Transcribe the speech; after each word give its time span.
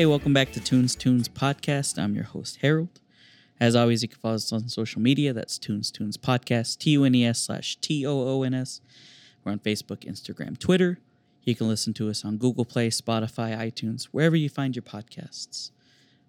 Hey, 0.00 0.06
welcome 0.06 0.32
back 0.32 0.50
to 0.52 0.60
Tunes 0.60 0.96
Toons 0.96 1.28
Podcast. 1.28 2.02
I'm 2.02 2.14
your 2.14 2.24
host, 2.24 2.60
Harold. 2.62 3.00
As 3.60 3.76
always, 3.76 4.00
you 4.00 4.08
can 4.08 4.18
follow 4.18 4.36
us 4.36 4.50
on 4.50 4.66
social 4.70 5.02
media. 5.02 5.34
That's 5.34 5.58
Tunes 5.58 5.90
Toons 5.90 6.16
Podcast, 6.16 6.78
T 6.78 6.92
U 6.92 7.04
N 7.04 7.14
E 7.14 7.26
S 7.26 7.42
slash 7.42 7.76
T 7.76 8.06
O 8.06 8.18
O 8.18 8.42
N 8.42 8.54
S. 8.54 8.80
We're 9.44 9.52
on 9.52 9.58
Facebook, 9.58 10.10
Instagram, 10.10 10.58
Twitter. 10.58 11.00
You 11.44 11.54
can 11.54 11.68
listen 11.68 11.92
to 11.92 12.08
us 12.08 12.24
on 12.24 12.38
Google 12.38 12.64
Play, 12.64 12.88
Spotify, 12.88 13.54
iTunes, 13.54 14.04
wherever 14.04 14.36
you 14.36 14.48
find 14.48 14.74
your 14.74 14.84
podcasts. 14.84 15.70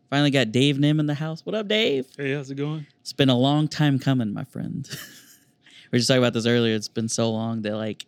Finally 0.09 0.31
got 0.31 0.51
Dave 0.51 0.77
Nim 0.77 0.99
in 0.99 1.05
the 1.05 1.13
house. 1.13 1.45
What 1.45 1.55
up, 1.55 1.70
Dave? 1.70 2.07
Hey, 2.17 2.34
how's 2.34 2.51
it 2.51 2.55
going? 2.55 2.88
It's 2.99 3.13
been 3.13 3.29
a 3.29 3.38
long 3.38 3.70
time 3.70 3.99
coming, 3.99 4.34
my 4.34 4.43
friend. 4.43 4.85
we 4.91 5.95
were 5.95 5.98
just 5.99 6.09
talking 6.09 6.21
about 6.21 6.34
this 6.34 6.45
earlier. 6.45 6.76
It's 6.76 6.90
been 6.90 7.07
so 7.07 7.31
long 7.31 7.62
that 7.62 7.77
like 7.77 8.05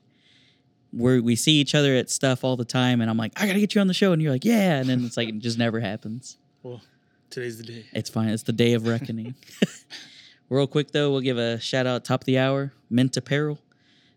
we 0.93 1.19
we 1.19 1.35
see 1.35 1.53
each 1.53 1.75
other 1.75 1.95
at 1.95 2.09
stuff 2.09 2.43
all 2.43 2.55
the 2.55 2.65
time, 2.65 3.01
and 3.01 3.09
I'm 3.09 3.17
like, 3.17 3.33
I 3.35 3.47
gotta 3.47 3.59
get 3.59 3.75
you 3.75 3.81
on 3.81 3.87
the 3.87 3.93
show, 3.93 4.13
and 4.13 4.21
you're 4.21 4.31
like, 4.31 4.45
yeah, 4.45 4.79
and 4.79 4.87
then 4.87 5.03
it's 5.03 5.17
like 5.17 5.29
it 5.29 5.39
just 5.39 5.57
never 5.57 5.79
happens. 5.79 6.37
Well, 6.61 6.81
today's 7.29 7.57
the 7.57 7.63
day. 7.63 7.85
It's 7.93 8.09
fine. 8.09 8.29
It's 8.29 8.43
the 8.43 8.53
day 8.53 8.73
of 8.73 8.87
reckoning. 8.87 9.35
Real 10.49 10.67
quick 10.67 10.91
though, 10.91 11.11
we'll 11.11 11.21
give 11.21 11.37
a 11.37 11.59
shout 11.59 11.87
out 11.87 12.05
top 12.05 12.21
of 12.21 12.25
the 12.25 12.37
hour. 12.37 12.73
Mint 12.89 13.17
Apparel. 13.17 13.59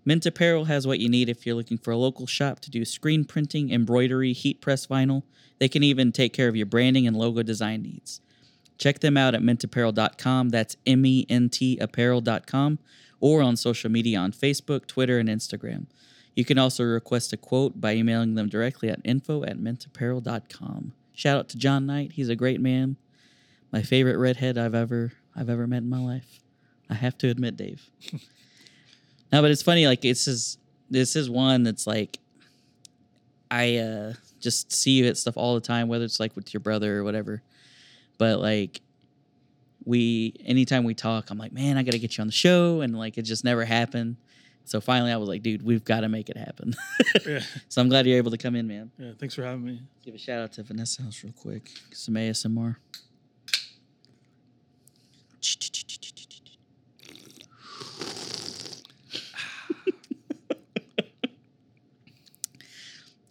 Mint 0.04 0.24
Apparel 0.24 0.66
has 0.66 0.86
what 0.86 1.00
you 1.00 1.08
need 1.08 1.28
if 1.28 1.46
you're 1.46 1.56
looking 1.56 1.78
for 1.78 1.90
a 1.90 1.96
local 1.96 2.26
shop 2.26 2.60
to 2.60 2.70
do 2.70 2.84
screen 2.84 3.24
printing, 3.24 3.70
embroidery, 3.73 4.32
heat 4.32 4.60
press 4.60 4.86
vinyl. 4.86 5.23
They 5.58 5.68
can 5.68 5.82
even 5.82 6.12
take 6.12 6.32
care 6.32 6.48
of 6.48 6.54
your 6.54 6.66
branding 6.66 7.06
and 7.06 7.16
logo 7.16 7.42
design 7.42 7.82
needs. 7.82 8.20
Check 8.79 9.01
them 9.01 9.16
out 9.16 9.34
at 9.34 9.40
mintapparel.com. 9.40 10.51
That's 10.51 10.76
M 10.86 11.06
E 11.06 11.26
N 11.29 11.48
T 11.48 11.79
apparel.com 11.79 12.79
or 13.18 13.42
on 13.42 13.56
social 13.56 13.90
media 13.90 14.18
on 14.18 14.32
Facebook, 14.32 14.86
Twitter, 14.86 15.18
and 15.18 15.29
Instagram. 15.29 15.86
You 16.37 16.45
can 16.45 16.59
also 16.59 16.84
request 16.84 17.32
a 17.32 17.38
quote 17.38 17.80
by 17.80 17.95
emailing 17.95 18.34
them 18.34 18.48
directly 18.48 18.90
at 18.90 19.01
info 19.04 19.42
at 19.42 19.59
mintapparel.com. 19.59 20.92
Shout 21.15 21.38
out 21.38 21.48
to 21.48 21.59
John 21.59 21.87
Knight. 21.87 22.12
He's 22.12 22.29
a 22.29 22.37
great 22.37 22.60
man. 22.60 22.96
My 23.73 23.82
favorite 23.82 24.18
redhead 24.18 24.59
I've 24.59 24.74
ever 24.74 25.12
I've 25.34 25.48
ever 25.48 25.66
met 25.66 25.79
in 25.79 25.88
my 25.88 25.98
life. 25.98 26.40
I 26.88 26.95
have 26.95 27.16
to 27.18 27.29
admit, 27.29 27.57
Dave. 27.57 27.90
no, 29.32 29.42
but 29.42 29.51
it's 29.51 29.62
funny, 29.62 29.87
like 29.87 30.04
it's 30.04 30.29
is 30.29 30.59
this 30.90 31.16
is 31.16 31.30
one 31.30 31.62
that's 31.62 31.87
like 31.87 32.18
I 33.51 33.76
uh 33.79 34.12
just 34.38 34.70
see 34.70 34.92
you 34.92 35.07
at 35.07 35.16
stuff 35.16 35.38
all 35.38 35.54
the 35.54 35.60
time, 35.62 35.88
whether 35.88 36.04
it's 36.04 36.20
like 36.20 36.37
with 36.37 36.52
your 36.52 36.60
brother 36.60 36.98
or 36.98 37.04
whatever. 37.04 37.42
But 38.18 38.40
like 38.40 38.82
we 39.87 40.34
anytime 40.45 40.84
we 40.84 40.95
talk, 40.95 41.30
I'm 41.30 41.38
like, 41.38 41.52
man, 41.52 41.79
I 41.79 41.82
gotta 41.82 41.98
get 41.98 42.18
you 42.18 42.23
on 42.23 42.29
the 42.29 42.32
show, 42.32 42.82
and 42.82 42.98
like 42.98 43.16
it 43.16 43.23
just 43.23 43.42
never 43.42 43.64
happened. 43.64 44.16
So 44.66 44.80
finally, 44.80 45.12
I 45.12 45.16
was 45.16 45.28
like, 45.28 45.42
dude, 45.42 45.62
we've 45.62 45.84
got 45.84 46.00
to 46.00 46.09
make 46.09 46.28
it 46.28 46.36
happen. 46.36 46.74
Yeah, 47.24 47.40
so 47.68 47.80
I'm 47.80 47.88
glad 47.88 48.04
you're 48.04 48.18
able 48.18 48.32
to 48.32 48.36
come 48.36 48.56
in, 48.56 48.66
man. 48.66 48.90
yeah. 48.98 49.12
Thanks 49.16 49.36
for 49.36 49.45
having 49.45 49.64
me. 49.64 49.80
Give 50.04 50.14
a 50.14 50.18
shout 50.18 50.40
out 50.40 50.52
to 50.54 50.64
Vanessa 50.64 51.02
House 51.02 51.23
real 51.23 51.32
quick. 51.32 51.70
Some 51.92 52.14
ASMR. 52.14 52.76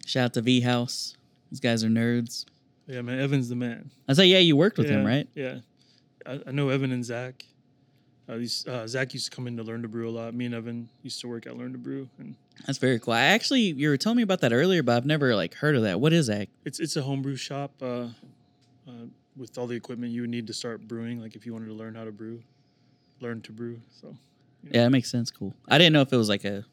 Shout 0.06 0.24
out 0.24 0.34
to 0.34 0.40
V 0.40 0.62
House. 0.62 1.16
These 1.50 1.60
guys 1.60 1.84
are 1.84 1.88
nerds. 1.88 2.46
Yeah, 2.86 3.02
man. 3.02 3.20
Evan's 3.20 3.50
the 3.50 3.56
man. 3.56 3.90
I 4.08 4.14
say, 4.14 4.26
yeah, 4.26 4.38
you 4.38 4.56
worked 4.56 4.78
with 4.78 4.88
yeah, 4.88 4.94
him, 4.94 5.06
right? 5.06 5.28
Yeah. 5.34 5.58
I, 6.24 6.40
I 6.46 6.50
know 6.52 6.70
Evan 6.70 6.92
and 6.92 7.04
Zach. 7.04 7.44
Uh, 8.28 8.36
these, 8.38 8.66
uh, 8.66 8.86
Zach 8.86 9.14
used 9.14 9.30
to 9.30 9.36
come 9.36 9.46
in 9.46 9.56
to 9.56 9.62
learn 9.62 9.82
to 9.82 9.88
brew 9.88 10.08
a 10.08 10.10
lot. 10.10 10.34
Me 10.34 10.46
and 10.46 10.54
Evan 10.54 10.88
used 11.02 11.20
to 11.20 11.28
work 11.28 11.46
at 11.46 11.56
Learn 11.56 11.70
to 11.72 11.78
Brew, 11.78 12.08
and 12.18 12.34
That's 12.66 12.78
very 12.78 12.98
cool. 12.98 13.14
I 13.14 13.20
actually, 13.20 13.60
you 13.60 13.88
were 13.88 13.96
telling 13.96 14.16
me 14.16 14.24
about 14.24 14.40
that 14.40 14.52
earlier, 14.52 14.82
but 14.82 14.96
I've 14.96 15.06
never 15.06 15.36
like 15.36 15.54
heard 15.54 15.76
of 15.76 15.82
that. 15.82 16.00
What 16.00 16.12
is 16.12 16.26
that? 16.26 16.48
it's 16.64 16.80
it's 16.80 16.96
a 16.96 17.02
homebrew 17.02 17.36
shop 17.36 17.70
uh, 17.80 18.08
uh, 18.88 19.06
with 19.36 19.56
all 19.58 19.68
the 19.68 19.76
equipment 19.76 20.10
you 20.12 20.22
would 20.22 20.30
need 20.30 20.46
to 20.48 20.52
start 20.52 20.88
brewing. 20.88 21.20
Like 21.20 21.36
if 21.36 21.46
you 21.46 21.52
wanted 21.52 21.66
to 21.66 21.74
learn 21.74 21.94
how 21.94 22.04
to 22.04 22.10
brew, 22.10 22.42
learn 23.20 23.42
to 23.42 23.52
brew. 23.52 23.80
So 24.00 24.16
Yeah, 24.64 24.82
that 24.84 24.90
makes 24.90 25.08
sense. 25.10 25.30
Cool. 25.30 25.54
I 25.68 25.78
didn't 25.78 25.92
know 25.92 26.00
if 26.00 26.12
it 26.12 26.16
was 26.16 26.28
like 26.28 26.44
a, 26.44 26.64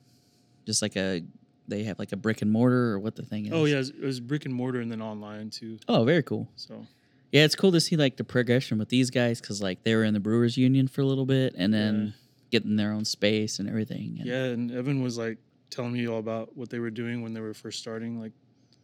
just 0.66 0.82
like 0.82 0.96
a, 0.96 1.22
they 1.68 1.84
have 1.84 2.00
like 2.00 2.14
a 2.14 2.18
brick 2.18 2.42
and 2.42 2.52
mortar 2.52 2.94
or 2.94 3.00
what 3.00 3.16
the 3.16 3.24
thing 3.24 3.46
is. 3.46 3.54
oh 3.54 3.66
yeah, 3.66 3.76
it 3.76 3.78
was, 3.78 3.90
it 3.90 4.02
was 4.02 4.20
brick 4.20 4.46
and 4.46 4.56
mortar 4.56 4.82
and 4.82 4.92
then 4.92 5.04
online 5.04 5.52
too. 5.52 5.78
Oh, 5.88 6.04
very 6.04 6.24
cool. 6.24 6.50
So 6.56 6.88
Yeah, 7.34 7.46
it's 7.46 7.56
cool 7.56 7.72
to 7.72 7.82
see 7.82 7.98
like 7.98 8.16
the 8.16 8.24
progression 8.24 8.78
with 8.78 8.90
these 8.90 9.10
guys 9.10 9.42
because 9.42 9.60
like 9.60 9.82
they 9.82 9.96
were 9.96 10.04
in 10.04 10.14
the 10.14 10.20
Brewers 10.20 10.56
Union 10.56 10.88
for 10.88 11.02
a 11.02 11.06
little 11.06 11.26
bit 11.26 11.56
and 11.58 11.74
then 11.74 12.14
getting 12.52 12.76
their 12.76 12.92
own 12.92 13.06
space 13.06 13.58
and 13.58 13.68
everything. 13.68 14.18
And 14.20 14.28
Yeah, 14.28 14.44
and 14.46 14.72
Evan 14.72 15.02
was 15.02 15.18
like 15.18 15.40
telling 15.72 15.94
me 15.94 16.08
all 16.08 16.20
about 16.20 16.56
what 16.56 16.70
they 16.70 16.78
were 16.78 16.92
doing 16.92 17.24
when 17.24 17.34
they 17.34 17.42
were 17.42 17.56
first 17.56 17.80
starting, 17.80 18.20
like 18.20 18.34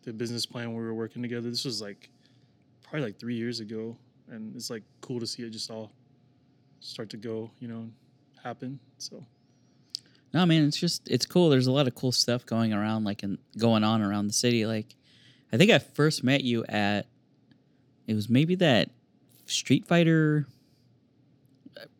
the 0.01 0.11
business 0.11 0.47
plan 0.47 0.73
we 0.73 0.81
were 0.81 0.95
working 0.95 1.21
together. 1.21 1.47
This 1.47 1.63
was 1.63 1.79
like 1.79 2.09
probably 2.81 3.01
like 3.01 3.19
three 3.19 3.35
years 3.35 3.59
ago, 3.59 3.95
and 4.29 4.55
it's 4.55 4.71
like 4.71 4.81
cool 5.01 5.19
to 5.19 5.27
see 5.27 5.43
it 5.43 5.51
just 5.51 5.69
all 5.69 5.91
start 6.79 7.11
to 7.11 7.17
go, 7.17 7.51
you 7.59 7.67
know, 7.67 7.87
happen. 8.43 8.79
So 8.97 9.23
No, 10.33 10.43
man, 10.47 10.65
it's 10.65 10.77
just 10.77 11.07
it's 11.07 11.27
cool. 11.27 11.49
There's 11.49 11.67
a 11.67 11.71
lot 11.71 11.87
of 11.87 11.93
cool 11.93 12.11
stuff 12.11 12.47
going 12.47 12.73
around, 12.73 13.03
like 13.03 13.21
and 13.21 13.37
going 13.59 13.83
on 13.83 14.01
around 14.01 14.25
the 14.25 14.33
city. 14.33 14.65
Like, 14.65 14.95
I 15.53 15.57
think 15.57 15.69
I 15.69 15.77
first 15.77 16.23
met 16.23 16.43
you 16.43 16.65
at 16.67 17.05
it 18.09 18.15
was 18.15 18.27
maybe 18.29 18.55
that 18.55 18.89
Street 19.45 19.85
Fighter 19.85 20.47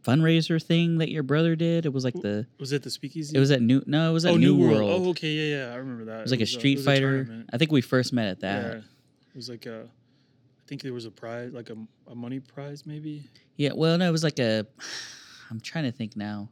fundraiser 0.04 0.62
thing 0.62 0.98
that 0.98 1.10
your 1.10 1.24
brother 1.24 1.56
did. 1.56 1.86
It 1.86 1.94
was 1.94 2.04
like 2.04 2.16
the 2.16 2.48
was 2.60 2.72
it 2.72 2.84
the 2.84 2.90
speakeasy? 2.90 3.36
it 3.36 3.40
was 3.40 3.52
at 3.52 3.62
New 3.62 3.84
no, 3.86 4.10
it 4.10 4.14
was 4.14 4.26
at 4.26 4.34
oh 4.34 4.38
New, 4.38 4.56
World. 4.58 4.90
Oh, 5.06 5.10
okay, 5.12 5.30
yeah, 5.32 5.58
yeah, 5.68 5.74
I 5.74 5.76
remember 5.78 6.06
that. 6.06 6.20
It 6.20 6.24
was 6.24 6.32
like 6.32 6.40
a 6.40 6.44
uh, 6.44 6.48
Street 6.48 6.78
was 6.78 6.86
Fighter. 6.86 7.24
tournament. 7.26 7.50
I 7.54 7.58
think 7.58 7.72
we 7.72 7.82
first 7.82 8.12
met 8.14 8.28
at 8.28 8.40
that. 8.42 8.64
Yeah, 8.74 8.78
it 8.80 9.36
was 9.36 9.50
like 9.50 9.66
a. 9.66 9.84
I 9.84 10.68
think 10.68 10.82
there 10.82 10.94
was 10.94 11.06
a 11.06 11.12
prize, 11.12 11.52
like 11.52 11.70
a, 11.72 11.78
a 12.10 12.16
money 12.16 12.40
prize, 12.40 12.86
maybe. 12.86 13.24
Yeah, 13.56 13.72
well, 13.76 13.98
no, 13.98 14.08
it 14.08 14.12
was 14.12 14.24
like 14.24 14.40
a. 14.40 14.66
I'm 15.52 15.60
trying 15.60 15.86
to 15.86 15.92
think 15.92 16.16
now. 16.16 16.50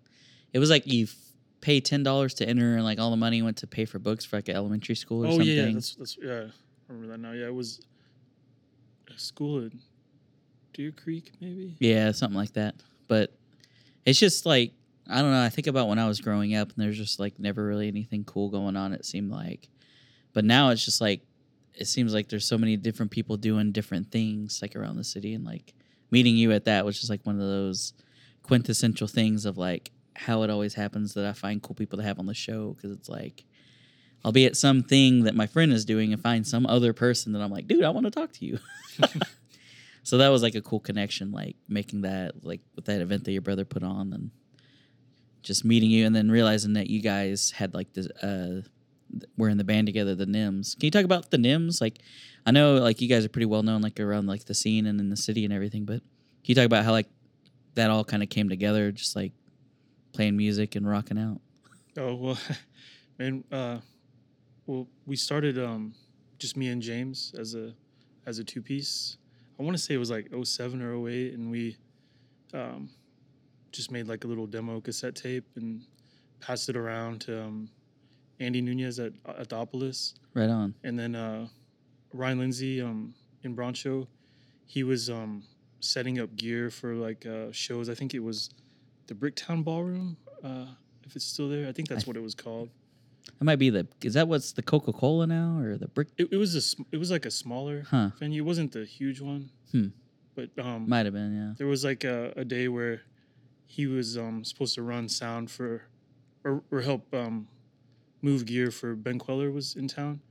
It 0.53 0.59
was 0.59 0.69
like 0.71 0.87
you 0.87 1.03
f- 1.05 1.15
pay 1.61 1.79
ten 1.81 2.03
dollars 2.03 2.33
to 2.35 2.47
enter, 2.47 2.75
and 2.75 2.83
like 2.83 2.99
all 2.99 3.11
the 3.11 3.17
money 3.17 3.41
went 3.41 3.57
to 3.57 3.67
pay 3.67 3.85
for 3.85 3.99
books 3.99 4.25
for 4.25 4.37
like 4.37 4.49
an 4.49 4.55
elementary 4.55 4.95
school 4.95 5.23
or 5.23 5.27
Oh 5.27 5.31
something. 5.31 5.47
yeah, 5.47 5.65
yeah, 5.65 5.73
that's 5.73 5.95
that's 5.95 6.17
yeah. 6.21 6.45
I 6.89 6.93
remember 6.93 7.11
that 7.11 7.19
now. 7.19 7.31
Yeah, 7.33 7.47
it 7.47 7.53
was 7.53 7.79
a 7.79 7.96
school 9.17 9.59
in 9.59 9.79
Deer 10.73 10.91
Creek, 10.91 11.31
maybe. 11.41 11.75
Yeah, 11.79 12.11
something 12.11 12.37
like 12.37 12.53
that. 12.53 12.75
But 13.07 13.33
it's 14.05 14.19
just 14.19 14.45
like 14.45 14.73
I 15.09 15.21
don't 15.21 15.31
know. 15.31 15.43
I 15.43 15.49
think 15.49 15.67
about 15.67 15.87
when 15.87 15.99
I 15.99 16.07
was 16.07 16.19
growing 16.19 16.55
up, 16.55 16.69
and 16.69 16.83
there's 16.83 16.97
just 16.97 17.19
like 17.19 17.39
never 17.39 17.65
really 17.65 17.87
anything 17.87 18.23
cool 18.25 18.49
going 18.49 18.75
on. 18.75 18.93
It 18.93 19.05
seemed 19.05 19.31
like, 19.31 19.69
but 20.33 20.45
now 20.45 20.69
it's 20.69 20.83
just 20.83 21.01
like 21.01 21.21
it 21.73 21.87
seems 21.87 22.13
like 22.13 22.27
there's 22.27 22.45
so 22.45 22.57
many 22.57 22.75
different 22.75 23.11
people 23.11 23.37
doing 23.37 23.71
different 23.71 24.11
things 24.11 24.59
like 24.61 24.75
around 24.75 24.97
the 24.97 25.03
city, 25.03 25.33
and 25.33 25.45
like 25.45 25.73
meeting 26.11 26.35
you 26.35 26.51
at 26.51 26.65
that 26.65 26.85
was 26.85 26.97
just 26.97 27.09
like 27.09 27.25
one 27.25 27.35
of 27.35 27.41
those 27.41 27.93
quintessential 28.43 29.07
things 29.07 29.45
of 29.45 29.57
like 29.57 29.91
how 30.15 30.43
it 30.43 30.49
always 30.49 30.73
happens 30.73 31.13
that 31.13 31.25
I 31.25 31.33
find 31.33 31.61
cool 31.61 31.75
people 31.75 31.97
to 31.97 32.03
have 32.03 32.19
on 32.19 32.25
the 32.25 32.33
show 32.33 32.73
because 32.73 32.91
it's 32.91 33.09
like. 33.09 33.43
I'll 34.27 34.33
be 34.33 34.45
at 34.45 34.57
something 34.57 35.23
that 35.23 35.35
my 35.35 35.47
friend 35.47 35.71
is 35.71 35.85
doing 35.85 36.11
and 36.11 36.21
find 36.21 36.45
some 36.45 36.65
other 36.65 36.91
person 36.91 37.31
that 37.31 37.41
I'm 37.41 37.49
like, 37.49 37.65
dude, 37.65 37.85
I 37.85 37.91
want 37.91 38.07
to 38.07 38.11
talk 38.11 38.33
to 38.33 38.45
you. 38.45 38.59
so 40.03 40.17
that 40.17 40.27
was 40.27 40.43
like 40.43 40.53
a 40.53 40.61
cool 40.61 40.81
connection, 40.81 41.31
like 41.31 41.55
making 41.69 42.01
that 42.01 42.43
like 42.43 42.59
with 42.75 42.83
that 42.87 42.99
event 42.99 43.23
that 43.23 43.31
your 43.31 43.41
brother 43.41 43.63
put 43.63 43.83
on 43.83 44.11
and 44.11 44.31
just 45.43 45.63
meeting 45.63 45.89
you 45.89 46.05
and 46.05 46.13
then 46.13 46.29
realizing 46.29 46.73
that 46.73 46.89
you 46.89 47.01
guys 47.01 47.51
had 47.51 47.73
like 47.73 47.93
this 47.93 48.07
uh 48.21 48.63
were 49.37 49.47
in 49.47 49.57
the 49.57 49.63
band 49.63 49.87
together, 49.87 50.13
the 50.13 50.25
Nims. 50.25 50.77
Can 50.77 50.87
you 50.87 50.91
talk 50.91 51.05
about 51.05 51.31
the 51.31 51.37
Nims? 51.37 51.79
Like 51.79 51.99
I 52.45 52.51
know 52.51 52.79
like 52.79 52.99
you 52.99 53.07
guys 53.07 53.23
are 53.23 53.29
pretty 53.29 53.45
well 53.45 53.63
known 53.63 53.81
like 53.81 53.97
around 53.97 54.27
like 54.27 54.43
the 54.43 54.53
scene 54.53 54.87
and 54.87 54.99
in 54.99 55.09
the 55.09 55.15
city 55.15 55.45
and 55.45 55.53
everything, 55.53 55.85
but 55.85 56.01
can 56.01 56.47
you 56.47 56.55
talk 56.55 56.65
about 56.65 56.83
how 56.83 56.91
like 56.91 57.07
that 57.75 57.89
all 57.89 58.03
kind 58.03 58.23
of 58.23 58.27
came 58.27 58.49
together, 58.49 58.91
just 58.91 59.15
like 59.15 59.31
playing 60.11 60.35
music 60.35 60.75
and 60.75 60.85
rocking 60.85 61.17
out? 61.17 61.39
Oh 61.95 62.13
well, 62.13 62.39
man. 63.17 63.45
Uh, 63.49 63.77
well, 64.67 64.87
we 65.05 65.15
started 65.15 65.57
um, 65.57 65.93
just 66.39 66.55
me 66.55 66.67
and 66.67 66.81
James 66.81 67.33
as 67.37 67.55
a 67.55 67.73
as 68.25 68.39
a 68.39 68.43
two 68.43 68.61
piece. 68.61 69.17
I 69.59 69.63
want 69.63 69.75
to 69.75 69.81
say 69.81 69.95
it 69.95 69.97
was 69.97 70.11
like 70.11 70.27
07 70.43 70.81
or 70.83 71.07
08, 71.09 71.33
and 71.33 71.49
we 71.49 71.77
um, 72.53 72.89
just 73.71 73.91
made 73.91 74.07
like 74.07 74.23
a 74.23 74.27
little 74.27 74.45
demo 74.45 74.79
cassette 74.81 75.15
tape 75.15 75.45
and 75.55 75.81
passed 76.39 76.69
it 76.69 76.77
around 76.77 77.21
to 77.21 77.41
um, 77.43 77.69
Andy 78.39 78.61
Nunez 78.61 78.99
at 78.99 79.13
at 79.27 79.49
Dopolis. 79.49 80.13
Right 80.33 80.49
on. 80.49 80.75
and 80.83 80.99
then 80.99 81.15
uh, 81.15 81.47
Ryan 82.13 82.37
Lindsey 82.39 82.79
um, 82.81 83.15
in 83.43 83.55
Broncho, 83.55 84.07
he 84.67 84.83
was 84.83 85.09
um, 85.09 85.43
setting 85.79 86.19
up 86.19 86.35
gear 86.35 86.69
for 86.69 86.93
like 86.93 87.25
uh, 87.25 87.51
shows. 87.51 87.89
I 87.89 87.95
think 87.95 88.13
it 88.13 88.19
was 88.19 88.51
the 89.07 89.15
Bricktown 89.15 89.63
Ballroom, 89.63 90.17
uh, 90.43 90.65
if 91.03 91.15
it's 91.15 91.25
still 91.25 91.49
there. 91.49 91.67
I 91.67 91.71
think 91.71 91.87
that's 91.87 92.03
I- 92.03 92.07
what 92.07 92.17
it 92.17 92.21
was 92.21 92.35
called. 92.35 92.69
That 93.39 93.43
might 93.45 93.57
be 93.59 93.69
the 93.69 93.87
is 94.03 94.13
that 94.15 94.27
what's 94.27 94.51
the 94.53 94.61
Coca 94.63 94.91
Cola 94.93 95.27
now 95.27 95.59
or 95.59 95.77
the 95.77 95.87
brick 95.87 96.07
It, 96.17 96.29
it 96.31 96.37
was 96.37 96.55
a 96.55 96.61
sm- 96.61 96.83
it 96.91 96.97
was 96.97 97.11
like 97.11 97.25
a 97.25 97.31
smaller 97.31 97.83
Huh. 97.89 98.11
venue. 98.19 98.41
It 98.41 98.45
wasn't 98.45 98.71
the 98.71 98.85
huge 98.85 99.21
one, 99.21 99.49
Hmm. 99.71 99.87
but 100.35 100.49
um, 100.57 100.87
might 100.87 101.05
have 101.05 101.13
been, 101.13 101.35
yeah. 101.35 101.53
there 101.57 101.67
was 101.67 101.83
like 101.83 102.03
a, 102.03 102.33
a 102.35 102.45
day 102.45 102.67
where 102.67 103.01
he 103.65 103.85
was 103.87 104.17
um, 104.17 104.43
supposed 104.43 104.75
to 104.75 104.81
run 104.81 105.09
sound 105.09 105.51
for 105.51 105.83
or, 106.43 106.63
or 106.71 106.81
help 106.81 107.13
um, 107.13 107.47
move 108.21 108.45
gear 108.45 108.71
for 108.71 108.95
Ben 108.95 109.19
Kweller 109.19 109.51
was 109.51 109.75
in 109.75 109.87
town, 109.87 110.21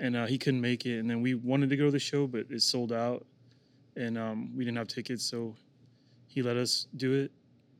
and 0.00 0.16
uh, 0.16 0.26
he 0.26 0.36
couldn't 0.38 0.60
make 0.60 0.84
it. 0.84 0.98
And 0.98 1.08
then 1.08 1.22
we 1.22 1.34
wanted 1.34 1.70
to 1.70 1.76
go 1.76 1.84
to 1.84 1.90
the 1.90 1.98
show, 2.00 2.26
but 2.26 2.46
it 2.50 2.62
sold 2.62 2.92
out, 2.92 3.24
and 3.96 4.18
um, 4.18 4.54
we 4.56 4.64
didn't 4.64 4.76
have 4.78 4.88
tickets, 4.88 5.24
so 5.24 5.54
he 6.26 6.42
let 6.42 6.56
us 6.56 6.88
do 6.96 7.12
it. 7.12 7.30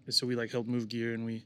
And 0.06 0.14
so 0.14 0.26
we 0.26 0.36
like 0.36 0.52
helped 0.52 0.68
move 0.68 0.88
gear, 0.88 1.12
and 1.14 1.24
we 1.24 1.44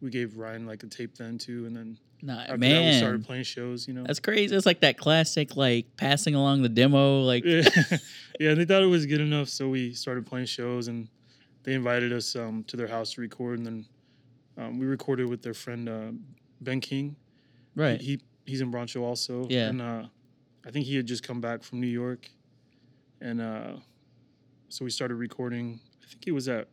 we 0.00 0.10
gave 0.10 0.36
Ryan 0.36 0.66
like 0.66 0.82
a 0.82 0.86
tape 0.86 1.16
then 1.16 1.36
too, 1.38 1.66
and 1.66 1.74
then 1.74 1.98
Nah, 2.24 2.40
after 2.40 2.52
that 2.52 2.60
we 2.60 2.68
man, 2.68 2.98
started 2.98 3.26
playing 3.26 3.44
shows. 3.44 3.86
You 3.86 3.92
know, 3.92 4.04
that's 4.04 4.18
crazy. 4.18 4.56
It's 4.56 4.64
like 4.64 4.80
that 4.80 4.96
classic, 4.96 5.56
like 5.56 5.94
passing 5.98 6.34
along 6.34 6.62
the 6.62 6.70
demo. 6.70 7.20
Like, 7.20 7.44
yeah, 7.44 7.68
yeah. 8.40 8.50
And 8.50 8.60
they 8.60 8.64
thought 8.64 8.82
it 8.82 8.86
was 8.86 9.04
good 9.04 9.20
enough, 9.20 9.50
so 9.50 9.68
we 9.68 9.92
started 9.92 10.24
playing 10.24 10.46
shows, 10.46 10.88
and 10.88 11.06
they 11.64 11.74
invited 11.74 12.14
us 12.14 12.34
um, 12.34 12.64
to 12.68 12.78
their 12.78 12.86
house 12.86 13.12
to 13.12 13.20
record, 13.20 13.58
and 13.58 13.66
then 13.66 13.86
um, 14.56 14.78
we 14.78 14.86
recorded 14.86 15.28
with 15.28 15.42
their 15.42 15.52
friend 15.52 15.86
uh, 15.86 16.12
Ben 16.62 16.80
King. 16.80 17.14
right? 17.76 18.00
He 18.00 18.22
he's 18.46 18.62
in 18.62 18.70
Broncho 18.70 19.04
also. 19.04 19.46
Yeah. 19.50 19.68
And 19.68 19.82
uh, 19.82 20.04
I 20.66 20.70
think 20.70 20.86
he 20.86 20.96
had 20.96 21.04
just 21.04 21.22
come 21.22 21.42
back 21.42 21.62
from 21.62 21.78
New 21.82 21.86
York, 21.88 22.30
and 23.20 23.42
uh, 23.42 23.72
so 24.70 24.82
we 24.82 24.90
started 24.90 25.16
recording. 25.16 25.78
I 26.02 26.06
think 26.06 26.26
it 26.26 26.32
was 26.32 26.48
at 26.48 26.68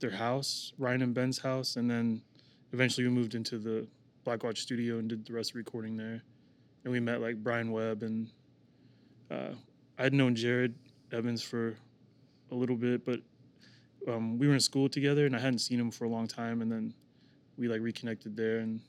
their 0.00 0.12
house, 0.12 0.72
Ryan 0.78 1.02
and 1.02 1.14
Ben's 1.14 1.40
house, 1.40 1.76
and 1.76 1.90
then 1.90 2.22
eventually 2.72 3.06
we 3.06 3.12
moved 3.12 3.34
into 3.34 3.58
the 3.58 3.86
Black 4.26 4.42
Watch 4.42 4.60
studio 4.60 4.98
and 4.98 5.08
did 5.08 5.24
the 5.24 5.32
rest 5.32 5.50
of 5.50 5.54
the 5.54 5.58
recording 5.58 5.96
there. 5.96 6.20
And 6.82 6.92
we 6.92 6.98
met 6.98 7.20
like 7.20 7.36
Brian 7.36 7.70
Webb 7.70 8.02
and 8.02 8.28
uh, 9.30 9.54
I 9.98 10.02
had 10.02 10.12
known 10.12 10.34
Jared 10.34 10.74
Evans 11.12 11.42
for 11.42 11.76
a 12.50 12.54
little 12.54 12.74
bit, 12.74 13.06
but 13.06 13.20
um, 14.08 14.36
we 14.36 14.48
were 14.48 14.54
in 14.54 14.60
school 14.60 14.88
together 14.88 15.26
and 15.26 15.36
I 15.36 15.38
hadn't 15.38 15.60
seen 15.60 15.78
him 15.78 15.92
for 15.92 16.06
a 16.06 16.08
long 16.08 16.26
time. 16.26 16.60
And 16.60 16.70
then 16.70 16.92
we 17.56 17.68
like 17.68 17.80
reconnected 17.80 18.36
there 18.36 18.58
and 18.58 18.80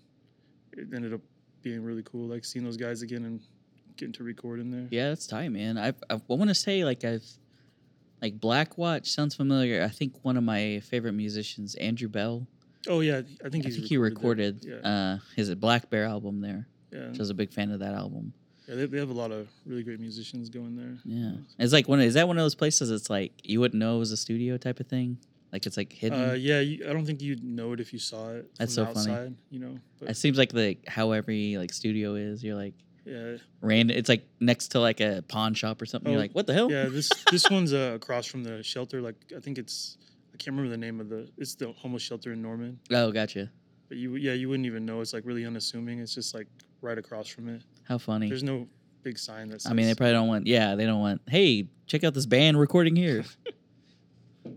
it 0.73 0.87
ended 0.93 1.13
up 1.13 1.21
being 1.61 1.83
really 1.83 2.03
cool, 2.03 2.27
like 2.27 2.43
seeing 2.43 2.65
those 2.65 2.77
guys 2.77 3.03
again 3.03 3.23
and 3.25 3.39
getting 3.95 4.13
to 4.13 4.23
record 4.23 4.59
in 4.59 4.71
there. 4.71 4.87
Yeah, 4.89 5.09
that's 5.09 5.27
tight, 5.27 5.49
man. 5.49 5.77
I 5.77 5.93
I 6.09 6.19
want 6.27 6.49
to 6.49 6.55
say 6.55 6.83
like 6.83 7.05
I've 7.05 7.25
like 8.23 8.39
Black 8.39 8.75
Watch 8.79 9.11
sounds 9.11 9.35
familiar. 9.35 9.83
I 9.83 9.89
think 9.89 10.15
one 10.23 10.35
of 10.35 10.43
my 10.43 10.79
favorite 10.79 11.13
musicians, 11.13 11.75
Andrew 11.75 12.09
Belle. 12.09 12.47
Oh 12.87 12.99
yeah, 13.01 13.21
I 13.43 13.49
think 13.49 13.65
I 13.65 13.67
he's 13.69 13.75
think 13.77 13.87
he 13.87 13.97
recorded. 13.97 14.63
Yeah, 14.63 14.75
uh 14.77 15.17
his 15.35 15.53
Black 15.55 15.89
Bear 15.89 16.05
album 16.05 16.41
there. 16.41 16.67
yeah. 16.91 17.07
Which 17.09 17.19
I 17.19 17.21
was 17.21 17.29
a 17.29 17.33
big 17.33 17.51
fan 17.51 17.71
of 17.71 17.79
that 17.79 17.93
album. 17.93 18.33
yeah 18.67 18.75
they, 18.75 18.85
they 18.85 18.99
have 18.99 19.09
a 19.09 19.13
lot 19.13 19.31
of 19.31 19.47
really 19.65 19.83
great 19.83 19.99
musicians 19.99 20.49
going 20.49 20.75
there. 20.75 20.97
Yeah, 21.05 21.33
it's 21.59 21.73
like 21.73 21.87
one. 21.87 21.99
Is 22.01 22.13
that 22.15 22.27
one 22.27 22.37
of 22.37 22.43
those 22.43 22.55
places? 22.55 22.91
It's 22.91 23.09
like 23.09 23.33
you 23.43 23.59
wouldn't 23.59 23.79
know 23.79 23.95
it 23.95 23.99
was 23.99 24.11
a 24.11 24.17
studio 24.17 24.57
type 24.57 24.79
of 24.79 24.87
thing. 24.87 25.17
Like 25.53 25.65
it's 25.65 25.77
like 25.77 25.93
hidden. 25.93 26.29
Uh, 26.29 26.33
yeah, 26.33 26.59
you, 26.59 26.85
I 26.89 26.91
don't 26.93 27.05
think 27.05 27.21
you'd 27.21 27.43
know 27.43 27.71
it 27.73 27.79
if 27.79 27.93
you 27.93 27.99
saw 27.99 28.31
it. 28.31 28.49
That's 28.59 28.73
so 28.73 28.83
the 28.85 28.93
funny. 28.93 29.35
You 29.49 29.59
know, 29.59 29.77
but 29.99 30.09
it 30.09 30.17
seems 30.17 30.37
like 30.37 30.51
the 30.51 30.77
how 30.87 31.11
every 31.11 31.57
like 31.57 31.71
studio 31.73 32.15
is. 32.15 32.43
You're 32.43 32.55
like 32.55 32.73
yeah, 33.05 33.37
random. 33.61 33.95
It's 33.97 34.09
like 34.09 34.27
next 34.41 34.69
to 34.69 34.81
like 34.81 34.99
a 34.99 35.23
pawn 35.29 35.53
shop 35.53 35.81
or 35.81 35.85
something. 35.85 36.11
You're 36.11 36.19
Oh, 36.19 36.21
like, 36.21 36.33
what 36.33 36.47
the 36.47 36.53
hell? 36.53 36.69
yeah. 36.69 36.85
This 36.89 37.09
this 37.31 37.49
one's 37.49 37.73
uh, 37.73 37.93
across 37.95 38.25
from 38.25 38.43
the 38.43 38.61
shelter. 38.61 39.01
Like 39.01 39.15
I 39.35 39.39
think 39.39 39.57
it's 39.57 39.97
I 40.37 40.43
can't 40.43 40.55
remember 40.55 40.69
the 40.69 40.77
name 40.77 40.99
of 40.99 41.09
the. 41.09 41.27
It's 41.39 41.55
the 41.55 41.71
homeless 41.71 42.03
shelter 42.03 42.31
in 42.31 42.43
Norman. 42.43 42.79
Oh, 42.91 43.11
gotcha. 43.11 43.49
But 43.89 43.97
you 43.97 44.15
yeah 44.17 44.33
you 44.33 44.49
wouldn't 44.49 44.67
even 44.67 44.85
know. 44.85 45.01
It's 45.01 45.11
like 45.13 45.25
really 45.25 45.45
unassuming. 45.45 45.97
It's 45.99 46.13
just 46.13 46.35
like 46.35 46.45
right 46.81 46.97
across 46.97 47.27
from 47.27 47.49
it. 47.49 47.63
How 47.85 47.97
funny. 47.97 48.29
There's 48.29 48.43
no 48.43 48.67
big 49.01 49.17
sign 49.17 49.49
that 49.49 49.61
says. 49.63 49.71
I 49.71 49.73
mean, 49.73 49.87
they 49.87 49.95
probably 49.95 50.13
don't 50.13 50.27
want. 50.27 50.45
Yeah, 50.45 50.75
they 50.75 50.85
don't 50.85 50.99
want. 50.99 51.21
Hey, 51.27 51.69
check 51.87 52.03
out 52.03 52.13
this 52.13 52.27
band 52.27 52.59
recording 52.59 52.95
here. 52.95 53.25
nah, 54.45 54.53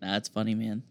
that's 0.00 0.30
funny, 0.30 0.54
man. 0.54 0.82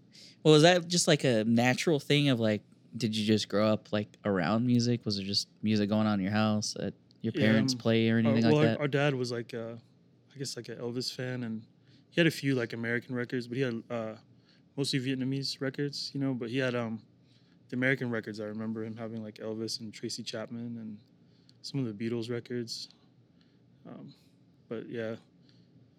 Well, 0.44 0.54
was 0.54 0.62
that 0.62 0.88
just 0.88 1.08
like 1.08 1.24
a 1.24 1.44
natural 1.46 2.00
thing 2.00 2.30
of 2.30 2.40
like? 2.40 2.62
Did 2.96 3.16
you 3.18 3.26
just 3.26 3.50
grow 3.50 3.68
up 3.70 3.92
like 3.92 4.10
around 4.26 4.68
music? 4.68 5.06
Was 5.06 5.18
there 5.18 5.26
just 5.26 5.48
music 5.64 5.90
going 5.90 6.06
on 6.06 6.20
in 6.20 6.24
your 6.24 6.34
house 6.34 6.76
that 6.80 6.94
your 7.24 7.34
Yeah, 7.36 7.42
parents 7.42 7.74
um, 7.74 7.80
play 7.80 8.08
or 8.12 8.18
Uh, 8.18 8.20
anything 8.20 8.44
well, 8.44 8.52
like 8.52 8.60
our, 8.60 8.66
that? 8.74 8.80
our 8.82 8.88
dad 8.88 9.16
was 9.16 9.32
like, 9.32 9.56
uh, 9.56 9.74
I 10.36 10.38
guess, 10.38 10.56
like 10.56 10.70
an 10.70 10.78
Elvis 10.78 11.12
fan, 11.12 11.42
and 11.42 11.64
he 12.14 12.22
had 12.22 12.28
a 12.28 12.32
few 12.32 12.54
like 12.54 12.74
American 12.74 13.16
records, 13.16 13.48
but 13.48 13.58
he 13.58 13.64
had 13.64 13.82
uh, 13.90 14.14
mostly 14.78 15.00
Vietnamese 15.00 15.60
records, 15.60 16.12
you 16.14 16.20
know. 16.20 16.36
But 16.36 16.52
he 16.52 16.60
had 16.60 16.76
um, 16.76 17.02
the 17.70 17.76
American 17.76 18.12
records. 18.12 18.40
I 18.40 18.44
remember 18.44 18.84
him 18.86 18.96
having 18.96 19.24
like 19.24 19.40
Elvis 19.40 19.80
and 19.80 19.92
Tracy 19.92 20.22
Chapman 20.22 20.78
and 20.80 20.98
some 21.64 21.80
of 21.80 21.86
the 21.88 22.10
Beatles 22.10 22.30
records. 22.30 22.90
Um, 23.90 24.14
but 24.70 24.88
yeah, 24.88 25.16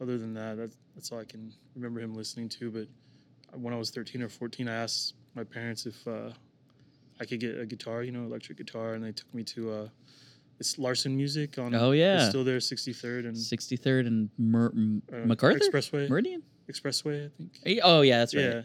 other 0.00 0.16
than 0.16 0.32
that, 0.34 0.56
that's 0.56 0.76
that's 0.94 1.10
all 1.10 1.18
I 1.18 1.24
can 1.24 1.52
remember 1.74 1.98
him 1.98 2.14
listening 2.14 2.48
to. 2.50 2.70
But 2.70 2.86
when 3.60 3.74
I 3.74 3.76
was 3.76 3.90
13 3.90 4.22
or 4.22 4.28
14, 4.28 4.68
I 4.68 4.72
asked 4.72 5.14
my 5.34 5.42
parents 5.42 5.84
if 5.84 6.06
uh, 6.06 6.30
I 7.18 7.24
could 7.24 7.40
get 7.40 7.58
a 7.58 7.66
guitar, 7.66 8.04
you 8.04 8.12
know, 8.12 8.22
electric 8.22 8.58
guitar, 8.58 8.94
and 8.94 9.04
they 9.04 9.10
took 9.10 9.34
me 9.34 9.42
to 9.42 9.72
uh, 9.72 9.88
it's 10.60 10.78
Larsen 10.78 11.16
Music 11.16 11.58
on 11.58 11.74
Oh, 11.74 11.90
yeah. 11.92 12.16
it's 12.20 12.28
still 12.28 12.44
there, 12.44 12.58
63rd 12.58 13.26
and 13.26 13.36
63rd 13.36 14.06
and 14.06 14.30
Mer- 14.38 14.72
uh, 15.12 15.16
MacArthur 15.26 15.58
Expressway, 15.58 16.08
Meridian. 16.08 16.42
Expressway, 16.70 17.26
I 17.26 17.30
think. 17.36 17.80
Oh 17.82 18.00
yeah, 18.02 18.18
that's 18.18 18.34
right. 18.34 18.42
Yeah, 18.44 18.62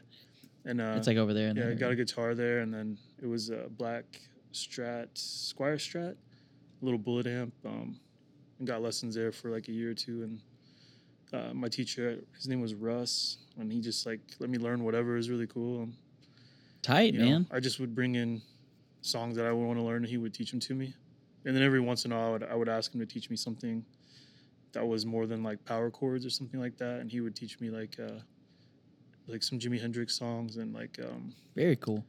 and 0.65 0.79
uh, 0.81 0.93
It's 0.97 1.07
like 1.07 1.17
over 1.17 1.33
there. 1.33 1.51
Yeah, 1.55 1.69
I 1.69 1.73
got 1.73 1.91
a 1.91 1.95
guitar 1.95 2.33
there, 2.35 2.59
and 2.59 2.73
then 2.73 2.97
it 3.21 3.27
was 3.27 3.49
a 3.49 3.67
black 3.77 4.05
Strat, 4.53 5.07
Squier 5.15 5.75
Strat, 5.75 6.11
a 6.81 6.85
little 6.85 6.97
bullet 6.99 7.27
amp, 7.27 7.53
um, 7.65 7.99
and 8.57 8.67
got 8.67 8.81
lessons 8.81 9.15
there 9.15 9.31
for 9.31 9.49
like 9.51 9.67
a 9.67 9.71
year 9.71 9.91
or 9.91 9.93
two. 9.93 10.23
And 10.23 10.41
uh, 11.33 11.53
my 11.53 11.67
teacher, 11.67 12.19
his 12.35 12.47
name 12.47 12.61
was 12.61 12.73
Russ, 12.73 13.37
and 13.59 13.71
he 13.71 13.81
just 13.81 14.05
like 14.05 14.21
let 14.39 14.49
me 14.49 14.57
learn 14.57 14.83
whatever 14.83 15.17
is 15.17 15.29
really 15.29 15.47
cool. 15.47 15.83
And, 15.83 15.93
tight, 16.81 17.13
you 17.13 17.19
know, 17.19 17.25
man. 17.25 17.47
I 17.51 17.59
just 17.59 17.79
would 17.81 17.93
bring 17.93 18.15
in 18.15 18.41
songs 19.01 19.35
that 19.35 19.45
I 19.45 19.51
would 19.51 19.65
want 19.65 19.77
to 19.77 19.83
learn, 19.83 19.97
and 19.97 20.07
he 20.07 20.17
would 20.17 20.33
teach 20.33 20.51
them 20.51 20.59
to 20.61 20.73
me. 20.73 20.93
And 21.45 21.55
then 21.55 21.63
every 21.63 21.79
once 21.79 22.05
in 22.05 22.11
a 22.11 22.15
while, 22.15 22.27
I 22.27 22.31
would, 22.31 22.43
I 22.43 22.55
would 22.55 22.69
ask 22.69 22.93
him 22.93 22.99
to 22.99 23.05
teach 23.05 23.29
me 23.29 23.35
something 23.37 23.83
that 24.73 24.85
was 24.85 25.05
more 25.05 25.25
than 25.25 25.41
like 25.41 25.63
power 25.65 25.89
chords 25.89 26.25
or 26.25 26.29
something 26.29 26.59
like 26.59 26.77
that, 26.77 26.99
and 26.99 27.09
he 27.11 27.21
would 27.21 27.35
teach 27.35 27.59
me 27.59 27.69
like 27.69 27.95
uh, 27.99 28.19
like 29.27 29.43
some 29.43 29.57
Jimi 29.59 29.79
Hendrix 29.79 30.15
songs 30.17 30.57
and 30.57 30.73
like 30.73 30.99
um, 31.03 31.33
Very 31.55 31.75
cool. 31.77 32.03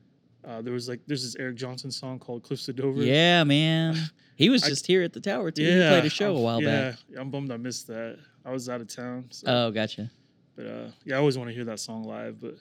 uh, 0.45 0.61
there 0.63 0.73
was 0.73 0.89
like 0.89 1.01
there's 1.07 1.23
this 1.23 1.37
Eric 1.37 1.57
Johnson 1.57 1.91
song 1.91 2.19
called 2.19 2.43
Cliffs 2.43 2.69
of 2.69 2.77
Dover. 2.77 3.03
Yeah, 3.03 3.45
man. 3.45 3.97
He 4.37 4.49
was 4.49 4.63
I- 4.65 4.71
just 4.71 4.87
here 4.87 5.03
at 5.03 5.13
the 5.13 5.21
tower 5.21 5.51
too. 5.51 5.63
yeah. 5.63 5.83
he 5.85 5.89
played 6.01 6.05
a 6.07 6.09
show 6.09 6.31
a 6.31 6.35
I'm- 6.35 6.43
while 6.43 6.63
yeah, 6.63 6.91
back. 6.93 6.99
Yeah, 7.11 7.21
I'm 7.21 7.31
bummed 7.31 7.53
I 7.53 7.59
missed 7.59 7.87
that. 7.89 8.19
I 8.43 8.51
was 8.51 8.71
out 8.71 8.81
of 8.81 8.89
town. 8.89 9.27
So. 9.29 9.45
Oh, 9.47 9.71
gotcha. 9.71 10.11
But 10.57 10.65
uh, 10.67 10.87
yeah, 11.05 11.17
I 11.17 11.19
always 11.19 11.37
want 11.37 11.51
to 11.51 11.55
hear 11.55 11.65
that 11.67 11.79
song 11.79 12.05
live. 12.05 12.41
But 12.41 12.55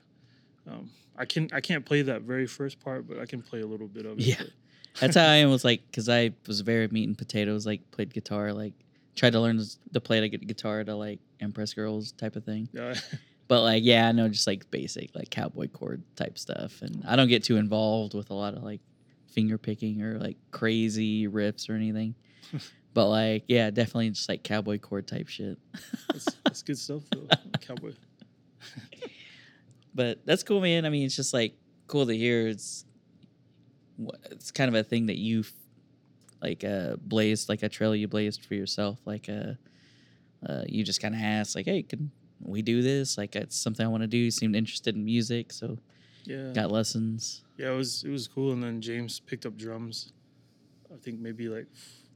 um, 0.70 0.90
I 1.18 1.24
can 1.24 1.48
I 1.54 1.62
can't 1.62 1.86
play 1.86 2.02
that 2.02 2.24
very 2.24 2.48
first 2.48 2.82
part, 2.82 3.08
but 3.08 3.18
I 3.18 3.26
can 3.26 3.42
play 3.42 3.62
a 3.62 3.66
little 3.66 3.88
bit 3.88 4.06
of 4.06 4.20
it. 4.20 4.26
Yeah. 4.26 4.36
but- 4.40 4.50
That's 5.00 5.16
how 5.16 5.24
I 5.24 5.36
am. 5.36 5.50
Was 5.50 5.64
like 5.64 5.82
because 5.90 6.10
I 6.10 6.32
was 6.48 6.62
very 6.62 6.88
meat 6.88 7.08
and 7.08 7.18
potatoes. 7.18 7.66
Like 7.66 7.90
played 7.92 8.14
guitar. 8.14 8.54
Like 8.54 8.74
tried 9.16 9.34
to 9.34 9.40
learn 9.40 9.62
to 9.94 10.02
play 10.02 10.22
like 10.22 10.32
guitar 10.48 10.84
to 10.84 10.96
like 10.96 11.20
impress 11.40 11.74
girls 11.74 12.12
type 12.14 12.36
of 12.36 12.44
thing. 12.44 12.70
Oh, 12.78 12.90
yeah. 12.90 12.96
But 13.50 13.64
like 13.64 13.84
yeah, 13.84 14.08
I 14.08 14.12
know 14.12 14.30
just 14.30 14.46
like 14.46 14.70
basic 14.70 15.10
like 15.16 15.32
cowboy 15.32 15.70
chord 15.70 16.04
type 16.16 16.38
stuff, 16.38 16.84
and 16.84 17.04
I 17.08 17.16
don't 17.16 17.28
get 17.28 17.44
too 17.44 17.58
involved 17.58 18.14
with 18.14 18.30
a 18.30 18.36
lot 18.36 18.54
of 18.54 18.62
like 18.62 18.80
finger 19.32 19.58
picking 19.58 20.04
or 20.04 20.20
like 20.20 20.38
crazy 20.52 21.28
riffs 21.28 21.68
or 21.68 21.74
anything. 21.74 22.14
but 22.94 23.08
like 23.08 23.46
yeah, 23.48 23.72
definitely 23.72 24.12
just 24.12 24.30
like 24.30 24.44
cowboy 24.44 24.78
chord 24.78 25.08
type 25.08 25.28
shit. 25.28 25.58
That's, 26.12 26.26
that's 26.46 26.62
good 26.62 26.78
stuff 26.78 27.02
though. 27.12 27.28
Cowboy. 27.62 27.94
but 29.96 30.24
that's 30.28 30.44
cool, 30.44 30.62
man. 30.62 30.86
I 30.86 30.90
mean, 30.90 31.08
it's 31.08 31.16
just 31.16 31.34
like 31.34 31.56
cool 31.88 32.06
to 32.06 32.16
hear. 32.16 32.50
It's 32.50 32.86
it's 34.32 34.52
kind 34.52 34.68
of 34.70 34.76
a 34.76 34.84
thing 34.84 35.08
that 35.08 35.18
you 35.18 35.44
like 36.42 36.64
uh 36.64 36.96
blazed, 37.02 37.50
like 37.50 37.64
a 37.64 37.70
trail 37.70 37.96
you 37.96 38.08
blazed 38.08 38.46
for 38.46 38.56
yourself. 38.56 39.00
Like 39.06 39.28
uh, 39.30 39.54
uh 40.48 40.64
you 40.68 40.84
just 40.84 41.02
kind 41.02 41.16
of 41.16 41.22
asked, 41.22 41.56
like, 41.56 41.66
hey, 41.66 41.84
can 41.84 42.12
we 42.42 42.62
do 42.62 42.82
this? 42.82 43.18
Like, 43.18 43.36
it's 43.36 43.58
something 43.58 43.86
I 43.86 43.90
want 43.90 44.04
to 44.04 44.08
do. 44.08 44.18
You 44.18 44.32
seemed 44.32 44.56
interested 44.56 44.96
in 44.96 45.04
music, 45.04 45.52
so 45.52 45.78
Yeah. 46.26 46.54
got 46.54 46.72
lessons. 46.72 47.44
Yeah, 47.58 47.74
it 47.74 47.76
was 47.76 48.04
it 48.04 48.10
was 48.10 48.28
cool. 48.28 48.54
And 48.54 48.64
then 48.64 48.82
James 48.82 49.20
picked 49.20 49.46
up 49.46 49.58
drums. 49.58 50.14
I 50.94 50.98
think 50.98 51.20
maybe 51.20 51.50
like 51.50 51.68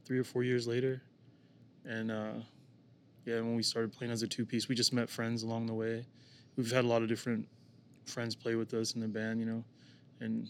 three 0.04 0.18
or 0.18 0.24
four 0.24 0.42
years 0.42 0.66
later, 0.66 1.02
and 1.84 2.10
uh, 2.10 2.32
yeah, 3.24 3.36
when 3.36 3.54
we 3.54 3.62
started 3.62 3.92
playing 3.92 4.12
as 4.12 4.22
a 4.22 4.26
two 4.26 4.44
piece, 4.44 4.68
we 4.68 4.74
just 4.74 4.92
met 4.92 5.08
friends 5.08 5.42
along 5.42 5.66
the 5.66 5.74
way. 5.74 6.06
We've 6.56 6.70
had 6.70 6.84
a 6.84 6.88
lot 6.88 7.02
of 7.02 7.08
different 7.08 7.46
friends 8.06 8.34
play 8.34 8.54
with 8.54 8.74
us 8.74 8.94
in 8.94 9.00
the 9.00 9.08
band, 9.08 9.40
you 9.40 9.46
know, 9.46 9.64
and 10.20 10.48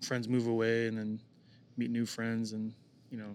friends 0.00 0.28
move 0.28 0.46
away 0.46 0.86
and 0.88 0.96
then 0.96 1.20
meet 1.76 1.90
new 1.90 2.06
friends 2.06 2.52
and 2.52 2.72
you 3.10 3.18
know 3.18 3.34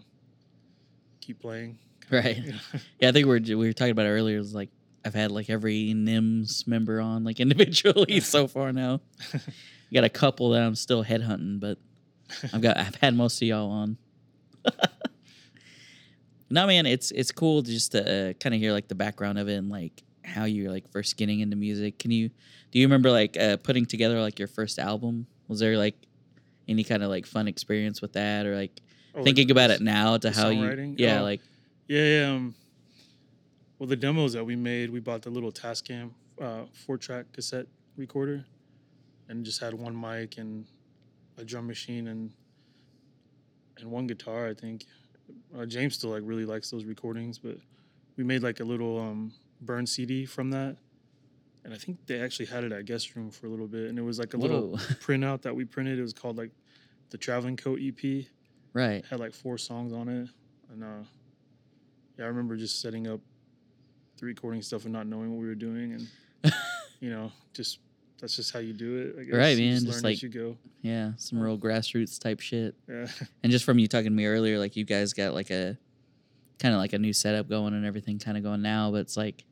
keep 1.21 1.39
playing. 1.39 1.77
Right. 2.09 2.37
You 2.37 2.51
know? 2.53 2.59
Yeah, 3.01 3.09
I 3.09 3.11
think 3.11 3.25
we 3.27 3.31
were 3.33 3.57
we 3.57 3.67
were 3.67 3.73
talking 3.73 3.91
about 3.91 4.05
it 4.05 4.11
earlier. 4.11 4.37
It 4.37 4.39
was 4.39 4.55
like 4.55 4.69
I've 5.03 5.13
had 5.13 5.29
like 5.29 5.49
every 5.49 5.93
NIMS 5.93 6.65
member 6.65 7.01
on 7.01 7.25
like 7.25 7.39
individually 7.41 8.21
so 8.21 8.47
far 8.47 8.71
now. 8.71 9.01
got 9.93 10.05
a 10.05 10.09
couple 10.09 10.51
that 10.51 10.61
I'm 10.61 10.75
still 10.75 11.03
headhunting, 11.03 11.59
but 11.59 11.79
I've 12.53 12.61
got 12.61 12.77
I've 12.77 12.95
had 12.95 13.13
most 13.13 13.41
of 13.41 13.47
y'all 13.49 13.69
on. 13.69 13.97
no 16.49 16.65
man, 16.65 16.85
it's 16.85 17.11
it's 17.11 17.31
cool 17.31 17.61
just 17.61 17.91
to 17.91 18.29
uh, 18.29 18.33
kind 18.33 18.55
of 18.55 18.61
hear 18.61 18.71
like 18.71 18.87
the 18.87 18.95
background 18.95 19.37
of 19.37 19.49
it 19.49 19.55
and 19.55 19.69
like 19.69 20.03
how 20.23 20.45
you're 20.45 20.71
like 20.71 20.89
first 20.89 21.17
getting 21.17 21.41
into 21.41 21.57
music. 21.57 21.99
Can 21.99 22.11
you 22.11 22.29
do 22.71 22.79
you 22.79 22.85
remember 22.85 23.11
like 23.11 23.37
uh, 23.37 23.57
putting 23.57 23.85
together 23.85 24.21
like 24.21 24.39
your 24.39 24.47
first 24.47 24.79
album? 24.79 25.27
Was 25.47 25.59
there 25.59 25.77
like 25.77 25.95
any 26.67 26.83
kind 26.83 27.03
of 27.03 27.09
like 27.09 27.25
fun 27.25 27.47
experience 27.47 28.01
with 28.01 28.13
that 28.13 28.45
or 28.45 28.55
like 28.55 28.81
Oh, 29.13 29.19
like 29.19 29.25
Thinking 29.25 29.49
about 29.51 29.71
it 29.71 29.81
now 29.81 30.17
to 30.17 30.29
how 30.31 30.49
you, 30.49 30.93
yeah, 30.97 31.21
Oh. 31.21 31.23
like 31.23 31.41
Yeah, 31.87 32.03
yeah. 32.03 32.31
Um, 32.33 32.53
well, 33.79 33.87
the 33.87 33.95
demos 33.95 34.33
that 34.33 34.43
we 34.45 34.55
made, 34.55 34.89
we 34.91 34.99
bought 34.99 35.21
the 35.23 35.29
little 35.29 35.51
Tascam 35.51 36.11
uh, 36.41 36.63
four-track 36.85 37.31
cassette 37.33 37.65
recorder, 37.95 38.45
and 39.27 39.43
just 39.43 39.59
had 39.59 39.73
one 39.73 39.99
mic 39.99 40.37
and 40.37 40.65
a 41.37 41.43
drum 41.43 41.65
machine 41.67 42.07
and 42.07 42.31
and 43.79 43.89
one 43.89 44.05
guitar. 44.07 44.47
I 44.47 44.53
think 44.53 44.85
uh, 45.57 45.65
James 45.65 45.95
still 45.95 46.11
like 46.11 46.23
really 46.25 46.45
likes 46.45 46.69
those 46.69 46.85
recordings, 46.85 47.39
but 47.39 47.57
we 48.17 48.23
made 48.23 48.43
like 48.43 48.59
a 48.59 48.63
little 48.63 48.99
um, 48.99 49.33
burn 49.61 49.85
CD 49.87 50.25
from 50.25 50.51
that, 50.51 50.77
and 51.63 51.73
I 51.73 51.77
think 51.77 51.97
they 52.05 52.19
actually 52.21 52.45
had 52.45 52.63
it 52.63 52.71
at 52.71 52.85
Guest 52.85 53.15
Room 53.15 53.29
for 53.31 53.47
a 53.47 53.49
little 53.49 53.67
bit, 53.67 53.89
and 53.89 53.97
it 53.99 54.01
was 54.01 54.19
like 54.19 54.33
a 54.33 54.37
little 54.37 54.71
printout 55.01 55.41
that 55.41 55.55
we 55.55 55.65
printed. 55.65 55.99
It 55.99 56.01
was 56.01 56.13
called 56.13 56.37
like 56.37 56.51
the 57.09 57.17
Traveling 57.17 57.57
Coat 57.57 57.79
EP 57.81 58.25
right. 58.73 59.03
had 59.05 59.19
like 59.19 59.33
four 59.33 59.57
songs 59.57 59.93
on 59.93 60.07
it, 60.07 60.29
and 60.71 60.83
uh, 60.83 61.03
yeah, 62.17 62.25
I 62.25 62.27
remember 62.27 62.55
just 62.55 62.81
setting 62.81 63.07
up 63.07 63.19
the 64.17 64.25
recording 64.25 64.61
stuff 64.61 64.85
and 64.85 64.93
not 64.93 65.07
knowing 65.07 65.31
what 65.31 65.41
we 65.41 65.47
were 65.47 65.55
doing, 65.55 65.93
and 65.93 66.53
you 66.99 67.09
know, 67.09 67.31
just 67.53 67.79
that's 68.19 68.35
just 68.35 68.51
how 68.51 68.59
you 68.59 68.73
do 68.73 68.97
it. 68.97 69.19
I 69.19 69.23
guess. 69.25 69.35
Right, 69.35 69.57
man, 69.57 69.73
Just, 69.73 69.85
just 69.85 70.03
like- 70.03 70.13
as 70.13 70.23
you 70.23 70.29
go. 70.29 70.57
Yeah, 70.81 71.11
some 71.17 71.39
real 71.39 71.57
grassroots 71.57 72.19
type 72.19 72.39
shit. 72.39 72.75
Yeah, 72.87 73.07
And 73.43 73.51
just 73.51 73.65
from 73.65 73.77
you 73.77 73.87
talking 73.87 74.05
to 74.05 74.11
me 74.11 74.25
earlier, 74.25 74.57
like 74.57 74.75
you 74.75 74.85
guys 74.85 75.13
got 75.13 75.33
like 75.33 75.49
a 75.49 75.77
kind 76.59 76.73
of 76.73 76.79
like 76.79 76.93
a 76.93 76.99
new 76.99 77.13
setup 77.13 77.49
going 77.49 77.73
and 77.73 77.85
everything 77.85 78.19
kind 78.19 78.37
of 78.37 78.43
going 78.43 78.61
now, 78.61 78.91
but 78.91 79.01
it's 79.01 79.17
like 79.17 79.43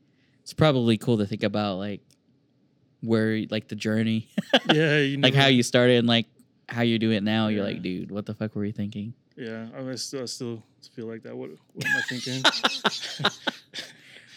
it's 0.45 0.53
probably 0.53 0.95
cool 0.95 1.17
to 1.17 1.25
think 1.25 1.41
about 1.41 1.79
like 1.79 2.01
where 3.01 3.41
like 3.49 3.67
the 3.67 3.75
journey, 3.75 4.29
yeah, 4.71 4.99
you 4.99 5.17
like 5.21 5.33
how 5.33 5.47
you 5.47 5.63
started 5.63 5.97
and 5.97 6.07
like 6.07 6.27
how 6.69 6.83
you 6.83 6.99
do 6.99 7.09
it 7.09 7.23
now. 7.23 7.47
You're 7.47 7.63
like, 7.63 7.81
dude, 7.81 8.11
what 8.11 8.27
the 8.27 8.35
fuck 8.35 8.55
were 8.55 8.63
you 8.63 8.71
thinking? 8.71 9.15
Yeah, 9.35 9.65
I, 9.75 9.89
I 9.89 9.95
still, 9.95 10.21
I 10.21 10.25
still 10.25 10.61
feel 10.93 11.07
like 11.07 11.23
that. 11.23 11.35
What, 11.35 11.49
what 11.73 11.85
am 11.87 11.97
I 11.97 12.01
thinking? 12.07 12.43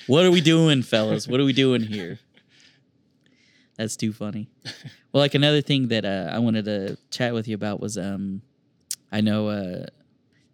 What 0.08 0.24
are 0.24 0.30
we 0.30 0.40
doing, 0.40 0.80
fellas? 0.80 1.28
What 1.28 1.38
are 1.38 1.44
we 1.44 1.52
doing 1.52 1.82
here? 1.82 2.18
That's 3.76 3.94
too 3.94 4.14
funny. 4.14 4.48
Well, 5.12 5.20
like 5.20 5.34
another 5.34 5.60
thing 5.60 5.88
that 5.88 6.06
uh, 6.06 6.30
I 6.32 6.38
wanted 6.38 6.64
to 6.64 6.96
chat 7.10 7.34
with 7.34 7.46
you 7.46 7.54
about 7.54 7.78
was 7.78 7.98
um, 7.98 8.40
I 9.12 9.20
know 9.20 9.48
uh, 9.48 9.84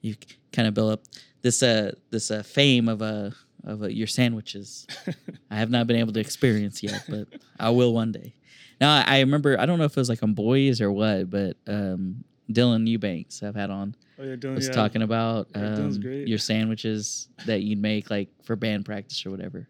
you 0.00 0.16
kind 0.52 0.66
of 0.66 0.74
built 0.74 0.92
up 0.94 1.02
this 1.42 1.62
uh 1.62 1.92
this 2.10 2.32
uh, 2.32 2.42
fame 2.42 2.88
of 2.88 3.00
uh 3.00 3.30
of 3.64 3.82
uh, 3.82 3.88
your 3.88 4.06
sandwiches. 4.06 4.86
I 5.50 5.56
have 5.56 5.70
not 5.70 5.86
been 5.86 5.96
able 5.96 6.12
to 6.12 6.20
experience 6.20 6.82
yet, 6.82 7.04
but 7.08 7.28
I 7.58 7.70
will 7.70 7.92
one 7.92 8.12
day. 8.12 8.34
Now 8.80 8.94
I, 8.96 9.04
I 9.06 9.20
remember 9.20 9.58
I 9.58 9.66
don't 9.66 9.78
know 9.78 9.84
if 9.84 9.96
it 9.96 10.00
was 10.00 10.08
like 10.08 10.22
on 10.22 10.34
Boys 10.34 10.80
or 10.80 10.90
what, 10.92 11.30
but 11.30 11.56
um, 11.66 12.24
Dylan 12.50 12.86
Eubanks 12.86 13.42
I've 13.42 13.54
had 13.54 13.70
on 13.70 13.94
oh 14.18 14.24
yeah, 14.24 14.36
Dylan, 14.36 14.56
was 14.56 14.68
yeah. 14.68 14.74
talking 14.74 15.02
about 15.02 15.48
um, 15.54 16.00
your 16.02 16.38
sandwiches 16.38 17.28
that 17.46 17.62
you'd 17.62 17.80
make 17.80 18.10
like 18.10 18.28
for 18.42 18.56
band 18.56 18.84
practice 18.84 19.24
or 19.24 19.30
whatever. 19.30 19.68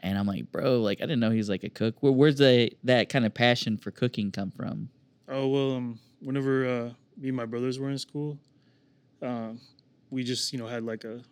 And 0.00 0.18
I'm 0.18 0.26
like, 0.26 0.52
bro, 0.52 0.80
like 0.80 0.98
I 0.98 1.04
didn't 1.04 1.20
know 1.20 1.30
he's 1.30 1.48
like 1.48 1.64
a 1.64 1.70
cook. 1.70 1.96
Where, 2.00 2.12
where's 2.12 2.36
the 2.36 2.70
that 2.84 3.08
kind 3.08 3.24
of 3.24 3.32
passion 3.32 3.78
for 3.78 3.90
cooking 3.90 4.30
come 4.30 4.50
from? 4.50 4.90
Oh 5.28 5.48
well, 5.48 5.76
um, 5.76 5.98
whenever 6.20 6.66
uh, 6.66 6.90
me 7.16 7.28
and 7.28 7.36
my 7.36 7.46
brothers 7.46 7.78
were 7.78 7.90
in 7.90 7.98
school, 7.98 8.38
um, 9.22 9.60
we 10.10 10.22
just 10.22 10.52
you 10.52 10.58
know 10.58 10.66
had 10.66 10.84
like 10.84 11.04
a 11.04 11.22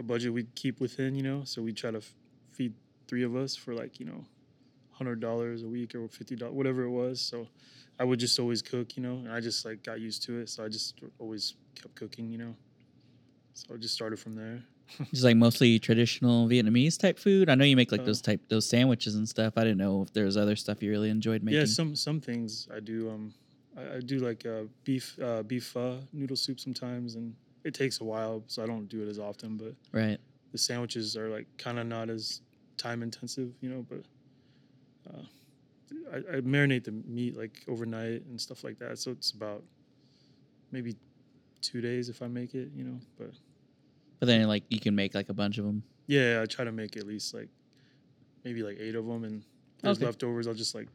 a 0.00 0.02
budget 0.02 0.32
we'd 0.32 0.52
keep 0.56 0.80
within, 0.80 1.14
you 1.14 1.22
know. 1.22 1.42
So 1.44 1.62
we 1.62 1.72
try 1.72 1.90
to 1.92 1.98
f- 1.98 2.14
feed 2.50 2.72
three 3.06 3.22
of 3.22 3.36
us 3.36 3.54
for 3.54 3.74
like 3.74 4.00
you 4.00 4.06
know, 4.06 4.24
hundred 4.90 5.20
dollars 5.20 5.62
a 5.62 5.68
week 5.68 5.94
or 5.94 6.08
fifty 6.08 6.34
dollars, 6.34 6.54
whatever 6.54 6.82
it 6.82 6.90
was. 6.90 7.20
So 7.20 7.46
I 8.00 8.04
would 8.04 8.18
just 8.18 8.38
always 8.40 8.62
cook, 8.62 8.96
you 8.96 9.02
know, 9.02 9.16
and 9.16 9.30
I 9.32 9.40
just 9.40 9.64
like 9.64 9.84
got 9.84 10.00
used 10.00 10.22
to 10.24 10.40
it. 10.40 10.48
So 10.48 10.64
I 10.64 10.68
just 10.68 10.98
always 11.18 11.54
kept 11.80 11.94
cooking, 11.94 12.30
you 12.32 12.38
know. 12.38 12.54
So 13.54 13.74
I 13.74 13.76
just 13.76 13.94
started 13.94 14.18
from 14.18 14.34
there. 14.34 14.62
Just 15.12 15.22
like 15.22 15.36
mostly 15.36 15.78
traditional 15.78 16.48
Vietnamese 16.48 16.98
type 16.98 17.16
food. 17.16 17.48
I 17.48 17.54
know 17.54 17.64
you 17.64 17.76
make 17.76 17.92
like 17.92 18.00
Uh, 18.00 18.06
those 18.06 18.20
type 18.20 18.40
those 18.48 18.66
sandwiches 18.66 19.14
and 19.14 19.28
stuff. 19.28 19.52
I 19.56 19.62
didn't 19.62 19.78
know 19.78 20.02
if 20.02 20.12
there 20.12 20.24
was 20.24 20.36
other 20.36 20.56
stuff 20.56 20.82
you 20.82 20.90
really 20.90 21.10
enjoyed 21.10 21.44
making. 21.44 21.60
Yeah, 21.60 21.66
some 21.66 21.94
some 21.94 22.20
things 22.20 22.66
I 22.74 22.80
do. 22.80 23.08
Um, 23.08 23.32
I, 23.76 23.96
I 23.96 24.00
do 24.00 24.18
like 24.18 24.44
uh, 24.44 24.62
beef 24.82 25.16
uh, 25.22 25.44
beef 25.44 25.66
pho 25.66 26.00
noodle 26.12 26.36
soup 26.36 26.58
sometimes, 26.58 27.14
and 27.14 27.36
it 27.64 27.74
takes 27.74 28.00
a 28.00 28.04
while, 28.04 28.42
so 28.46 28.62
I 28.62 28.66
don't 28.66 28.88
do 28.88 29.02
it 29.02 29.08
as 29.08 29.18
often. 29.18 29.56
But 29.56 29.74
right. 29.92 30.18
the 30.52 30.58
sandwiches 30.58 31.16
are 31.16 31.28
like 31.28 31.46
kind 31.58 31.78
of 31.78 31.86
not 31.86 32.08
as 32.10 32.40
time 32.76 33.02
intensive, 33.02 33.50
you 33.60 33.68
know. 33.70 33.86
But 33.88 34.04
uh, 35.12 35.22
I, 36.12 36.36
I 36.36 36.40
marinate 36.40 36.84
the 36.84 36.92
meat 36.92 37.36
like 37.36 37.62
overnight 37.68 38.24
and 38.26 38.40
stuff 38.40 38.64
like 38.64 38.78
that, 38.78 38.98
so 38.98 39.10
it's 39.10 39.32
about 39.32 39.62
maybe 40.72 40.96
two 41.60 41.80
days 41.80 42.08
if 42.08 42.22
I 42.22 42.26
make 42.26 42.54
it, 42.54 42.70
you 42.74 42.84
know. 42.84 42.98
But 43.18 43.30
But 44.20 44.26
then 44.26 44.46
like 44.48 44.64
you 44.70 44.80
can 44.80 44.94
make 44.94 45.14
like 45.14 45.28
a 45.28 45.34
bunch 45.34 45.58
of 45.58 45.64
them. 45.64 45.82
yeah, 46.06 46.40
I 46.42 46.46
try 46.46 46.64
to 46.64 46.72
make 46.72 46.96
at 46.96 47.06
least 47.06 47.34
like 47.34 47.48
maybe 48.44 48.62
like 48.62 48.78
eight 48.80 48.94
of 48.94 49.06
them, 49.06 49.24
and 49.24 49.42
there's 49.82 49.98
Okay. 49.98 50.06
leftovers. 50.06 50.46
I'll 50.46 50.54
just 50.54 50.74
like 50.74 50.88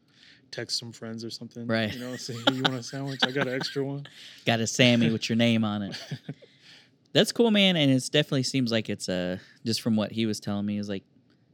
text 0.51 0.79
some 0.79 0.91
friends 0.91 1.25
or 1.25 1.29
something, 1.29 1.67
Right. 1.67 1.93
You 1.93 1.99
know, 1.99 2.15
say, 2.15 2.33
hey, 2.33 2.53
you 2.53 2.63
want 2.63 2.77
a 2.79 2.83
sandwich? 2.83 3.25
I 3.25 3.31
got 3.31 3.47
an 3.47 3.53
extra 3.55 3.83
one. 3.83 4.05
Got 4.45 4.59
a 4.61 4.67
Sammy 4.67 5.09
with 5.09 5.27
your 5.27 5.35
name 5.35 5.63
on 5.63 5.81
it. 5.81 5.97
That's 7.15 7.31
cool, 7.31 7.49
man, 7.49 7.77
and 7.77 7.89
it's 7.89 8.09
definitely 8.09 8.43
seems 8.43 8.73
like 8.73 8.89
it's 8.89 9.07
uh 9.07 9.37
just 9.65 9.81
from 9.81 9.95
what 9.95 10.11
he 10.11 10.25
was 10.25 10.41
telling 10.41 10.65
me 10.65 10.77
is 10.77 10.89
like 10.89 11.05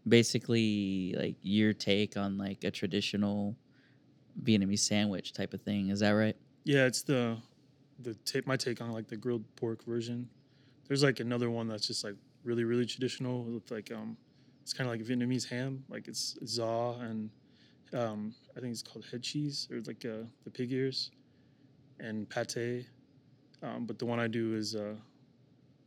basically 0.07 1.13
like 1.15 1.35
your 1.43 1.71
take 1.71 2.17
on 2.17 2.35
like 2.39 2.63
a 2.63 2.71
traditional 2.71 3.55
Vietnamese 4.43 4.79
sandwich 4.79 5.33
type 5.33 5.53
of 5.53 5.61
thing. 5.61 5.89
Is 5.89 5.99
that 5.99 6.09
right? 6.13 6.35
Yeah, 6.63 6.87
it's 6.87 7.03
the 7.03 7.37
the 7.99 8.15
ta- 8.25 8.41
my 8.47 8.57
take 8.57 8.81
on 8.81 8.91
like 8.91 9.07
the 9.07 9.15
grilled 9.15 9.45
pork 9.55 9.85
version. 9.85 10.27
There's 10.87 11.03
like 11.03 11.19
another 11.19 11.51
one 11.51 11.67
that's 11.67 11.85
just 11.85 12.03
like 12.03 12.15
really 12.43 12.63
really 12.63 12.87
traditional 12.87 13.43
with 13.43 13.69
like 13.69 13.91
um 13.91 14.17
it's 14.63 14.73
kind 14.73 14.89
of 14.89 14.97
like 14.97 15.05
Vietnamese 15.05 15.47
ham, 15.47 15.83
like 15.89 16.07
it's 16.07 16.39
za 16.43 16.97
and 17.01 17.29
um 17.93 18.33
I 18.57 18.61
think 18.61 18.71
it's 18.71 18.81
called 18.81 19.05
head 19.11 19.21
cheese 19.21 19.67
or 19.71 19.79
like 19.85 20.03
uh, 20.05 20.25
the 20.43 20.49
pig 20.49 20.71
ears 20.71 21.11
and 21.99 22.27
pate. 22.27 22.87
Um, 23.61 23.85
but 23.85 23.99
the 23.99 24.07
one 24.07 24.19
I 24.19 24.25
do 24.25 24.55
is 24.55 24.73
uh 24.73 24.95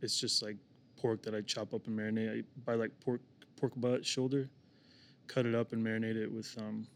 it's 0.04 0.20
just 0.20 0.42
like 0.42 0.56
pork 0.96 1.23
that 1.23 1.34
I 1.34 1.40
chop 1.40 1.75
up 1.75 1.87
and 1.87 1.99
marinate. 1.99 2.40
I 2.40 2.44
buy 2.64 2.75
like 2.75 2.92
pork 3.00 3.20
pork 3.56 3.73
butt 3.76 4.04
shoulder, 4.04 4.49
cut 5.26 5.46
it 5.46 5.54
up 5.54 5.73
and 5.73 5.84
marinate 5.84 6.16
it 6.16 6.30
with 6.30 6.54
um 6.58 6.87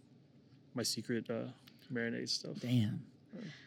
my 0.75 0.83
secret 0.83 1.29
uh 1.31 1.49
marinade 1.93 2.29
stuff. 2.29 2.57
Damn. 2.61 3.01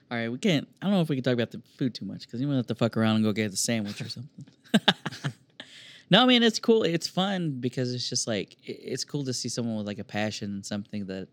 All 0.10 0.18
right, 0.18 0.30
we 0.30 0.38
can't. 0.38 0.68
I 0.82 0.86
don't 0.86 0.96
know 0.96 1.02
if 1.02 1.10
we 1.10 1.16
can 1.16 1.24
talk 1.24 1.34
about 1.34 1.52
the 1.52 1.62
food 1.78 1.96
too 1.96 2.06
much 2.06 2.22
because 2.22 2.42
you 2.42 2.48
might 2.48 2.58
have 2.58 2.68
to 2.68 2.76
fuck 2.76 2.98
around 2.98 3.18
and 3.18 3.24
go 3.24 3.32
get 3.32 3.52
the 3.52 3.58
sandwich 3.58 4.02
or 4.02 4.10
something. 4.10 4.46
no, 6.10 6.22
I 6.22 6.26
mean 6.26 6.44
it's 6.44 6.60
cool. 6.60 6.84
It's 6.84 7.08
fun 7.08 7.60
because 7.60 7.94
it's 7.94 8.10
just 8.10 8.28
like 8.28 8.58
it's 8.64 9.04
cool 9.04 9.24
to 9.26 9.34
see 9.34 9.50
someone 9.50 9.78
with 9.78 9.88
like 9.88 10.00
a 10.00 10.04
passion 10.04 10.52
and 10.52 10.66
something 10.66 11.06
that 11.08 11.30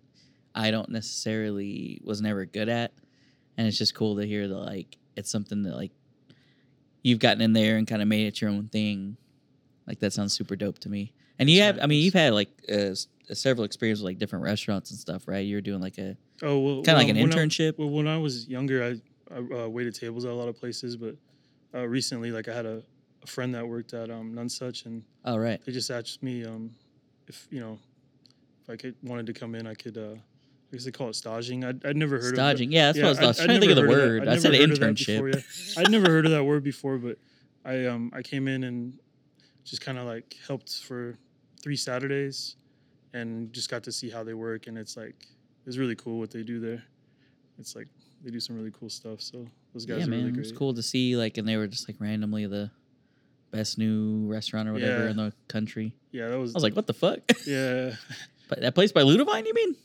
I 0.55 0.71
don't 0.71 0.89
necessarily 0.91 2.01
was 2.05 2.21
never 2.21 2.47
good 2.47 2.69
at, 2.69 2.93
and 3.57 3.67
it's 3.67 3.79
just 3.79 3.95
cool 3.95 4.17
to 4.17 4.27
hear 4.27 4.49
that 4.49 4.57
like 4.57 4.97
it's 5.17 5.31
something 5.31 5.63
that 5.63 5.75
like 5.75 5.93
you've 7.03 7.19
gotten 7.19 7.41
in 7.43 7.53
there 7.53 7.77
and 7.77 7.87
kind 7.87 8.03
of 8.03 8.09
made 8.09 8.27
it 8.27 8.41
your 8.41 8.51
own 8.51 8.69
thing. 8.69 9.17
Like 9.87 10.01
that 10.01 10.13
sounds 10.13 10.33
super 10.33 10.57
dope 10.57 10.79
to 10.81 10.89
me. 10.89 11.13
And 11.39 11.49
you 11.49 11.63
have. 11.63 11.79
I 11.81 11.87
mean, 11.87 12.03
you've 12.03 12.15
had 12.15 12.33
like 12.35 12.49
uh, 12.71 12.95
several 13.33 13.65
experiences 13.65 14.03
with 14.03 14.11
like 14.11 14.19
different 14.19 14.45
restaurants 14.45 14.91
and 14.91 14.99
stuff, 14.99 15.29
right? 15.29 15.47
You're 15.47 15.61
doing 15.61 15.81
like 15.81 15.97
a 15.99 16.17
Oh 16.43 16.59
well, 16.59 16.83
kind 16.83 16.97
of 16.97 17.03
like 17.03 17.09
an 17.09 17.17
well, 17.17 17.25
when 17.29 17.33
I- 17.33 17.37
internship. 17.47 17.79
well, 17.79 17.91
when 17.91 18.07
I 18.09 18.19
was 18.19 18.47
younger, 18.49 18.83
I, 18.85 19.35
I 19.35 19.39
uh, 19.65 19.69
waited 19.69 19.95
tables 19.95 20.25
at 20.25 20.31
a 20.33 20.35
lot 20.35 20.49
of 20.49 20.57
places, 20.57 20.97
but 20.97 21.15
uh, 21.75 21.87
recently, 21.87 22.31
like 22.33 22.49
I 22.49 22.55
had 22.55 22.67
a, 22.67 22.83
a 23.23 23.27
friend 23.27 23.55
that 23.55 23.67
worked 23.67 23.95
at 23.95 24.11
um, 24.11 24.35
Nonesuch, 24.35 24.87
and 24.87 25.03
Oh, 25.25 25.37
right. 25.37 25.61
they 25.65 25.73
just 25.73 25.91
asked 25.91 26.23
me 26.23 26.45
um, 26.45 26.75
if 27.29 27.47
you 27.51 27.61
know 27.61 27.79
if 28.65 28.71
I 28.71 28.77
could 28.77 28.97
wanted 29.03 29.27
to 29.27 29.33
come 29.33 29.55
in, 29.55 29.67
I 29.67 29.75
could. 29.75 29.97
I 30.71 30.77
guess 30.77 30.85
they 30.85 30.91
call 30.91 31.09
it 31.09 31.15
staging. 31.17 31.65
I'd, 31.65 31.85
I'd 31.87 31.97
never 31.97 32.17
heard 32.17 32.33
of 32.39 32.39
Staging. 32.39 32.71
Yeah, 32.73 32.87
that's 32.87 32.99
Yeah, 32.99 33.05
what 33.05 33.09
I 33.09 33.11
was, 33.11 33.19
I 33.19 33.27
was 33.29 33.41
I'd- 33.41 33.43
I'd 33.43 33.47
trying 33.47 33.61
to 33.61 33.67
think 33.67 33.71
of 33.71 33.77
the 33.77 33.83
never 33.91 34.01
heard 34.01 34.11
word. 34.21 34.29
that- 34.29 34.33
I 34.35 34.39
said 34.39 34.55
of 34.55 34.61
internship. 34.71 35.07
before, 35.07 35.29
yeah. 35.31 35.81
I'd 35.83 35.91
never 35.91 36.11
heard 36.11 36.27
of 36.27 36.33
that 36.33 36.45
word 36.45 36.63
before, 36.63 36.99
but 36.99 37.17
I 37.65 37.87
um 37.87 38.11
I 38.15 38.23
came 38.23 38.49
in 38.49 38.65
and 38.65 38.99
just 39.65 39.81
kind 39.81 39.99
of 39.99 40.05
like 40.07 40.37
helped 40.47 40.83
for 40.85 41.17
three 41.63 41.77
Saturdays, 41.77 42.57
and 43.15 43.53
just 43.53 43.71
got 43.71 43.83
to 43.85 43.93
see 43.93 44.11
how 44.11 44.23
they 44.23 44.35
work, 44.35 44.67
and 44.67 44.77
it's 44.77 44.97
like 44.97 45.27
it's 45.67 45.77
really 45.79 45.97
cool 45.97 46.19
what 46.19 46.31
they 46.31 46.43
do 46.43 46.61
there. 46.61 46.83
It's 47.59 47.75
like 47.75 47.89
they 48.23 48.31
do 48.31 48.41
some 48.41 48.57
really 48.57 48.71
cool 48.79 48.91
stuff. 48.91 49.21
So 49.23 49.47
those 49.73 49.87
guys 49.87 50.01
yeah, 50.01 50.05
are 50.05 50.09
man, 50.09 50.19
really 50.27 50.31
it 50.33 50.39
was 50.39 50.53
cool 50.53 50.75
to 50.75 50.83
see. 50.83 51.17
Like, 51.17 51.39
and 51.39 51.49
they 51.49 51.57
were 51.57 51.67
just 51.67 51.89
like 51.89 51.97
randomly 51.99 52.47
the 52.47 52.71
best 53.51 53.79
new 53.79 54.27
restaurant 54.27 54.69
or 54.69 54.75
whatever 54.75 55.05
Yeah. 55.05 55.11
in 55.11 55.17
the 55.17 55.33
country. 55.49 55.95
Yeah, 56.13 56.29
that 56.29 56.39
was. 56.39 56.55
I 56.55 56.57
was 56.57 56.63
like, 56.63 56.77
what 56.77 56.87
the 56.87 56.95
fuck? 56.95 57.21
yeah, 57.47 57.95
but 58.49 58.61
that 58.61 58.75
place 58.75 58.93
by 58.93 59.01
Ludovine, 59.03 59.47
you 59.47 59.55
mean? 59.55 59.77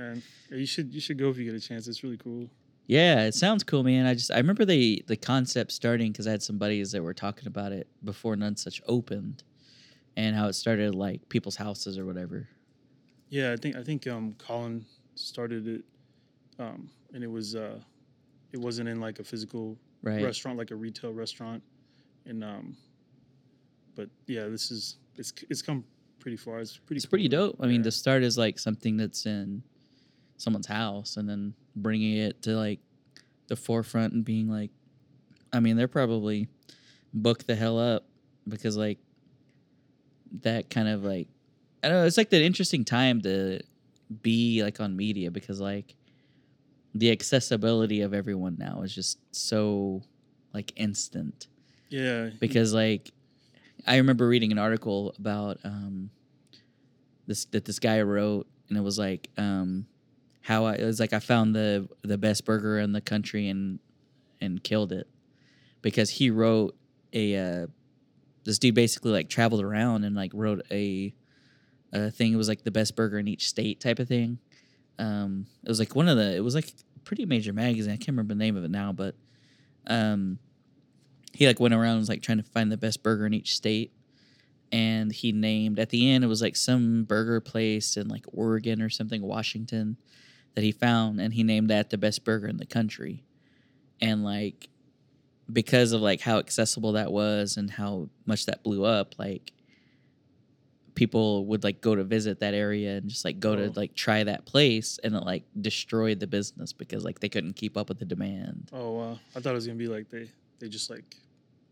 Man, 0.00 0.22
you 0.50 0.64
should 0.64 0.94
you 0.94 1.00
should 1.00 1.18
go 1.18 1.28
if 1.28 1.36
you 1.36 1.44
get 1.44 1.54
a 1.54 1.60
chance. 1.60 1.86
It's 1.86 2.02
really 2.02 2.16
cool. 2.16 2.48
Yeah, 2.86 3.24
it 3.26 3.34
sounds 3.34 3.62
cool, 3.64 3.84
man. 3.84 4.06
I 4.06 4.14
just 4.14 4.30
I 4.32 4.38
remember 4.38 4.64
the 4.64 5.04
the 5.06 5.16
concept 5.16 5.72
starting 5.72 6.10
because 6.10 6.26
I 6.26 6.30
had 6.30 6.42
some 6.42 6.56
buddies 6.56 6.92
that 6.92 7.02
were 7.02 7.12
talking 7.12 7.46
about 7.46 7.72
it 7.72 7.86
before 8.02 8.34
Nonesuch 8.34 8.80
opened, 8.86 9.42
and 10.16 10.34
how 10.34 10.48
it 10.48 10.54
started 10.54 10.94
like 10.94 11.28
people's 11.28 11.56
houses 11.56 11.98
or 11.98 12.06
whatever. 12.06 12.48
Yeah, 13.28 13.52
I 13.52 13.56
think 13.56 13.76
I 13.76 13.82
think 13.82 14.06
um 14.06 14.34
Colin 14.38 14.86
started 15.16 15.68
it, 15.68 15.84
um, 16.58 16.88
and 17.12 17.22
it 17.22 17.30
was 17.30 17.54
uh, 17.54 17.78
it 18.52 18.58
wasn't 18.58 18.88
in 18.88 19.00
like 19.00 19.18
a 19.18 19.24
physical 19.24 19.76
Right. 20.02 20.24
restaurant, 20.24 20.56
like 20.56 20.70
a 20.70 20.76
retail 20.76 21.12
restaurant, 21.12 21.62
and 22.24 22.42
um, 22.42 22.74
but 23.94 24.08
yeah, 24.26 24.46
this 24.48 24.70
is 24.70 24.96
it's 25.16 25.30
it's 25.50 25.60
come 25.60 25.84
pretty 26.20 26.38
far. 26.38 26.58
It's 26.60 26.78
pretty. 26.78 26.96
It's 26.96 27.06
pretty 27.06 27.28
dope. 27.28 27.56
I 27.60 27.66
mean, 27.66 27.80
Yeah. 27.80 27.82
the 27.84 27.92
start 27.92 28.22
is 28.22 28.38
like 28.38 28.58
something 28.58 28.96
that's 28.96 29.26
in 29.26 29.62
someone's 30.40 30.66
house, 30.66 31.16
and 31.16 31.28
then 31.28 31.54
bringing 31.76 32.16
it 32.16 32.42
to 32.42 32.56
like 32.56 32.80
the 33.48 33.56
forefront 33.56 34.12
and 34.12 34.24
being 34.24 34.48
like, 34.48 34.70
I 35.52 35.60
mean, 35.60 35.76
they're 35.76 35.88
probably 35.88 36.48
booked 37.12 37.46
the 37.46 37.56
hell 37.56 37.78
up 37.78 38.06
because 38.48 38.76
like 38.76 38.98
that 40.42 40.70
kind 40.70 40.88
of 40.88 41.04
like 41.04 41.28
I 41.82 41.88
don't 41.88 41.98
know. 41.98 42.06
It's 42.06 42.16
like 42.16 42.30
the 42.30 42.42
interesting 42.42 42.84
time 42.84 43.20
to 43.22 43.60
be 44.22 44.62
like 44.62 44.80
on 44.80 44.96
media 44.96 45.30
because 45.30 45.60
like 45.60 45.94
the 46.94 47.10
accessibility 47.10 48.00
of 48.00 48.12
everyone 48.12 48.56
now 48.58 48.82
is 48.82 48.94
just 48.94 49.18
so 49.30 50.02
like 50.52 50.72
instant 50.76 51.46
yeah, 51.88 52.30
because 52.40 52.72
like 52.74 53.10
I 53.86 53.96
remember 53.96 54.26
reading 54.26 54.52
an 54.52 54.58
article 54.58 55.14
about 55.18 55.58
um 55.64 56.10
this 57.26 57.44
that 57.46 57.64
this 57.64 57.78
guy 57.78 58.00
wrote 58.02 58.46
and 58.68 58.76
it 58.78 58.80
was 58.80 58.98
like 58.98 59.28
um 59.36 59.86
how 60.42 60.64
I 60.64 60.74
it 60.74 60.84
was 60.84 61.00
like 61.00 61.12
I 61.12 61.18
found 61.18 61.54
the 61.54 61.88
the 62.02 62.18
best 62.18 62.44
burger 62.44 62.78
in 62.78 62.92
the 62.92 63.00
country 63.00 63.48
and 63.48 63.78
and 64.40 64.62
killed 64.62 64.92
it. 64.92 65.06
Because 65.82 66.10
he 66.10 66.30
wrote 66.30 66.76
a 67.12 67.36
uh 67.36 67.66
this 68.44 68.58
dude 68.58 68.74
basically 68.74 69.12
like 69.12 69.28
traveled 69.28 69.62
around 69.62 70.04
and 70.04 70.16
like 70.16 70.32
wrote 70.34 70.62
a 70.70 71.14
a 71.92 72.10
thing. 72.10 72.32
It 72.32 72.36
was 72.36 72.48
like 72.48 72.64
the 72.64 72.70
best 72.70 72.96
burger 72.96 73.18
in 73.18 73.28
each 73.28 73.48
state 73.48 73.80
type 73.80 73.98
of 73.98 74.08
thing. 74.08 74.38
Um 74.98 75.46
it 75.64 75.68
was 75.68 75.78
like 75.78 75.94
one 75.94 76.08
of 76.08 76.16
the 76.16 76.36
it 76.36 76.44
was 76.44 76.54
like 76.54 76.68
a 76.68 77.00
pretty 77.00 77.26
major 77.26 77.52
magazine. 77.52 77.92
I 77.92 77.96
can't 77.96 78.08
remember 78.08 78.34
the 78.34 78.38
name 78.38 78.56
of 78.56 78.64
it 78.64 78.70
now 78.70 78.92
but 78.92 79.14
um 79.86 80.38
he 81.32 81.46
like 81.46 81.60
went 81.60 81.74
around 81.74 81.92
and 81.92 82.00
was 82.00 82.08
like 82.08 82.22
trying 82.22 82.38
to 82.38 82.44
find 82.44 82.72
the 82.72 82.76
best 82.76 83.02
burger 83.02 83.24
in 83.24 83.32
each 83.32 83.54
state. 83.54 83.92
And 84.72 85.12
he 85.12 85.32
named 85.32 85.78
at 85.78 85.90
the 85.90 86.10
end 86.10 86.24
it 86.24 86.28
was 86.28 86.40
like 86.42 86.56
some 86.56 87.04
burger 87.04 87.40
place 87.40 87.96
in 87.96 88.08
like 88.08 88.24
oregon 88.32 88.80
or 88.80 88.88
something 88.88 89.20
washington 89.20 89.96
that 90.54 90.62
he 90.64 90.72
found 90.72 91.20
and 91.20 91.32
he 91.34 91.42
named 91.42 91.70
that 91.70 91.90
the 91.90 91.98
best 91.98 92.24
burger 92.24 92.46
in 92.48 92.56
the 92.56 92.66
country 92.66 93.24
and 94.00 94.24
like 94.24 94.68
because 95.52 95.92
of 95.92 96.00
like 96.00 96.20
how 96.20 96.38
accessible 96.38 96.92
that 96.92 97.10
was 97.12 97.56
and 97.56 97.70
how 97.70 98.08
much 98.26 98.46
that 98.46 98.62
blew 98.62 98.84
up 98.84 99.14
like 99.18 99.52
people 100.94 101.46
would 101.46 101.62
like 101.64 101.80
go 101.80 101.94
to 101.94 102.04
visit 102.04 102.40
that 102.40 102.52
area 102.52 102.96
and 102.96 103.08
just 103.08 103.24
like 103.24 103.40
go 103.40 103.52
Oh. 103.52 103.56
to 103.56 103.70
like 103.78 103.94
try 103.94 104.24
that 104.24 104.44
place 104.44 104.98
and 105.02 105.14
it 105.14 105.22
like 105.24 105.44
destroyed 105.60 106.20
the 106.20 106.26
business 106.26 106.72
because 106.72 107.04
like 107.04 107.20
they 107.20 107.28
couldn't 107.28 107.54
keep 107.54 107.76
up 107.76 107.88
with 107.88 107.98
the 107.98 108.04
demand 108.04 108.68
Oh 108.72 108.92
wow! 108.92 109.18
I 109.34 109.40
thought 109.40 109.52
it 109.52 109.54
was 109.54 109.66
gonna 109.66 109.78
be 109.78 109.88
like 109.88 110.10
they 110.10 110.30
they 110.58 110.68
just 110.68 110.90
like 110.90 111.16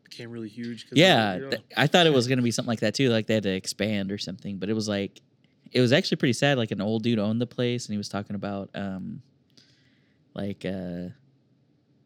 became 0.04 0.30
really 0.30 0.48
huge. 0.48 0.86
Yeah, 0.92 1.34
you 1.34 1.40
know? 1.42 1.50
th- 1.50 1.62
I 1.76 1.86
thought 1.88 2.06
it 2.06 2.12
was 2.12 2.26
gonna 2.28 2.42
be 2.42 2.50
something 2.50 2.68
like 2.70 2.80
that 2.80 2.94
too, 2.94 3.10
like 3.10 3.26
they 3.26 3.34
had 3.34 3.42
to 3.42 3.50
expand 3.54 4.10
or 4.12 4.18
something. 4.18 4.56
But 4.58 4.70
it 4.70 4.72
was 4.74 4.88
like, 4.88 5.20
it 5.72 5.80
was 5.80 5.92
actually 5.92 6.16
pretty 6.16 6.32
sad. 6.32 6.58
Like 6.58 6.70
an 6.70 6.80
old 6.80 7.02
dude 7.02 7.18
owned 7.18 7.40
the 7.40 7.46
place, 7.46 7.86
and 7.86 7.92
he 7.94 7.98
was 7.98 8.08
talking 8.08 8.36
about, 8.36 8.70
um, 8.74 9.22
like, 10.34 10.64
uh, 10.64 11.08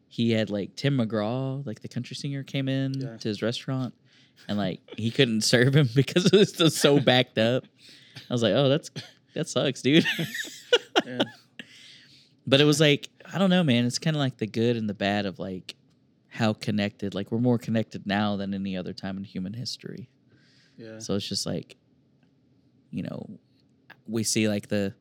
he 0.07 0.31
had 0.31 0.49
like 0.49 0.75
Tim 0.75 0.97
McGraw, 0.97 1.65
like 1.65 1.81
the 1.81 1.87
country 1.87 2.15
singer, 2.15 2.43
came 2.43 2.67
in 2.69 2.93
Yeah. 2.99 3.17
to 3.17 3.27
his 3.27 3.41
restaurant, 3.41 3.93
and 4.47 4.57
like 4.57 4.79
he 4.97 5.09
couldn't 5.11 5.41
serve 5.53 5.75
him 5.75 5.89
because 5.95 6.25
it 6.27 6.33
was 6.33 6.51
just 6.51 6.77
so 6.77 6.99
backed 6.99 7.37
up. 7.37 7.63
I 8.29 8.33
was 8.33 8.43
like, 8.43 8.53
oh, 8.53 8.69
that's 8.69 8.91
that 9.33 9.47
sucks, 9.47 9.81
dude. 9.81 10.05
Yeah. 11.05 11.21
but 12.45 12.61
it 12.61 12.65
was 12.65 12.79
like 12.79 13.09
I 13.33 13.39
don't 13.39 13.49
know, 13.49 13.63
man. 13.63 13.85
It's 13.85 13.97
kind 13.99 14.15
of 14.15 14.19
like 14.19 14.37
the 14.37 14.45
good 14.47 14.77
and 14.77 14.87
the 14.87 14.93
bad 14.93 15.25
of 15.25 15.39
like 15.39 15.75
how 16.29 16.53
connected. 16.53 17.15
Like 17.15 17.31
we're 17.31 17.39
more 17.39 17.57
connected 17.57 18.05
now 18.05 18.35
than 18.37 18.53
any 18.53 18.77
other 18.77 18.93
time 18.93 19.17
in 19.17 19.23
human 19.23 19.53
history. 19.53 20.09
yeah. 20.77 20.99
So 20.99 21.15
it's 21.15 21.27
just 21.27 21.45
like, 21.47 21.77
you 22.91 23.01
know, 23.03 23.27
we 24.07 24.23
see 24.23 24.47
like 24.47 24.67
the 24.69 24.93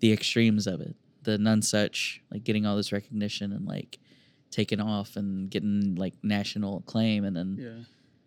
the 0.00 0.12
extremes 0.12 0.66
of 0.66 0.80
it. 0.80 0.94
The 1.22 1.36
Nonesuch 1.38 2.20
like 2.32 2.44
getting 2.44 2.66
all 2.66 2.76
this 2.76 2.92
recognition 2.92 3.52
and 3.52 3.66
like 3.66 3.98
taking 4.50 4.80
off 4.80 5.16
and 5.16 5.50
getting 5.50 5.94
like 5.96 6.14
national 6.22 6.78
acclaim, 6.78 7.24
and 7.24 7.36
then 7.36 7.56
yeah. 7.60 7.84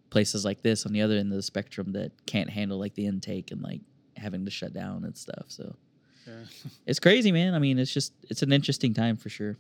places 0.10 0.46
like 0.46 0.62
this 0.62 0.86
on 0.86 0.94
the 0.94 1.02
other 1.02 1.16
end 1.18 1.32
of 1.32 1.36
the 1.36 1.42
spectrum 1.44 1.92
that 1.94 2.12
can't 2.26 2.50
handle 2.50 2.80
like 2.80 2.94
the 2.96 3.06
intake 3.06 3.52
and 3.52 3.62
like 3.62 3.82
having 4.16 4.46
to 4.46 4.52
shut 4.52 4.74
down 4.74 5.04
and 5.04 5.18
stuff. 5.18 5.46
So 5.48 5.76
Yeah. 6.28 6.46
it's 6.86 7.00
crazy, 7.00 7.32
man. 7.32 7.54
I 7.56 7.60
mean, 7.60 7.80
it's 7.80 7.92
just 7.94 8.14
it's 8.30 8.42
an 8.44 8.54
interesting 8.54 8.94
time 8.94 9.18
for 9.18 9.30
sure. 9.30 9.58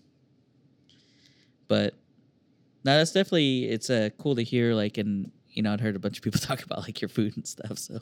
But 1.67 1.95
no, 2.86 2.97
that's 2.97 3.12
definitely 3.12 3.65
it's 3.65 3.89
uh, 3.89 4.10
cool 4.17 4.36
to 4.36 4.43
hear. 4.43 4.73
Like, 4.73 4.97
and 4.97 5.32
you 5.49 5.63
know, 5.63 5.73
I'd 5.73 5.82
heard 5.82 5.95
a 5.95 5.99
bunch 5.99 6.17
of 6.17 6.23
people 6.23 6.39
talk 6.41 6.63
about 6.63 6.82
like 6.82 7.02
your 7.02 7.10
food 7.10 7.36
and 7.36 7.47
stuff. 7.47 7.78
So, 7.78 7.99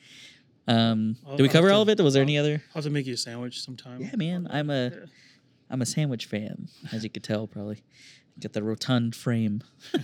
um, 0.66 1.16
I'll- 1.26 1.36
did 1.36 1.42
we 1.42 1.48
cover 1.48 1.68
have 1.68 1.76
all 1.76 1.82
of 1.82 1.88
to- 1.88 1.92
it? 1.92 2.00
Was 2.04 2.14
there 2.14 2.22
I'll- 2.22 2.28
any 2.28 2.38
other? 2.38 2.62
I'll 2.70 2.74
have 2.74 2.84
to 2.84 2.90
make 2.90 3.06
you 3.06 3.14
a 3.14 3.16
sandwich 3.16 3.60
sometime. 3.60 4.00
Yeah, 4.00 4.16
man. 4.16 4.46
I'm 4.50 4.70
a. 4.70 4.92
I'm 5.70 5.80
a 5.82 5.86
sandwich 5.86 6.26
fan, 6.26 6.68
as 6.92 7.02
you 7.04 7.10
could 7.10 7.24
tell, 7.24 7.46
probably. 7.46 7.82
Got 8.38 8.52
the 8.52 8.62
rotund 8.62 9.14
frame. 9.16 9.62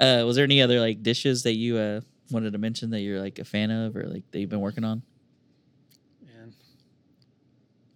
uh, 0.00 0.22
was 0.26 0.36
there 0.36 0.44
any 0.44 0.60
other 0.62 0.78
like 0.80 1.02
dishes 1.02 1.42
that 1.44 1.54
you 1.56 1.76
uh 1.76 2.00
wanted 2.30 2.52
to 2.52 2.58
mention 2.58 2.90
that 2.90 3.00
you're 3.00 3.20
like 3.20 3.38
a 3.38 3.44
fan 3.44 3.70
of 3.70 3.96
or 3.96 4.04
like 4.04 4.30
that 4.30 4.40
you've 4.40 4.50
been 4.50 4.60
working 4.60 4.84
on? 4.84 5.02
Man, 6.24 6.52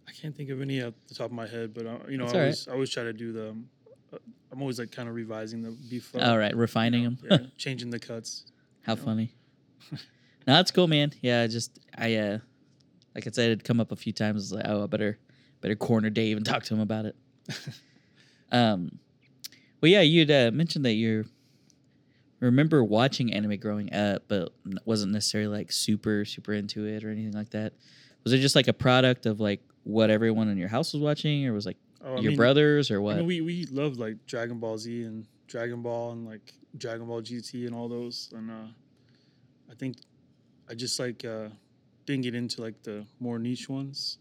I 0.09 0.13
can't 0.13 0.35
think 0.35 0.49
of 0.51 0.61
any 0.63 0.81
at 0.81 0.95
the 1.09 1.15
top 1.15 1.27
of 1.27 1.33
my 1.33 1.47
head, 1.47 1.75
but 1.75 1.87
uh, 1.87 1.99
you 2.09 2.17
know, 2.17 2.25
That's 2.25 2.35
I 2.37 2.41
always 2.41 2.69
I 2.69 2.73
always 2.73 2.91
try 2.91 3.03
to 3.05 3.13
do 3.13 3.33
the. 3.33 3.55
I'm 4.51 4.61
always 4.61 4.79
like 4.79 4.91
kind 4.93 5.09
of 5.09 5.15
revising 5.15 5.63
the 5.63 5.71
beef. 5.91 6.13
All 6.19 6.37
right, 6.39 6.53
you 6.53 6.57
refining 6.59 7.05
know, 7.05 7.11
them. 7.11 7.19
yeah, 7.31 7.47
changing 7.59 7.91
the 7.91 7.99
cuts. 7.99 8.45
How 8.83 8.97
funny. 8.97 9.35
no, 10.47 10.55
that's 10.55 10.71
cool, 10.71 10.89
man. 10.89 11.13
Yeah, 11.21 11.43
I 11.43 11.47
just 11.47 11.79
I 11.97 12.15
uh 12.17 12.39
like 13.15 13.27
I 13.27 13.31
said, 13.31 13.47
it'd 13.47 13.65
come 13.65 13.81
up 13.81 13.93
a 13.93 13.97
few 13.97 14.13
times. 14.13 14.43
It's 14.45 14.53
like, 14.53 14.65
oh, 14.67 14.85
I 14.85 14.87
better 14.87 15.19
better 15.61 15.77
corner 15.77 16.11
Dave 16.11 16.37
and 16.37 16.47
talk 16.47 16.63
to 16.65 16.75
him 16.75 16.81
about 16.81 17.05
it. 17.07 17.17
um, 18.53 18.99
well, 19.81 19.91
yeah, 19.91 20.01
you'd 20.01 20.31
uh, 20.31 20.51
mentioned 20.53 20.85
that 20.85 20.95
you 20.95 21.25
remember 22.41 22.83
watching 22.85 23.33
anime 23.33 23.57
growing 23.59 23.93
up, 23.93 24.23
but 24.29 24.53
wasn't 24.85 25.13
necessarily 25.13 25.55
like 25.57 25.73
super 25.73 26.25
super 26.25 26.53
into 26.53 26.87
it 26.87 27.05
or 27.05 27.11
anything 27.11 27.33
like 27.33 27.51
that. 27.51 27.73
Was 28.25 28.33
it 28.33 28.39
just 28.39 28.55
like 28.57 28.69
a 28.69 28.73
product 28.73 29.27
of 29.27 29.41
like 29.41 29.61
what 29.85 30.11
everyone 30.11 30.49
in 30.49 30.57
your 30.59 30.69
house 30.69 30.93
was 30.93 31.03
watching, 31.03 31.47
or 31.47 31.53
was 31.53 31.67
like 31.67 31.77
Oh, 32.05 32.15
your 32.21 32.31
mean- 32.33 32.37
brothers 32.37 32.91
or 32.91 32.97
I 32.97 32.99
what? 33.01 33.17
mean, 33.19 33.27
we 33.27 33.41
we 33.41 33.67
love 33.67 33.97
like 33.99 34.27
Dragon 34.27 34.59
Ball 34.59 34.77
Z 34.79 35.05
and 35.05 35.27
Dragon 35.47 35.83
Ball 35.83 36.13
and 36.13 36.27
like 36.27 36.53
Dragon 36.77 37.07
Ball 37.07 37.21
GT 37.23 37.67
and 37.67 37.75
all 37.75 37.89
those, 37.89 38.33
and 38.35 38.51
uh, 38.51 38.67
I 39.71 39.75
think 39.75 39.97
I 40.71 40.75
just 40.75 40.99
like 40.99 41.25
uh, 41.25 41.49
didn't 42.07 42.23
get 42.23 42.35
into 42.35 42.63
like 42.63 42.83
the 42.83 43.05
more 43.21 43.39
niche 43.39 43.69
ones. 43.69 44.19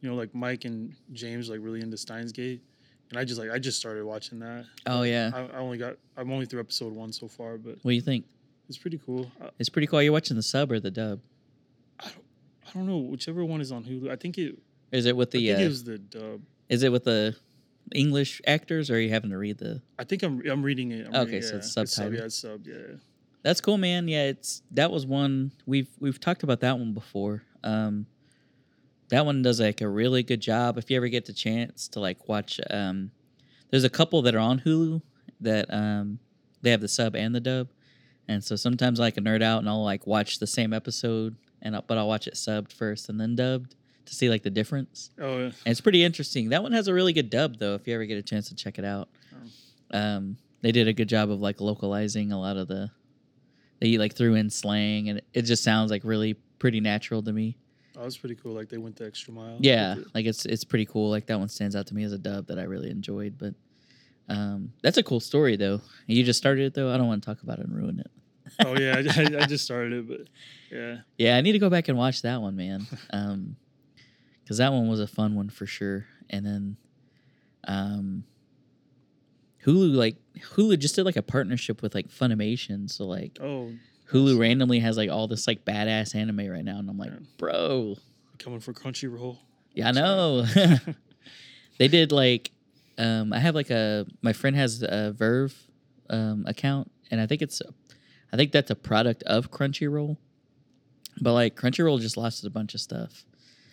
You 0.00 0.10
know, 0.10 0.16
like 0.16 0.34
Mike 0.34 0.64
and 0.66 0.94
James 1.12 1.48
like 1.48 1.60
really 1.62 1.80
into 1.80 1.96
Steins 1.96 2.32
Gate, 2.32 2.62
and 3.10 3.18
I 3.18 3.24
just 3.24 3.40
like 3.40 3.50
I 3.50 3.58
just 3.58 3.78
started 3.78 4.04
watching 4.04 4.38
that. 4.40 4.66
oh 4.86 5.02
yeah, 5.02 5.30
I, 5.34 5.40
I 5.56 5.58
only 5.58 5.78
got 5.78 5.96
I'm 6.16 6.30
only 6.32 6.46
through 6.46 6.60
episode 6.60 6.92
one 6.92 7.12
so 7.12 7.26
far, 7.28 7.56
but 7.58 7.76
what 7.82 7.90
do 7.90 7.94
you 7.94 8.00
think? 8.02 8.24
it's 8.68 8.78
pretty 8.78 8.98
cool. 9.04 9.30
I, 9.42 9.50
It's 9.58 9.68
pretty 9.68 9.86
cool. 9.86 10.02
You're 10.02 10.12
watching 10.12 10.36
the 10.36 10.42
sub 10.42 10.72
or 10.72 10.80
the 10.80 10.90
dub? 10.90 11.20
I 12.00 12.04
don't 12.04 12.24
I 12.66 12.70
don't 12.72 12.86
know 12.86 12.98
whichever 12.98 13.44
one 13.44 13.60
is 13.60 13.70
on 13.72 13.84
Hulu. 13.84 14.10
I 14.10 14.16
think 14.16 14.36
it 14.38 14.58
Is 14.92 15.06
it 15.06 15.16
with 15.16 15.28
I 15.28 15.38
the? 15.38 15.46
think 15.48 15.58
Uh, 15.58 15.62
it 15.62 15.68
was 15.68 15.84
the 15.84 15.98
dub. 15.98 16.40
is 16.68 16.82
it 16.82 16.90
with 16.92 17.04
the 17.04 17.36
English 17.94 18.40
actors, 18.46 18.90
or 18.90 18.96
are 18.96 19.00
you 19.00 19.10
having 19.10 19.30
to 19.30 19.38
read 19.38 19.58
the? 19.58 19.80
I 19.98 20.04
think 20.04 20.22
I'm 20.22 20.42
I'm 20.50 20.62
reading 20.62 20.90
it. 20.92 21.06
I'm 21.06 21.14
Okay, 21.14 21.34
reading, 21.36 21.42
so 21.48 21.56
it's 21.82 21.94
sub, 21.94 22.12
yeah, 22.12 22.22
it's 22.24 22.36
sub. 22.38 22.66
Yeah. 22.66 22.74
That's 23.44 23.60
cool, 23.60 23.76
man. 23.76 24.08
Yeah, 24.08 24.24
it's 24.24 24.62
that 24.70 24.90
was 24.90 25.06
one 25.06 25.52
we've 25.66 25.90
we've 26.00 26.18
talked 26.18 26.42
about 26.42 26.60
that 26.60 26.78
one 26.78 26.94
before. 26.94 27.42
Um, 27.62 28.06
that 29.10 29.26
one 29.26 29.42
does 29.42 29.60
like 29.60 29.82
a 29.82 29.88
really 29.88 30.22
good 30.22 30.40
job. 30.40 30.78
If 30.78 30.90
you 30.90 30.96
ever 30.96 31.08
get 31.08 31.26
the 31.26 31.34
chance 31.34 31.86
to 31.88 32.00
like 32.00 32.26
watch, 32.26 32.58
um, 32.70 33.10
there's 33.70 33.84
a 33.84 33.90
couple 33.90 34.22
that 34.22 34.34
are 34.34 34.40
on 34.40 34.60
Hulu 34.60 35.02
that 35.40 35.66
um 35.72 36.18
they 36.62 36.70
have 36.70 36.80
the 36.80 36.88
sub 36.88 37.14
and 37.14 37.34
the 37.34 37.40
dub, 37.40 37.68
and 38.26 38.42
so 38.42 38.56
sometimes 38.56 38.98
I 38.98 39.04
like 39.04 39.18
a 39.18 39.20
nerd 39.20 39.42
out 39.42 39.58
and 39.58 39.68
I'll 39.68 39.84
like 39.84 40.06
watch 40.06 40.38
the 40.38 40.46
same 40.46 40.72
episode 40.72 41.36
and 41.60 41.76
I'll, 41.76 41.84
but 41.86 41.98
I'll 41.98 42.08
watch 42.08 42.26
it 42.26 42.34
subbed 42.34 42.72
first 42.72 43.10
and 43.10 43.20
then 43.20 43.36
dubbed 43.36 43.74
to 44.06 44.14
see 44.14 44.30
like 44.30 44.42
the 44.42 44.50
difference. 44.50 45.10
Oh 45.20 45.36
yeah. 45.36 45.44
And 45.44 45.52
it's 45.66 45.82
pretty 45.82 46.02
interesting. 46.02 46.48
That 46.48 46.62
one 46.62 46.72
has 46.72 46.88
a 46.88 46.94
really 46.94 47.12
good 47.12 47.28
dub 47.28 47.58
though. 47.58 47.74
If 47.74 47.86
you 47.86 47.94
ever 47.94 48.06
get 48.06 48.16
a 48.16 48.22
chance 48.22 48.48
to 48.48 48.54
check 48.54 48.78
it 48.78 48.86
out, 48.86 49.10
um, 49.90 50.38
they 50.62 50.72
did 50.72 50.88
a 50.88 50.94
good 50.94 51.10
job 51.10 51.30
of 51.30 51.40
like 51.42 51.60
localizing 51.60 52.32
a 52.32 52.40
lot 52.40 52.56
of 52.56 52.68
the. 52.68 52.90
They 53.80 53.98
like 53.98 54.14
threw 54.14 54.34
in 54.34 54.50
slang, 54.50 55.08
and 55.08 55.20
it, 55.32 55.42
just 55.42 55.62
sounds 55.62 55.90
like 55.90 56.04
really 56.04 56.34
pretty 56.58 56.80
natural 56.80 57.22
to 57.22 57.32
me. 57.32 57.56
Oh, 57.96 58.04
was 58.04 58.16
pretty 58.16 58.34
cool. 58.36 58.52
Like 58.52 58.68
they 58.68 58.78
went 58.78 58.96
the 58.96 59.06
extra 59.06 59.32
mile. 59.32 59.56
Yeah, 59.60 59.96
it. 59.96 60.06
like 60.14 60.26
it's 60.26 60.46
it's 60.46 60.64
pretty 60.64 60.86
cool. 60.86 61.10
Like 61.10 61.26
that 61.26 61.38
one 61.38 61.48
stands 61.48 61.76
out 61.76 61.86
to 61.88 61.94
me 61.94 62.04
as 62.04 62.12
a 62.12 62.18
dub 62.18 62.46
that 62.46 62.58
I 62.58 62.64
really 62.64 62.90
enjoyed. 62.90 63.36
But 63.38 63.54
um, 64.28 64.72
that's 64.82 64.96
a 64.96 65.02
cool 65.02 65.20
story 65.20 65.56
though. 65.56 65.80
You 66.06 66.24
just 66.24 66.38
started 66.38 66.66
it 66.66 66.74
though. 66.74 66.92
I 66.92 66.96
don't 66.96 67.06
want 67.06 67.22
to 67.22 67.26
talk 67.26 67.42
about 67.42 67.58
it 67.58 67.66
and 67.66 67.76
ruin 67.76 68.00
it. 68.00 68.10
Oh 68.64 68.78
yeah, 68.78 68.96
I, 68.96 69.42
I 69.42 69.46
just 69.46 69.64
started 69.64 69.92
it, 69.92 70.08
but 70.08 70.20
yeah. 70.70 70.98
Yeah, 71.18 71.36
I 71.36 71.40
need 71.40 71.52
to 71.52 71.58
go 71.58 71.70
back 71.70 71.88
and 71.88 71.96
watch 71.96 72.22
that 72.22 72.40
one, 72.40 72.56
man. 72.56 72.86
Um, 73.10 73.56
because 74.42 74.58
that 74.58 74.72
one 74.72 74.88
was 74.88 75.00
a 75.00 75.06
fun 75.06 75.34
one 75.34 75.48
for 75.48 75.64
sure. 75.64 76.04
And 76.28 76.44
then, 76.44 76.76
um, 77.66 78.24
Hulu 79.64 79.94
like 79.94 80.16
Hulu 80.54 80.78
just 80.78 80.94
did 80.94 81.04
like 81.04 81.16
a 81.16 81.22
partnership 81.22 81.82
with 81.82 81.94
like 81.94 82.08
Funimation, 82.08 82.90
so 82.90 83.06
like 83.06 83.38
Oh, 83.40 83.72
Hulu 84.10 84.38
randomly 84.38 84.80
has 84.80 84.96
like 84.96 85.10
all 85.10 85.26
this 85.28 85.46
like 85.46 85.64
badass 85.64 86.14
anime 86.14 86.46
right 86.48 86.64
now, 86.64 86.78
and 86.78 86.88
I'm 86.90 86.98
like, 86.98 87.10
Yeah. 87.10 87.18
bro, 87.38 87.96
coming 88.38 88.60
for 88.60 88.72
Crunchyroll. 88.72 89.38
yeah, 89.74 89.88
I 89.88 89.92
know. 89.92 90.44
they 91.78 91.88
did 91.88 92.12
like, 92.12 92.50
um, 92.98 93.32
I 93.32 93.38
have 93.38 93.54
like 93.54 93.70
a 93.70 94.06
my 94.22 94.32
friend 94.32 94.54
has 94.56 94.82
a 94.82 95.14
VRV 95.16 95.54
um 96.10 96.44
account, 96.46 96.90
and 97.10 97.20
I 97.20 97.26
think 97.26 97.40
it's, 97.42 97.62
I 98.32 98.36
think 98.36 98.52
that's 98.52 98.70
a 98.70 98.76
product 98.76 99.22
of 99.24 99.50
Crunchyroll, 99.50 100.16
but 101.20 101.32
like 101.32 101.56
Crunchyroll 101.56 102.00
just 102.00 102.16
lost 102.16 102.44
a 102.44 102.50
bunch 102.50 102.74
of 102.74 102.80
stuff. 102.80 103.24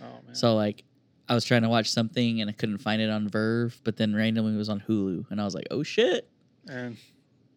Oh 0.01 0.05
man. 0.25 0.33
So 0.35 0.55
like 0.55 0.83
I 1.31 1.33
was 1.33 1.45
trying 1.45 1.61
to 1.61 1.69
watch 1.69 1.89
something 1.89 2.41
and 2.41 2.49
I 2.49 2.53
couldn't 2.53 2.79
find 2.79 3.01
it 3.01 3.09
on 3.09 3.29
VRV, 3.29 3.79
but 3.85 3.95
then 3.95 4.13
randomly 4.13 4.53
it 4.53 4.57
was 4.57 4.67
on 4.67 4.81
Hulu 4.81 5.31
and 5.31 5.39
I 5.39 5.45
was 5.45 5.55
like, 5.55 5.67
"Oh 5.71 5.81
shit." 5.81 6.27
and 6.67 6.97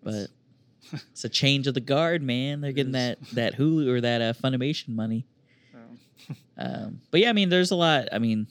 But 0.03 0.29
it's 1.11 1.25
a 1.25 1.29
change 1.29 1.67
of 1.67 1.75
the 1.75 1.81
guard, 1.81 2.23
man. 2.23 2.61
They're 2.61 2.71
getting 2.73 2.93
that 2.93 3.19
that 3.33 3.57
Hulu 3.57 3.89
or 3.89 4.01
that 4.01 4.23
uh, 4.23 4.33
Funimation 4.35 4.91
money. 4.91 5.27
um, 5.75 5.99
Um, 6.57 7.01
but 7.11 7.21
yeah, 7.21 7.31
I 7.31 7.33
mean, 7.33 7.49
there's 7.49 7.73
a 7.73 7.77
lot. 7.77 8.09
I 8.13 8.19
mean, 8.21 8.47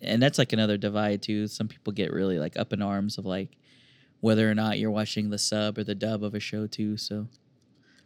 and 0.00 0.22
that's 0.22 0.38
like 0.38 0.54
another 0.54 0.78
divide 0.78 1.20
too. 1.22 1.46
Some 1.48 1.68
people 1.68 1.92
get 1.92 2.10
really 2.10 2.38
like 2.38 2.56
up 2.56 2.72
in 2.72 2.80
arms 2.80 3.18
of 3.18 3.26
like 3.26 3.50
whether 4.20 4.50
or 4.50 4.54
not 4.54 4.78
you're 4.78 4.90
watching 4.90 5.28
the 5.28 5.38
sub 5.38 5.76
or 5.76 5.84
the 5.84 5.94
dub 5.94 6.24
of 6.24 6.34
a 6.34 6.40
show 6.40 6.66
too. 6.66 6.96
So 6.96 7.26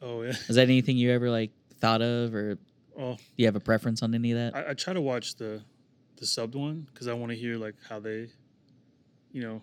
oh 0.03 0.23
yeah. 0.23 0.31
is 0.49 0.57
that 0.57 0.65
anything 0.65 0.97
you 0.97 1.13
ever 1.13 1.31
like 1.31 1.53
thought 1.79 2.03
of 2.03 2.35
or 2.35 2.55
do 2.57 2.61
Oh, 2.99 3.17
you 3.37 3.45
have 3.47 3.57
a 3.57 3.61
preference 3.61 4.03
on 4.03 4.15
any 4.15 4.33
of 4.33 4.39
that? 4.39 4.57
I, 4.57 4.71
I 4.71 4.75
try 4.75 4.95
to 4.95 5.01
watch 5.03 5.37
the 5.37 5.61
the 6.17 6.25
subbed 6.27 6.55
one 6.55 6.87
because 6.93 7.09
I 7.09 7.15
want 7.15 7.31
to 7.33 7.37
hear 7.37 7.57
like 7.57 7.75
how 7.89 8.01
they, 8.01 8.29
you 9.33 9.43
know, 9.43 9.63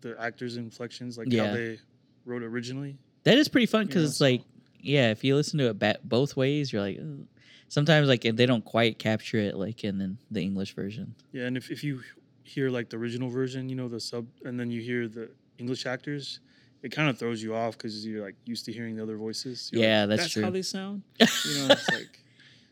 the 0.00 0.16
actors' 0.20 0.56
inflections, 0.56 1.18
like 1.18 1.32
Yeah. 1.32 1.48
how 1.48 1.54
they 1.54 1.78
wrote 2.24 2.42
originally. 2.42 2.98
That 3.24 3.38
is 3.38 3.48
pretty 3.48 3.66
fun 3.66 3.86
because 3.86 4.02
Yeah, 4.02 4.08
it's 4.08 4.16
so- 4.18 4.24
like, 4.24 4.42
yeah, 4.80 5.10
if 5.10 5.24
you 5.24 5.34
listen 5.34 5.58
to 5.58 5.68
it 5.70 5.78
ba- 5.78 5.98
both 6.04 6.36
ways, 6.36 6.72
you're 6.72 6.82
like, 6.82 6.98
"Ugh." 7.00 7.26
sometimes 7.70 8.08
like 8.08 8.22
they 8.22 8.46
don't 8.46 8.64
quite 8.64 8.98
capture 8.98 9.38
it 9.38 9.56
like 9.56 9.84
in 9.84 9.98
the, 9.98 10.14
the 10.30 10.40
English 10.40 10.74
version. 10.74 11.14
Yeah, 11.32 11.44
and 11.46 11.56
if, 11.56 11.70
if 11.70 11.82
you 11.84 12.00
hear 12.44 12.70
like 12.70 12.88
the 12.90 12.96
original 12.96 13.28
version, 13.28 13.68
you 13.68 13.76
know, 13.76 13.88
the 13.88 14.00
sub, 14.00 14.26
and 14.44 14.58
then 14.58 14.70
you 14.70 14.80
hear 14.80 15.06
the 15.08 15.28
English 15.58 15.84
actors, 15.84 16.40
it 16.82 16.90
kind 16.92 17.10
of 17.10 17.18
throws 17.18 17.42
you 17.42 17.54
off 17.54 17.76
because 17.76 18.06
you're 18.06 18.22
like 18.24 18.36
used 18.46 18.64
to 18.66 18.72
hearing 18.72 18.94
the 18.96 19.02
other 19.02 19.16
voices. 19.16 19.68
You're 19.72 19.82
like, 19.82 19.86
Yeah, 19.86 20.06
that's 20.06 20.22
that's 20.22 20.32
true. 20.32 20.44
how 20.44 20.50
they 20.50 20.62
sound. 20.62 21.02
You 21.20 21.26
know, 21.26 21.74
it's 21.74 21.90
like 21.90 22.22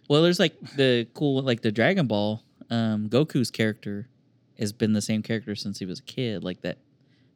Well, 0.09 0.23
there's 0.23 0.39
like 0.39 0.55
the 0.77 1.07
cool 1.13 1.43
like 1.43 1.61
the 1.63 1.73
Dragon 1.73 2.07
Ball. 2.07 2.43
Um, 2.71 3.09
Goku's 3.09 3.51
character 3.51 4.09
has 4.59 4.73
been 4.73 4.93
the 4.93 5.03
same 5.03 5.23
character 5.23 5.55
since 5.55 5.79
he 5.79 5.87
was 5.87 6.01
a 6.01 6.03
kid. 6.03 6.43
Like 6.43 6.63
that 6.63 6.79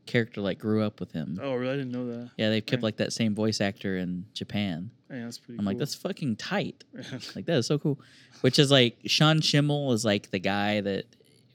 character 0.07 0.41
like 0.41 0.59
grew 0.59 0.83
up 0.83 0.99
with 0.99 1.13
him. 1.13 1.39
oh, 1.41 1.55
really? 1.55 1.73
I 1.73 1.77
didn't 1.77 1.93
know 1.93 2.07
that. 2.07 2.31
Yeah, 2.37 2.51
they've 2.51 2.65
kept 2.65 2.81
Dang. 2.81 2.85
like 2.85 2.97
that 2.97 3.13
same 3.13 3.35
voice 3.35 3.61
actor 3.61 3.97
in 3.97 4.25
Japan. 4.35 4.91
Man, 5.09 5.25
that's 5.25 5.39
pretty. 5.39 5.59
I'm 5.59 5.65
like, 5.65 5.79
that's 5.79 5.95
fucking 5.95 6.37
tight. 6.37 6.85
Like 7.37 7.47
that 7.47 7.59
is 7.59 7.67
so 7.67 7.79
cool. 7.79 8.01
Which 8.41 8.59
is 8.59 8.71
like 8.71 8.99
Sean 9.07 9.41
Schemmel 9.41 9.93
is 9.93 10.05
like 10.05 10.31
the 10.31 10.39
guy 10.39 10.81
that 10.81 11.05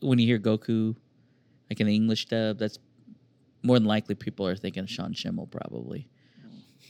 when 0.02 0.20
you 0.20 0.28
hear 0.28 0.40
Goku, 0.40 0.96
like 1.70 1.80
in 1.80 1.88
the 1.88 1.96
English 1.96 2.28
dub, 2.28 2.60
that's 2.60 2.80
more 3.64 3.78
than 3.78 3.88
likely 3.88 4.16
people 4.16 4.48
are 4.48 4.56
thinking 4.56 4.86
Sean 4.86 5.14
Schemmel 5.14 5.50
probably. 5.50 6.08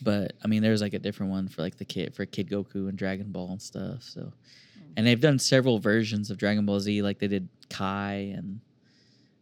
But 0.02 0.34
I 0.44 0.48
mean, 0.48 0.62
there's 0.62 0.82
like 0.82 0.94
a 0.94 1.00
different 1.00 1.32
one 1.32 1.48
for 1.48 1.62
like 1.62 1.78
the 1.78 1.86
kid 1.86 2.14
for 2.16 2.26
Kid 2.26 2.50
Goku 2.50 2.90
and 2.90 2.98
Dragon 2.98 3.32
Ball 3.32 3.52
and 3.52 3.62
stuff. 3.62 4.04
So, 4.04 4.34
and 4.98 5.06
they've 5.06 5.20
done 5.20 5.40
several 5.40 5.80
versions 5.80 6.30
of 6.30 6.38
Dragon 6.38 6.66
Ball 6.66 6.80
Z. 6.80 7.02
Like 7.02 7.20
they 7.20 7.28
did 7.28 7.48
Kai 7.70 8.34
and 8.36 8.60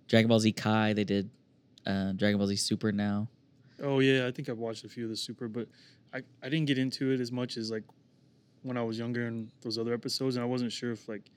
Dragon 0.07 0.27
Ball 0.27 0.39
Z 0.39 0.51
Kai. 0.53 0.93
They 0.93 1.03
did 1.03 1.29
uh, 1.85 2.13
Dragon 2.13 2.37
Ball 2.37 2.47
Z 2.47 2.55
Super 2.57 2.91
now. 2.91 3.27
Oh 3.81 3.99
yeah, 3.99 4.27
I 4.27 4.31
think 4.31 4.49
I've 4.49 4.59
watched 4.59 4.85
a 4.85 4.89
few 4.89 5.03
of 5.05 5.09
the 5.09 5.17
Super, 5.17 5.47
but 5.47 5.67
I, 6.13 6.21
I 6.41 6.49
didn't 6.49 6.65
get 6.65 6.77
into 6.77 7.11
it 7.11 7.19
as 7.19 7.31
much 7.31 7.57
as 7.57 7.71
like 7.71 7.83
when 8.61 8.77
I 8.77 8.83
was 8.83 8.97
younger 8.97 9.27
and 9.27 9.49
those 9.61 9.77
other 9.77 9.93
episodes, 9.93 10.35
and 10.35 10.43
I 10.43 10.47
wasn't 10.47 10.71
sure 10.71 10.91
if 10.91 11.07
like 11.07 11.29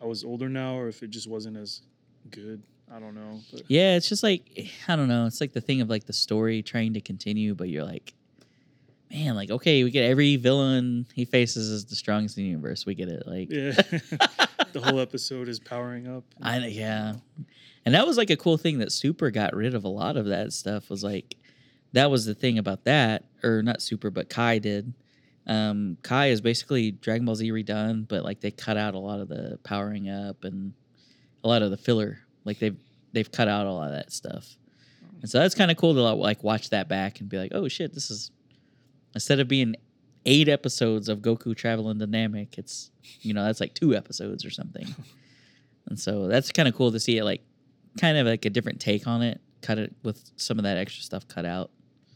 I 0.00 0.06
was 0.06 0.24
older 0.24 0.48
now 0.48 0.76
or 0.76 0.88
if 0.88 1.02
it 1.02 1.10
just 1.10 1.28
wasn't 1.28 1.56
as 1.56 1.82
good. 2.30 2.62
I 2.90 2.98
don't 2.98 3.14
know, 3.14 3.40
but 3.52 3.62
Yeah, 3.68 3.96
it's 3.96 4.08
just 4.08 4.22
like 4.22 4.70
I 4.88 4.96
don't 4.96 5.08
know. 5.08 5.26
It's 5.26 5.40
like 5.40 5.52
the 5.52 5.60
thing 5.60 5.80
of 5.80 5.88
like 5.90 6.04
the 6.04 6.12
story 6.12 6.62
trying 6.62 6.94
to 6.94 7.00
continue, 7.00 7.54
but 7.54 7.68
you're 7.68 7.84
like, 7.84 8.14
man, 9.10 9.34
like 9.34 9.50
okay, 9.50 9.84
we 9.84 9.90
get 9.90 10.04
every 10.04 10.36
villain 10.36 11.06
he 11.14 11.24
faces 11.24 11.68
is 11.70 11.84
the 11.86 11.96
strongest 11.96 12.36
in 12.36 12.44
the 12.44 12.50
universe. 12.50 12.86
We 12.86 12.94
get 12.94 13.08
it. 13.08 13.24
Like, 13.26 13.50
yeah, 13.50 13.72
the 14.72 14.80
whole 14.82 15.00
episode 15.00 15.48
is 15.48 15.58
powering 15.58 16.06
up. 16.08 16.24
I 16.42 16.58
yeah, 16.66 17.14
and 17.84 17.94
that 17.94 18.06
was 18.06 18.16
like 18.16 18.30
a 18.30 18.36
cool 18.36 18.56
thing 18.56 18.78
that 18.78 18.92
Super 18.92 19.30
got 19.30 19.54
rid 19.54 19.74
of 19.74 19.84
a 19.84 19.88
lot 19.88 20.16
of 20.16 20.26
that 20.26 20.52
stuff. 20.52 20.90
Was 20.90 21.04
like 21.04 21.36
that 21.92 22.10
was 22.10 22.26
the 22.26 22.34
thing 22.34 22.58
about 22.58 22.84
that, 22.84 23.24
or 23.42 23.62
not 23.62 23.82
Super, 23.82 24.10
but 24.10 24.28
Kai 24.28 24.58
did. 24.58 24.92
Um, 25.46 25.96
Kai 26.02 26.26
is 26.26 26.42
basically 26.42 26.90
Dragon 26.90 27.24
Ball 27.24 27.34
Z 27.34 27.50
redone, 27.50 28.06
but 28.06 28.22
like 28.22 28.40
they 28.40 28.50
cut 28.50 28.76
out 28.76 28.94
a 28.94 28.98
lot 28.98 29.20
of 29.20 29.28
the 29.28 29.58
powering 29.64 30.10
up 30.10 30.44
and 30.44 30.74
a 31.42 31.48
lot 31.48 31.62
of 31.62 31.70
the 31.70 31.76
filler. 31.76 32.18
Like 32.44 32.58
they've 32.58 32.76
they've 33.12 33.30
cut 33.30 33.48
out 33.48 33.66
a 33.66 33.72
lot 33.72 33.88
of 33.88 33.94
that 33.94 34.12
stuff, 34.12 34.56
and 35.22 35.30
so 35.30 35.38
that's 35.38 35.54
kind 35.54 35.70
of 35.70 35.76
cool 35.78 35.94
to 35.94 36.00
like 36.00 36.44
watch 36.44 36.70
that 36.70 36.88
back 36.88 37.20
and 37.20 37.28
be 37.28 37.38
like, 37.38 37.52
oh 37.54 37.68
shit, 37.68 37.94
this 37.94 38.10
is 38.10 38.30
instead 39.14 39.40
of 39.40 39.48
being 39.48 39.74
eight 40.26 40.48
episodes 40.48 41.08
of 41.08 41.20
Goku 41.20 41.56
traveling 41.56 41.98
to 42.00 42.06
Namek, 42.06 42.58
it's 42.58 42.90
you 43.22 43.32
know 43.34 43.44
that's 43.44 43.60
like 43.60 43.74
two 43.74 43.94
episodes 43.94 44.44
or 44.44 44.50
something, 44.50 44.86
and 45.86 45.98
so 45.98 46.26
that's 46.28 46.50
kind 46.52 46.68
of 46.68 46.74
cool 46.74 46.92
to 46.92 47.00
see 47.00 47.18
it 47.18 47.24
like 47.24 47.42
kind 48.00 48.16
of 48.18 48.26
like 48.26 48.44
a 48.44 48.50
different 48.50 48.80
take 48.80 49.06
on 49.06 49.22
it, 49.22 49.40
cut 49.62 49.78
it 49.78 49.94
with 50.02 50.30
some 50.36 50.58
of 50.58 50.64
that 50.64 50.76
extra 50.76 51.02
stuff 51.02 51.26
cut 51.28 51.44
out. 51.44 51.70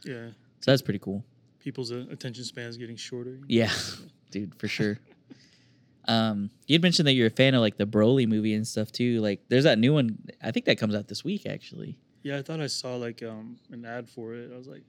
Yeah, 0.04 0.28
So 0.60 0.70
that's 0.70 0.82
pretty 0.82 0.98
cool. 0.98 1.24
people's 1.60 1.90
uh, 1.92 2.04
attention 2.10 2.44
span 2.44 2.68
is 2.68 2.76
getting 2.76 2.96
shorter. 2.96 3.38
Yeah, 3.48 3.70
dude, 4.30 4.54
for 4.58 4.68
sure. 4.68 4.98
Um, 6.08 6.50
you'd 6.66 6.82
mentioned 6.82 7.06
that 7.06 7.12
you're 7.12 7.28
a 7.28 7.30
fan 7.30 7.54
of 7.54 7.60
like 7.60 7.76
the 7.76 7.86
Broly 7.86 8.26
movie 8.26 8.54
and 8.54 8.66
stuff 8.66 8.90
too. 8.90 9.20
Like, 9.20 9.40
there's 9.48 9.64
that 9.64 9.78
new 9.78 9.92
one. 9.94 10.18
I 10.42 10.50
think 10.50 10.66
that 10.66 10.76
comes 10.78 10.94
out 10.96 11.06
this 11.06 11.24
week, 11.24 11.46
actually. 11.46 11.98
Yeah, 12.24 12.38
I 12.38 12.42
thought 12.42 12.60
I 12.60 12.66
saw 12.66 12.96
like 12.96 13.22
um 13.22 13.58
an 13.70 13.84
ad 13.84 14.08
for 14.08 14.34
it. 14.34 14.50
I 14.52 14.56
was 14.58 14.66
like, 14.66 14.82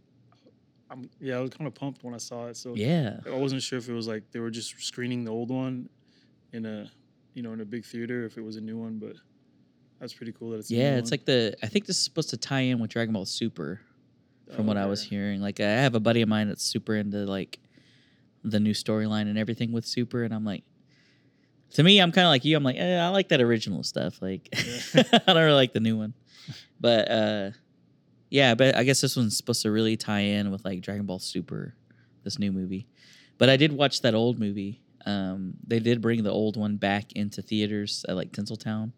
I'm 0.94 1.10
yeah, 1.20 1.38
I 1.38 1.42
was 1.42 1.50
kind 1.50 1.68
of 1.68 1.74
pumped 1.74 2.04
when 2.04 2.14
I 2.14 2.18
saw 2.18 2.48
it. 2.48 2.56
So 2.58 2.74
Yeah, 2.76 3.20
I 3.26 3.32
wasn't 3.36 3.62
sure 3.64 3.78
if 3.80 3.90
it 3.90 3.94
was 3.94 4.08
like 4.08 4.24
they 4.32 4.40
were 4.40 4.52
just 4.52 4.80
screening 4.80 5.26
the 5.26 5.32
old 5.32 5.50
one 5.50 5.90
in 6.54 6.66
a 6.66 6.90
you 7.34 7.42
know 7.44 7.52
in 7.52 7.62
a 7.62 7.66
big 7.66 7.84
theater, 7.84 8.26
if 8.26 8.38
it 8.38 8.42
was 8.42 8.56
a 8.56 8.62
new 8.62 8.78
one, 8.78 9.00
but 9.00 9.16
that's 10.00 10.14
pretty 10.14 10.32
cool 10.34 10.52
that 10.52 10.60
it's 10.60 10.72
yeah. 10.72 10.98
It's 10.98 11.08
one. 11.10 11.12
like 11.12 11.26
the. 11.26 11.56
I 11.64 11.68
think 11.68 11.86
this 11.86 11.98
is 11.98 12.04
supposed 12.04 12.30
to 12.30 12.38
tie 12.38 12.62
in 12.62 12.80
with 12.80 12.92
Dragon 12.92 13.14
Ball 13.14 13.26
Super, 13.26 13.82
from 14.54 14.66
Oh, 14.66 14.68
what 14.68 14.78
I 14.78 14.86
was 14.86 15.04
hearing. 15.04 15.42
Like, 15.42 15.60
I 15.60 15.64
have 15.64 15.96
a 15.96 16.00
buddy 16.00 16.22
of 16.22 16.30
mine 16.30 16.48
that's 16.48 16.64
super 16.64 16.96
into 16.96 17.20
like 17.26 17.60
the 18.44 18.60
new 18.60 18.74
storyline 18.74 19.24
and 19.30 19.38
everything 19.38 19.72
with 19.72 19.86
Super, 19.86 20.24
and 20.24 20.34
I'm 20.34 20.46
like. 20.46 20.64
To 21.76 21.82
me, 21.82 21.98
I'm 22.00 22.12
kind 22.12 22.28
of 22.28 22.30
like 22.30 22.46
you. 22.46 22.56
I'm 22.56 22.62
like, 22.64 22.76
eh, 22.78 23.00
I 23.00 23.08
like 23.08 23.30
that 23.30 23.42
original 23.42 23.82
stuff. 23.82 24.22
Like, 24.22 24.48
Yeah. 24.54 25.04
I 25.12 25.34
don't 25.34 25.38
really 25.38 25.54
like 25.54 25.74
the 25.74 25.80
new 25.80 25.98
one, 25.98 26.14
but 26.80 27.10
uh, 27.10 27.50
yeah. 28.34 28.56
But 28.56 28.76
I 28.76 28.84
guess 28.84 29.00
this 29.00 29.16
one's 29.16 29.38
supposed 29.38 29.62
to 29.62 29.72
really 29.72 29.96
tie 29.96 30.20
in 30.36 30.50
with 30.52 30.66
like 30.66 30.82
Dragon 30.82 31.06
Ball 31.06 31.20
Super, 31.20 31.76
this 32.24 32.38
new 32.40 32.52
movie. 32.52 32.88
But 33.38 33.50
I 33.50 33.56
did 33.58 33.72
watch 33.72 34.02
that 34.02 34.14
old 34.16 34.40
movie. 34.40 34.82
Um, 35.06 35.54
they 35.68 35.80
did 35.80 36.02
bring 36.02 36.24
the 36.24 36.32
old 36.32 36.56
one 36.58 36.78
back 36.78 37.12
into 37.14 37.42
theaters 37.42 38.06
at 38.10 38.16
like 38.16 38.32
Tinseltown. 38.32 38.92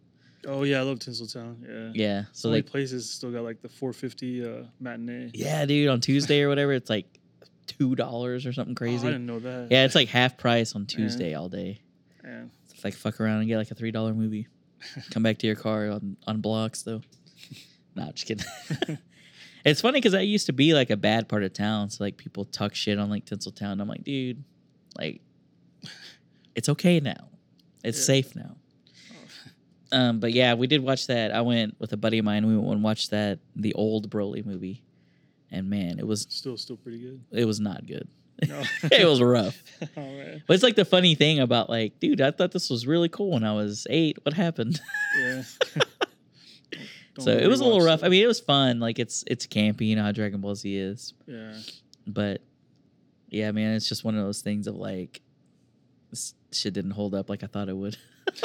Oh 0.47 0.61
yeah, 0.63 0.79
I 0.79 0.83
love 0.83 0.99
Tinseltown. 0.99 1.55
Yeah. 1.67 1.91
Yeah, 2.05 2.23
So 2.31 2.49
like, 2.49 2.67
places 2.67 3.09
still 3.09 3.31
got 3.31 3.43
like 3.43 3.61
the 3.63 3.69
450 3.69 4.45
uh, 4.45 4.63
matinee. 4.79 5.31
yeah, 5.33 5.65
dude, 5.65 5.89
on 5.89 5.99
Tuesday 6.01 6.41
or 6.43 6.49
whatever, 6.49 6.73
it's 6.73 6.89
like 6.89 7.19
two 7.65 7.95
dollars 7.95 8.45
or 8.45 8.53
something 8.53 8.73
Oh, 8.73 8.77
crazy. 8.77 9.07
I 9.07 9.11
didn't 9.11 9.25
know 9.25 9.39
that. 9.39 9.69
yeah, 9.71 9.85
it's 9.85 9.95
like 9.95 10.07
half 10.09 10.37
price 10.37 10.75
on 10.75 10.85
Tuesday 10.85 11.33
all 11.33 11.49
day. 11.49 11.79
Yeah. 12.23 12.43
It's 12.69 12.83
like 12.83 12.93
fuck 12.93 13.19
around 13.19 13.39
and 13.39 13.47
get 13.47 13.57
like 13.57 13.71
a 13.71 13.75
three 13.75 13.89
dollar 13.91 14.13
movie. 14.13 14.47
Come 15.11 15.23
back 15.23 15.39
to 15.39 15.47
your 15.47 15.55
car 15.55 15.89
on 15.89 16.17
on 16.27 16.41
blocks 16.41 16.83
though. 16.83 17.01
Nah, 17.95 18.11
just 18.11 18.27
kidding. 18.27 18.45
it's 19.65 19.81
funny 19.81 19.97
because 19.99 20.13
I 20.13 20.21
used 20.21 20.45
to 20.45 20.53
be 20.53 20.73
like 20.73 20.89
a 20.89 20.97
bad 20.97 21.27
part 21.27 21.43
of 21.43 21.51
town. 21.53 21.89
So 21.89 22.03
like 22.03 22.17
people 22.17 22.45
talk 22.45 22.75
shit 22.75 22.97
on 22.99 23.09
like 23.09 23.25
Tinseltown. 23.25 23.81
I'm 23.81 23.87
like, 23.87 24.03
dude, 24.03 24.43
like 24.97 25.21
it's 26.55 26.69
okay 26.69 26.99
now. 26.99 27.29
It's 27.83 27.97
Yeah. 27.99 28.05
safe 28.05 28.35
now. 28.35 28.55
Um, 29.91 30.19
but 30.19 30.33
yeah, 30.33 30.55
we 30.55 30.67
did 30.67 30.81
watch 30.81 31.07
that. 31.07 31.31
I 31.31 31.41
went 31.41 31.75
with 31.79 31.93
a 31.93 31.97
buddy 31.97 32.17
of 32.17 32.25
mine. 32.25 32.45
We 32.47 32.57
went 32.57 32.71
and 32.73 32.83
watched 32.83 33.11
that 33.11 33.39
the 33.55 33.73
old 33.75 34.09
Broly 34.09 34.45
movie, 34.45 34.83
and 35.51 35.69
man, 35.69 35.99
it 35.99 36.07
was 36.07 36.25
Still, 36.29 36.57
still 36.57 36.75
pretty 36.77 36.99
good. 36.99 37.21
it 37.31 37.45
was 37.45 37.59
not 37.59 37.85
good. 37.85 38.07
No. 38.47 38.63
it 38.91 39.05
was 39.07 39.21
rough. 39.21 39.61
oh 39.95 40.01
man. 40.01 40.43
But 40.47 40.55
it's 40.55 40.63
like 40.63 40.75
the 40.75 40.83
funny 40.85 41.15
thing 41.15 41.39
about 41.39 41.69
like, 41.69 41.99
dude, 41.99 42.19
I 42.19 42.31
thought 42.31 42.51
this 42.51 42.69
was 42.69 42.85
really 42.87 43.07
cool 43.09 43.31
when 43.31 43.43
I 43.43 43.53
was 43.53 43.85
eight. 43.89 44.17
What 44.23 44.33
happened? 44.33 44.81
Yeah. 45.19 45.43
Don't 47.15 47.25
so 47.25 47.31
it 47.31 47.47
was 47.47 47.61
a 47.61 47.63
little 47.63 47.81
rough. 47.81 48.01
that. 48.01 48.05
I 48.07 48.09
mean, 48.09 48.23
it 48.23 48.27
was 48.27 48.39
fun. 48.39 48.79
Like 48.79 48.99
it's 48.99 49.23
it's 49.27 49.47
campy, 49.47 49.87
you 49.87 49.95
know 49.95 50.03
how 50.03 50.11
Dragon 50.11 50.41
Ball 50.41 50.53
Z 50.55 50.75
is. 50.75 51.13
Yeah. 51.25 51.53
But 52.05 52.41
yeah, 53.29 53.51
man, 53.51 53.73
it's 53.75 53.87
just 53.89 54.03
one 54.03 54.15
of 54.17 54.23
those 54.23 54.41
things 54.41 54.67
of 54.67 54.75
like 54.75 55.21
this 56.11 56.33
shit 56.51 56.73
didn't 56.73 56.91
hold 56.91 57.15
up 57.15 57.29
like 57.29 57.43
I 57.43 57.47
thought 57.47 57.69
it 57.69 57.75
would. 57.77 57.97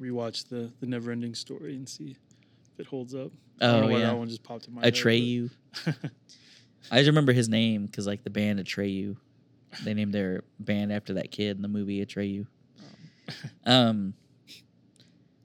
Rewatch 0.00 0.48
the 0.48 0.70
the 0.80 0.86
never 0.86 1.10
ending 1.10 1.34
story 1.34 1.74
and 1.74 1.88
see 1.88 2.16
if 2.74 2.80
it 2.80 2.86
holds 2.86 3.14
up. 3.14 3.30
I 3.60 3.66
don't 3.66 3.74
Oh 3.76 3.80
know 3.86 3.92
why 3.94 3.98
yeah, 4.00 4.06
that 4.08 4.16
one 4.18 4.28
just 4.28 4.42
popped 4.42 4.68
in 4.68 4.74
my 4.74 4.82
head. 4.84 4.92
Atreyu. 4.94 5.50
I 6.90 6.98
just 6.98 7.06
remember 7.08 7.32
his 7.32 7.48
name 7.48 7.86
because 7.86 8.06
like 8.06 8.22
the 8.22 8.30
band 8.30 8.58
Atreyu, 8.60 9.16
they 9.84 9.94
named 9.94 10.12
their 10.12 10.44
band 10.60 10.92
after 10.92 11.14
that 11.14 11.30
kid 11.30 11.56
in 11.56 11.62
the 11.62 11.68
movie 11.68 12.04
Atreyu. 12.04 12.46
Um, 13.64 14.12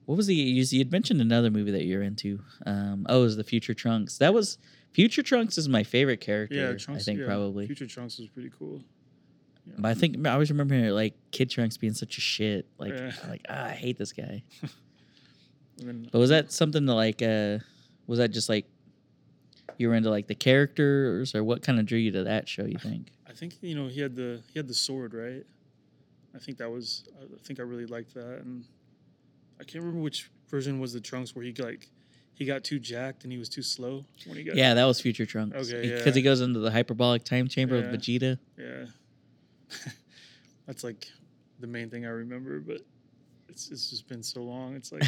what 0.06 0.16
was 0.16 0.26
the 0.26 0.34
you 0.34 0.62
you 0.68 0.78
had 0.78 0.90
mentioned 0.92 1.20
another 1.20 1.50
movie 1.50 1.70
that 1.72 1.84
you're 1.84 2.02
into? 2.02 2.40
Um, 2.66 3.06
oh, 3.08 3.20
it 3.20 3.24
was 3.24 3.36
the 3.36 3.44
Future 3.44 3.74
Trunks. 3.74 4.18
That 4.18 4.34
was 4.34 4.58
Future 4.92 5.22
Trunks 5.22 5.56
is 5.58 5.68
my 5.68 5.82
favorite 5.84 6.20
character. 6.20 6.54
yeah, 6.56 6.72
Trunks. 6.76 7.02
I 7.02 7.04
think 7.04 7.20
yeah, 7.20 7.26
probably. 7.26 7.66
Future 7.66 7.86
Trunks 7.86 8.18
was 8.18 8.28
pretty 8.28 8.50
cool. 8.58 8.82
Yeah. 9.66 9.74
But 9.78 9.88
I 9.90 9.94
think 9.94 10.26
I 10.26 10.32
always 10.32 10.50
remember 10.50 10.90
like 10.92 11.14
Kid 11.30 11.48
Trunks 11.50 11.76
being 11.76 11.94
such 11.94 12.18
a 12.18 12.20
shit. 12.20 12.66
Like, 12.78 12.92
Yeah. 12.94 13.12
like 13.28 13.42
ah, 13.48 13.66
I 13.66 13.70
hate 13.70 13.96
this 13.98 14.12
guy. 14.12 14.42
Then 15.78 16.08
But 16.12 16.18
was 16.18 16.30
that 16.30 16.52
something 16.52 16.86
to 16.86 16.94
like? 16.94 17.22
uh 17.22 17.58
Was 18.06 18.18
that 18.18 18.28
just 18.28 18.48
like 18.48 18.66
you 19.78 19.88
were 19.88 19.94
into 19.94 20.10
like 20.10 20.26
the 20.28 20.34
characters, 20.34 21.34
or 21.34 21.42
what 21.42 21.62
kind 21.62 21.78
of 21.80 21.86
drew 21.86 21.98
you 21.98 22.10
to 22.12 22.24
that 22.24 22.48
show? 22.48 22.64
You 22.64 22.78
think? 22.78 23.10
I 23.28 23.32
think 23.32 23.54
you 23.62 23.74
know 23.74 23.88
he 23.88 24.00
had 24.00 24.14
the 24.14 24.42
he 24.52 24.58
had 24.58 24.68
the 24.68 24.74
sword 24.74 25.14
right. 25.14 25.44
I 26.34 26.38
think 26.38 26.58
that 26.58 26.70
was 26.70 27.04
I 27.20 27.24
think 27.42 27.58
I 27.58 27.62
really 27.62 27.86
liked 27.86 28.14
that 28.14 28.40
and 28.44 28.64
I 29.62 29.64
can't 29.64 29.84
remember 29.84 30.02
which 30.02 30.28
version 30.50 30.80
was 30.80 30.92
the 30.92 31.00
Trunks 31.00 31.34
where 31.36 31.44
he 31.44 31.52
like 31.52 31.88
he 32.34 32.44
got 32.44 32.64
too 32.64 32.80
jacked 32.80 33.22
and 33.22 33.32
he 33.32 33.38
was 33.38 33.48
too 33.48 33.62
slow 33.62 34.04
when 34.26 34.36
he 34.36 34.42
got 34.42 34.56
Yeah, 34.56 34.74
that 34.74 34.84
was 34.84 35.00
Future 35.00 35.24
Trunks. 35.24 35.56
Okay, 35.70 35.82
because 35.90 36.06
yeah. 36.06 36.12
he 36.12 36.22
goes 36.22 36.40
into 36.40 36.58
the 36.58 36.70
hyperbolic 36.72 37.22
time 37.24 37.46
chamber 37.46 37.78
Yeah. 37.78 37.90
with 37.92 38.00
Vegeta. 38.00 38.38
yeah. 38.58 38.86
That's 40.66 40.82
like 40.82 41.06
the 41.60 41.66
main 41.68 41.90
thing 41.90 42.04
I 42.06 42.10
remember, 42.10 42.58
but 42.60 42.78
it's 43.48 43.70
it's 43.70 43.90
just 43.90 44.08
been 44.08 44.22
so 44.22 44.42
long. 44.42 44.74
It's 44.74 44.90
like 44.92 45.04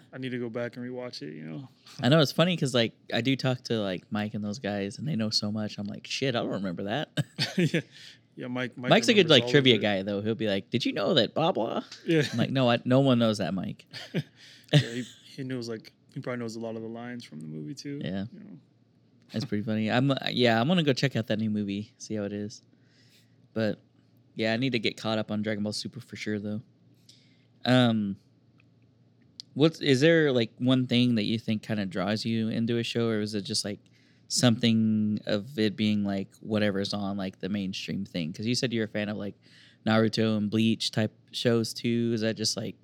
I 0.12 0.18
need 0.18 0.30
to 0.30 0.38
go 0.38 0.48
back 0.48 0.76
and 0.76 0.84
rewatch 0.88 1.22
it. 1.22 1.34
You 1.34 1.44
know. 1.44 1.68
I 2.02 2.08
know 2.08 2.20
it's 2.20 2.32
funny 2.32 2.54
because 2.54 2.74
like 2.74 2.92
I 3.12 3.20
do 3.20 3.34
talk 3.36 3.62
to 3.64 3.74
like 3.80 4.04
Mike 4.10 4.34
and 4.34 4.44
those 4.44 4.58
guys, 4.60 4.98
and 4.98 5.08
they 5.08 5.16
know 5.16 5.30
so 5.30 5.50
much. 5.50 5.78
I'm 5.78 5.86
like, 5.86 6.06
shit, 6.06 6.36
I 6.36 6.40
don't 6.40 6.50
remember 6.52 6.84
that. 6.84 7.08
yeah. 7.56 7.80
Yeah, 8.40 8.46
Mike. 8.46 8.72
Mike 8.78 8.88
Mike's 8.88 9.08
a 9.08 9.12
good 9.12 9.28
like 9.28 9.48
trivia 9.48 9.76
guy 9.76 10.02
though. 10.02 10.22
He'll 10.22 10.34
be 10.34 10.48
like, 10.48 10.70
"Did 10.70 10.86
you 10.86 10.94
know 10.94 11.12
that 11.12 11.34
blah 11.34 11.52
blah?" 11.52 11.82
Yeah. 12.06 12.22
I'm 12.32 12.38
like, 12.38 12.50
"No, 12.50 12.70
I, 12.70 12.78
no 12.86 13.00
one 13.00 13.18
knows 13.18 13.36
that, 13.36 13.52
Mike." 13.52 13.84
yeah, 14.14 14.22
he, 14.72 15.04
he 15.24 15.44
knows 15.44 15.68
like 15.68 15.92
he 16.14 16.20
probably 16.20 16.40
knows 16.40 16.56
a 16.56 16.60
lot 16.60 16.74
of 16.74 16.80
the 16.80 16.88
lines 16.88 17.22
from 17.22 17.40
the 17.40 17.46
movie 17.46 17.74
too. 17.74 18.00
Yeah. 18.02 18.24
You 18.32 18.40
know. 18.40 18.56
That's 19.30 19.44
pretty 19.44 19.62
funny. 19.62 19.90
I'm 19.90 20.14
yeah, 20.30 20.58
I'm 20.58 20.68
gonna 20.68 20.82
go 20.82 20.94
check 20.94 21.16
out 21.16 21.26
that 21.26 21.38
new 21.38 21.50
movie, 21.50 21.92
see 21.98 22.14
how 22.14 22.22
it 22.22 22.32
is. 22.32 22.62
But 23.52 23.78
yeah, 24.36 24.54
I 24.54 24.56
need 24.56 24.72
to 24.72 24.78
get 24.78 24.96
caught 24.96 25.18
up 25.18 25.30
on 25.30 25.42
Dragon 25.42 25.62
Ball 25.62 25.74
Super 25.74 26.00
for 26.00 26.16
sure 26.16 26.38
though. 26.38 26.62
Um 27.66 28.16
what's 29.52 29.82
is 29.82 30.00
there 30.00 30.32
like 30.32 30.50
one 30.56 30.86
thing 30.86 31.16
that 31.16 31.24
you 31.24 31.38
think 31.38 31.62
kind 31.62 31.78
of 31.78 31.90
draws 31.90 32.24
you 32.24 32.48
into 32.48 32.78
a 32.78 32.82
show 32.82 33.08
or 33.08 33.20
is 33.20 33.34
it 33.34 33.42
just 33.42 33.66
like 33.66 33.80
something 34.30 35.18
of 35.26 35.58
it 35.58 35.76
being 35.76 36.04
like 36.04 36.28
whatever's 36.40 36.94
on 36.94 37.16
like 37.16 37.38
the 37.40 37.48
mainstream 37.48 38.04
thing? 38.04 38.32
Cuz 38.32 38.46
you 38.46 38.54
said 38.54 38.72
you're 38.72 38.84
a 38.84 38.88
fan 38.88 39.08
of 39.08 39.16
like 39.16 39.34
Naruto 39.86 40.36
and 40.38 40.48
Bleach 40.50 40.90
type 40.90 41.12
shows 41.32 41.74
too. 41.74 42.12
Is 42.14 42.20
that 42.22 42.36
just 42.36 42.56
like 42.56 42.76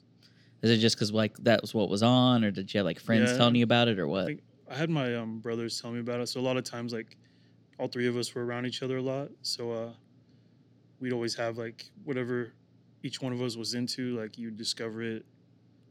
is 0.63 0.71
it 0.71 0.79
just 0.79 0.99
cuz 0.99 1.13
like 1.13 1.37
that 1.39 1.63
was 1.63 1.73
what 1.73 1.89
was 1.89 2.03
on 2.03 2.45
or 2.45 2.51
did 2.51 2.73
you 2.75 2.79
have 2.79 2.85
like 2.85 2.99
friends 3.01 3.31
Yeah. 3.31 3.37
telling 3.37 3.55
you 3.55 3.65
about 3.65 3.89
it 3.89 3.99
or 3.99 4.09
what? 4.09 4.27
think- 4.27 4.43
I 4.69 4.75
had 4.75 4.91
my 4.91 5.15
um, 5.15 5.39
brothers 5.39 5.81
tell 5.81 5.93
me 5.93 6.01
about 6.01 6.19
it. 6.21 6.27
So 6.27 6.41
a 6.41 6.43
lot 6.43 6.57
of 6.57 6.65
times, 6.65 6.93
like 6.93 7.17
all 7.79 7.87
three 7.87 8.09
of 8.09 8.17
us 8.17 8.35
were 8.35 8.45
around 8.45 8.67
each 8.67 8.83
other 8.83 8.97
a 8.97 9.03
lot. 9.03 9.31
So 9.43 9.71
uh, 9.71 9.93
we'd 10.99 11.13
always 11.13 11.37
have 11.37 11.57
like 11.57 11.89
whatever 12.03 12.53
each 13.05 13.23
one 13.23 13.33
of 13.33 13.41
us 13.41 13.55
was 13.57 13.75
into. 13.75 14.19
Like 14.19 14.37
you'd 14.37 14.57
discover 14.57 15.03
it. 15.03 15.25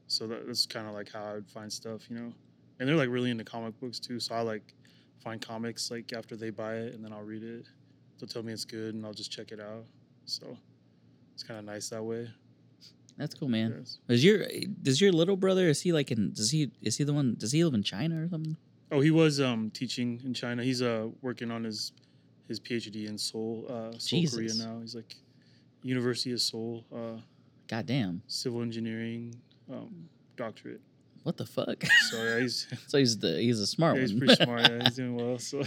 So 0.07 0.27
that, 0.27 0.45
that's 0.45 0.65
kind 0.65 0.87
of 0.87 0.93
like 0.93 1.09
how 1.09 1.23
I 1.23 1.33
would 1.35 1.47
find 1.47 1.71
stuff, 1.71 2.09
you 2.09 2.17
know. 2.17 2.33
And 2.77 2.89
they're 2.89 2.97
like 2.97 3.07
really 3.07 3.31
into 3.31 3.45
comic 3.45 3.79
books 3.79 3.97
too. 3.97 4.19
So 4.19 4.35
I 4.35 4.41
like 4.41 4.73
find 5.23 5.41
comics 5.41 5.91
like 5.91 6.13
after 6.13 6.35
they 6.35 6.49
buy 6.49 6.75
it, 6.75 6.93
and 6.93 7.03
then 7.03 7.11
I'll 7.13 7.23
read 7.23 7.43
it. 7.43 7.65
They'll 8.19 8.27
tell 8.27 8.43
me 8.43 8.53
it's 8.53 8.65
good, 8.65 8.95
and 8.95 9.05
I'll 9.05 9.13
just 9.13 9.31
check 9.31 9.51
it 9.51 9.59
out. 9.59 9.85
So 10.25 10.57
it's 11.33 11.43
kind 11.43 11.59
of 11.59 11.65
nice 11.65 11.89
that 11.89 12.03
way. 12.03 12.29
That's 13.17 13.33
cool, 13.33 13.47
man. 13.47 13.75
Yes. 13.79 13.99
Is 14.09 14.23
your 14.23 14.45
does 14.81 14.99
your 14.99 15.11
little 15.11 15.37
brother 15.37 15.69
is 15.69 15.81
he 15.81 15.93
like 15.93 16.11
in 16.11 16.33
does 16.33 16.51
he 16.51 16.71
is 16.81 16.97
he 16.97 17.03
the 17.03 17.13
one 17.13 17.35
does 17.37 17.51
he 17.51 17.63
live 17.63 17.73
in 17.73 17.83
China 17.83 18.23
or 18.23 18.29
something? 18.29 18.57
Oh, 18.91 18.99
he 18.99 19.11
was 19.11 19.41
um, 19.41 19.71
teaching 19.71 20.21
in 20.23 20.33
China. 20.33 20.63
He's 20.63 20.81
uh, 20.81 21.07
working 21.21 21.49
on 21.49 21.63
his 21.63 21.93
his 22.47 22.59
PhD 22.59 23.07
in 23.07 23.17
Seoul, 23.17 23.65
uh, 23.69 23.97
Seoul, 23.97 24.23
Korea 24.29 24.53
now. 24.55 24.79
He's 24.81 24.95
like 24.95 25.15
University 25.81 26.31
of 26.33 26.41
Seoul, 26.41 26.83
uh, 26.93 27.19
God 27.67 27.85
damn. 27.85 28.21
civil 28.27 28.61
engineering 28.61 29.35
um, 29.71 30.07
doctorate. 30.35 30.81
What 31.25 31.37
the 31.37 31.45
fuck? 31.47 31.83
So 32.11 32.23
yeah, 32.23 32.39
he's 32.39 32.67
so 32.87 32.99
he's 32.99 33.17
the 33.17 33.41
he's 33.41 33.59
a 33.59 33.65
smart 33.65 33.95
yeah, 33.95 34.01
he's 34.01 34.11
one. 34.13 34.19
pretty 34.19 34.43
smart. 34.43 34.69
Yeah, 34.69 34.83
he's 34.83 34.95
doing 35.01 35.15
well. 35.15 35.39
So 35.39 35.63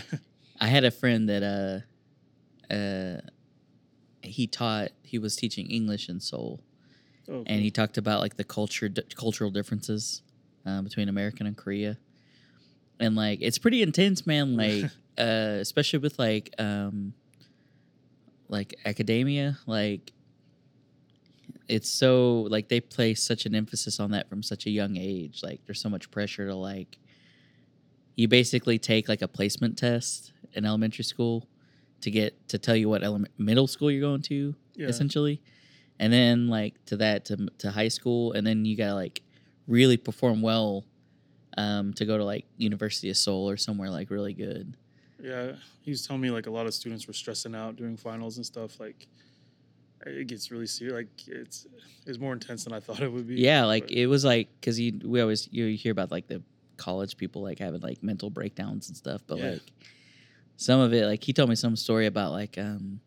I 0.61 0.69
had 0.69 0.85
a 0.85 0.93
friend 0.93 1.29
that 1.29 1.43
uh 1.43 2.73
uh 2.73 3.21
he 4.23 4.47
taught 4.47 4.91
he 5.03 5.19
was 5.19 5.35
teaching 5.35 5.67
English 5.67 6.09
in 6.09 6.21
Seoul 6.21 6.61
oh, 7.29 7.43
and 7.45 7.61
he 7.61 7.73
talked 7.73 7.99
about 7.99 8.21
like 8.21 8.37
the 8.37 8.45
culture 8.45 8.89
d- 8.89 9.03
cultural 9.17 9.51
differences 9.51 10.23
uh, 10.65 10.81
between 10.83 11.09
American 11.09 11.47
and 11.49 11.57
Korea, 11.57 11.99
and 13.01 13.17
like 13.17 13.41
it's 13.43 13.59
pretty 13.59 13.83
intense, 13.83 14.27
man. 14.29 14.57
Like 14.57 14.85
uh, 15.19 15.59
especially 15.61 15.99
with 15.99 16.21
like 16.21 16.55
um, 16.61 17.15
like 18.49 18.77
academia, 18.85 19.59
like 19.67 20.13
it's 21.69 21.89
so 21.89 22.47
like 22.51 22.69
they 22.69 22.81
place 22.81 23.23
such 23.23 23.47
an 23.47 23.55
emphasis 23.55 24.01
on 24.01 24.11
that 24.13 24.29
from 24.29 24.43
such 24.43 24.67
a 24.67 24.71
young 24.71 24.97
age. 24.97 25.43
Like 25.43 25.61
there's 25.67 25.81
so 25.81 25.89
much 25.89 26.11
pressure 26.11 26.47
to 26.49 26.55
like 26.55 26.99
you 28.17 28.29
basically 28.29 28.79
take 28.79 29.09
like 29.09 29.23
a 29.23 29.29
placement 29.29 29.79
test 29.79 30.33
in 30.55 30.65
elementary 30.65 31.05
school 31.05 31.47
to 32.01 32.11
get 32.11 32.49
to 32.49 32.59
tell 32.59 32.77
you 32.77 32.89
what 32.89 33.05
element 33.05 33.33
middle 33.39 33.67
school 33.67 33.91
you're 33.91 34.01
going 34.01 34.23
to 34.23 34.55
yeah, 34.75 34.87
essentially 34.87 35.43
and 35.99 36.13
then 36.13 36.49
like 36.49 36.75
to 36.85 36.97
that 36.97 37.25
to, 37.25 37.49
to 37.59 37.71
high 37.71 37.89
school 37.89 38.33
and 38.33 38.47
then 38.47 38.65
you 38.65 38.77
gotta 38.77 38.95
like 38.95 39.23
really 39.67 39.97
perform 39.97 40.41
well 40.41 40.85
um, 41.57 41.93
to 41.95 42.05
go 42.05 42.17
to 42.17 42.25
like 42.25 42.45
university 42.57 43.11
of 43.11 43.17
seoul 43.17 43.51
or 43.51 43.57
somewhere 43.57 43.91
like 43.91 44.11
really 44.11 44.33
good 44.33 44.77
yeah. 45.23 45.53
He 45.83 45.91
was 45.91 46.07
telling 46.07 46.23
me 46.23 46.31
like 46.31 46.47
a 46.47 46.51
lot 46.51 46.67
of 46.67 46.75
students 46.75 47.07
were 47.07 47.13
stressing 47.13 47.55
out 47.55 47.77
doing 47.77 47.97
finals 47.97 48.37
and 48.37 48.47
stuff. 48.47 48.79
Like 48.79 49.07
it 50.07 50.27
gets 50.29 50.51
really 50.51 50.67
serious. 50.67 50.95
Like 50.95 51.09
it's 51.29 51.67
it's 52.07 52.19
more 52.19 52.33
intense 52.33 52.65
than 52.65 52.73
I 52.73 52.81
thought 52.81 53.01
it 53.01 53.13
would 53.13 53.27
be. 53.29 53.37
yeah 53.37 53.65
like 53.65 53.85
but- 53.85 53.93
it 53.93 54.07
was 54.07 54.25
like 54.25 54.49
because 54.61 54.79
you 54.81 55.01
we 55.05 55.21
always 55.21 55.49
you 55.53 55.67
hear 55.77 55.93
about 55.93 56.11
like 56.11 56.27
the 56.29 56.43
college 56.77 57.17
people 57.17 57.43
like 57.43 57.59
having 57.59 57.81
like 57.81 58.03
mental 58.03 58.31
breakdowns 58.31 58.89
and 58.89 58.97
stuff 58.97 59.21
but 59.27 59.39
Yeah. 59.39 59.51
like 59.51 59.73
some 60.57 60.79
of 60.81 60.93
it 60.95 61.07
like 61.07 61.23
he 61.25 61.33
told 61.33 61.49
me 61.49 61.57
some 61.57 61.75
story 61.77 62.07
about 62.07 62.31
like 62.33 62.57
um 62.59 63.01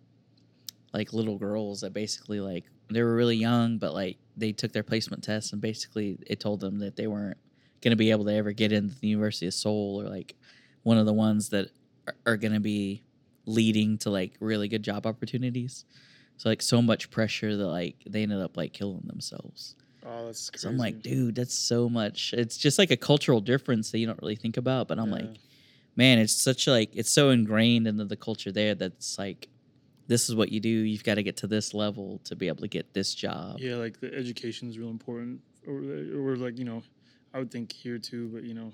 like 0.94 1.14
little 1.14 1.38
girls 1.38 1.82
that 1.82 1.94
basically 1.94 2.40
like 2.42 2.66
they 2.90 3.02
were 3.02 3.16
really 3.16 3.38
young 3.38 3.78
but 3.78 3.94
like 3.94 4.18
they 4.36 4.52
took 4.52 4.74
their 4.74 4.84
placement 4.84 5.24
tests 5.24 5.54
and 5.54 5.62
basically 5.62 6.18
it 6.28 6.40
told 6.42 6.60
them 6.60 6.80
that 6.80 6.96
they 6.98 7.08
weren't 7.08 7.38
going 7.82 7.92
to 7.92 7.96
be 7.98 8.12
able 8.12 8.26
to 8.26 8.34
ever 8.34 8.52
get 8.52 8.72
into 8.74 8.94
the 9.00 9.08
university 9.08 9.48
of 9.48 9.54
seoul 9.54 10.02
or 10.02 10.10
like 10.10 10.36
one 10.84 10.98
of 10.98 11.06
the 11.06 11.14
ones 11.14 11.50
that 11.50 11.70
are, 12.08 12.16
are 12.26 12.38
going 12.38 12.54
to 12.54 12.60
be 12.60 13.04
leading 13.46 13.98
to 14.00 14.10
like 14.10 14.34
really 14.42 14.68
good 14.68 14.84
job 14.84 15.06
opportunities 15.08 15.86
so 16.42 16.50
like 16.50 16.62
so 16.64 16.82
much 16.82 17.12
pressure 17.12 17.56
that 17.56 17.68
like 17.68 17.98
they 18.10 18.24
ended 18.24 18.42
up 18.42 18.58
like 18.58 18.74
killing 18.74 19.04
themselves 19.06 19.76
oh, 20.04 20.26
that's 20.26 20.50
crazy. 20.50 20.64
so 20.64 20.70
i'm 20.70 20.78
like 20.78 21.02
dude 21.04 21.36
that's 21.36 21.54
so 21.54 21.88
much 21.88 22.34
it's 22.36 22.58
just 22.58 22.80
like 22.80 22.90
a 22.90 22.98
cultural 22.98 23.40
difference 23.40 23.92
that 23.92 24.00
you 24.00 24.08
don't 24.08 24.20
really 24.24 24.36
think 24.36 24.58
about 24.58 24.88
but 24.88 24.98
i'm 24.98 25.10
Yeah. 25.10 25.20
like 25.20 25.40
man 25.96 26.18
it's 26.18 26.34
such 26.34 26.66
like 26.66 26.90
it's 26.96 27.12
so 27.12 27.30
ingrained 27.30 27.86
into 27.88 28.06
the 28.06 28.18
culture 28.18 28.52
there 28.52 28.74
that's 28.74 29.20
like 29.20 29.50
this 30.08 30.30
is 30.30 30.36
what 30.36 30.52
you 30.52 30.60
do 30.60 30.68
you've 30.70 31.04
got 31.04 31.16
to 31.16 31.24
get 31.24 31.38
to 31.38 31.48
this 31.48 31.76
level 31.76 32.20
to 32.24 32.36
be 32.36 32.48
able 32.48 32.62
to 32.62 32.68
get 32.68 32.92
this 32.92 33.14
job 33.14 33.60
Yeah, 33.60 33.76
like 33.76 34.00
the 34.00 34.12
education 34.12 34.68
is 34.68 34.80
real 34.80 34.90
important, 34.90 35.42
or, 35.68 35.76
or 36.32 36.36
like 36.38 36.58
you 36.58 36.66
know, 36.66 36.82
I 37.36 37.40
would 37.40 37.52
think 37.52 37.72
here 37.72 37.98
too. 38.00 38.28
But 38.34 38.44
you 38.44 38.54
know, 38.56 38.74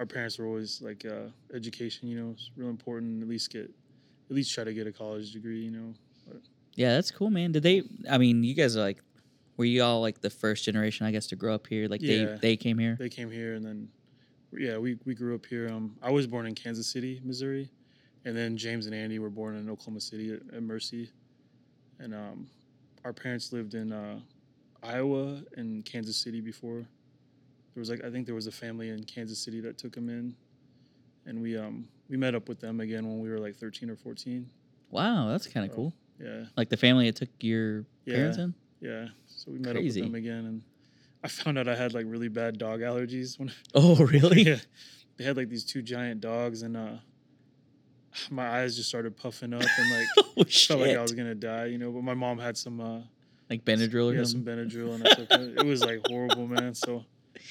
our 0.00 0.06
parents 0.06 0.38
were 0.38 0.46
always 0.46 0.80
like, 0.82 1.04
uh, 1.04 1.28
education, 1.54 2.08
you 2.08 2.18
know, 2.20 2.30
is 2.32 2.50
real 2.56 2.70
important. 2.70 3.22
At 3.22 3.28
least 3.28 3.52
get, 3.52 3.70
at 4.30 4.34
least 4.34 4.52
try 4.54 4.64
to 4.64 4.72
get 4.72 4.86
a 4.88 4.92
college 4.92 5.30
degree. 5.32 5.60
You 5.60 5.70
know, 5.70 5.94
yeah 6.76 6.94
that's 6.94 7.10
cool 7.10 7.30
man 7.30 7.52
did 7.52 7.62
they 7.62 7.82
i 8.10 8.16
mean 8.18 8.42
you 8.44 8.54
guys 8.54 8.76
are 8.76 8.80
like 8.80 8.98
were 9.56 9.64
you 9.64 9.82
all 9.82 10.00
like 10.00 10.20
the 10.20 10.30
first 10.30 10.64
generation 10.64 11.06
i 11.06 11.10
guess 11.10 11.26
to 11.26 11.36
grow 11.36 11.54
up 11.54 11.66
here 11.66 11.88
like 11.88 12.00
Yeah. 12.02 12.24
they 12.26 12.38
they 12.40 12.56
came 12.56 12.78
here 12.78 12.96
they 12.98 13.08
came 13.08 13.30
here 13.30 13.54
and 13.54 13.64
then, 13.64 13.88
yeah, 14.52 14.78
we 14.78 14.98
we 15.04 15.14
grew 15.14 15.36
up 15.36 15.46
here. 15.46 15.68
Um, 15.68 15.94
I 16.02 16.10
was 16.10 16.26
born 16.26 16.44
in 16.44 16.56
Kansas 16.56 16.88
City, 16.88 17.20
Missouri, 17.24 17.70
and 18.24 18.36
then 18.36 18.56
James 18.56 18.86
and 18.86 18.94
Andy 18.94 19.20
were 19.20 19.30
born 19.30 19.54
in 19.54 19.70
Oklahoma 19.70 20.00
City 20.00 20.32
at, 20.32 20.40
at 20.52 20.62
Mercy, 20.64 21.08
and 22.00 22.12
um, 22.12 22.48
our 23.04 23.12
parents 23.12 23.52
lived 23.52 23.74
in 23.74 23.92
uh, 23.92 24.18
Iowa 24.82 25.40
and 25.56 25.84
Kansas 25.84 26.16
City 26.16 26.40
before. 26.40 26.78
There 27.74 27.80
was 27.80 27.90
like 27.90 28.02
I 28.04 28.10
think 28.10 28.26
there 28.26 28.34
was 28.34 28.48
a 28.48 28.52
family 28.52 28.88
in 28.88 29.04
Kansas 29.04 29.38
City 29.38 29.60
that 29.60 29.78
took 29.78 29.92
them 29.94 30.08
in, 30.08 30.34
and 31.26 31.40
we 31.40 31.56
um 31.56 31.86
we 32.08 32.16
met 32.16 32.34
up 32.34 32.48
with 32.48 32.58
them 32.58 32.80
again 32.80 33.06
when 33.06 33.20
we 33.20 33.28
were 33.30 33.38
like 33.38 33.54
thirteen 33.54 33.88
or 33.88 33.94
fourteen. 33.96 34.50
wow 34.90 35.28
that's 35.28 35.46
kind 35.46 35.64
of 35.64 35.70
Oh. 35.72 35.76
cool 35.76 35.92
Yeah, 36.20 36.44
like 36.56 36.68
the 36.68 36.76
family 36.76 37.06
that 37.06 37.16
took 37.16 37.30
your 37.40 37.86
Yeah. 38.04 38.14
parents 38.14 38.38
in 38.38 38.54
yeah. 38.80 39.08
So 39.26 39.50
we 39.52 39.58
met 39.58 39.74
Crazy. 39.74 40.00
up 40.00 40.04
with 40.04 40.12
them 40.12 40.14
again, 40.14 40.44
and 40.46 40.62
I 41.24 41.28
found 41.28 41.58
out 41.58 41.68
I 41.68 41.74
had 41.76 41.94
like 41.94 42.06
really 42.08 42.28
bad 42.28 42.58
dog 42.58 42.80
allergies 42.80 43.38
when 43.38 43.50
Oh, 43.74 43.96
really? 44.04 44.42
yeah, 44.42 44.58
they 45.16 45.24
had 45.24 45.36
like 45.36 45.48
these 45.48 45.64
two 45.64 45.82
giant 45.82 46.20
dogs, 46.20 46.62
and 46.62 46.76
uh, 46.76 46.96
my 48.30 48.46
eyes 48.60 48.76
just 48.76 48.88
started 48.88 49.16
puffing 49.16 49.54
up, 49.54 49.62
and 49.62 49.90
like 49.90 50.06
oh 50.36 50.44
felt 50.44 50.80
like 50.80 50.96
I 50.96 51.02
was 51.02 51.14
gonna 51.14 51.34
die, 51.34 51.66
you 51.66 51.78
know. 51.78 51.90
But 51.90 52.02
my 52.02 52.14
mom 52.14 52.38
had 52.38 52.56
some 52.56 52.80
uh, 52.80 53.00
Like 53.48 53.64
Benadryl 53.64 54.10
or 54.12 54.14
yeah, 54.14 54.24
some 54.24 54.44
Benadryl, 54.44 54.94
and 54.94 55.04
I 55.04 55.14
took 55.14 55.30
it. 55.30 55.58
It 55.58 55.64
was 55.64 55.84
like 55.84 56.00
horrible, 56.06 56.46
man. 56.46 56.74
So 56.74 57.04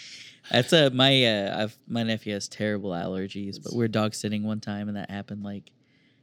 That's 0.51 0.73
a 0.73 0.89
my 0.89 1.23
uh 1.25 1.63
I've 1.63 1.77
my 1.87 2.03
nephew 2.03 2.33
has 2.33 2.47
terrible 2.47 2.91
allergies, 2.91 3.61
but 3.63 3.75
we 3.75 3.83
are 3.85 3.87
dog 3.87 4.13
sitting 4.15 4.43
one 4.43 4.59
time 4.59 4.87
and 4.87 4.97
that 4.97 5.09
happened 5.11 5.43
like 5.43 5.71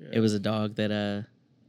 yeah, 0.01 0.09
it 0.13 0.21
was 0.21 0.35
a 0.35 0.41
dog 0.41 0.77
that 0.77 0.91
uh 0.91 1.23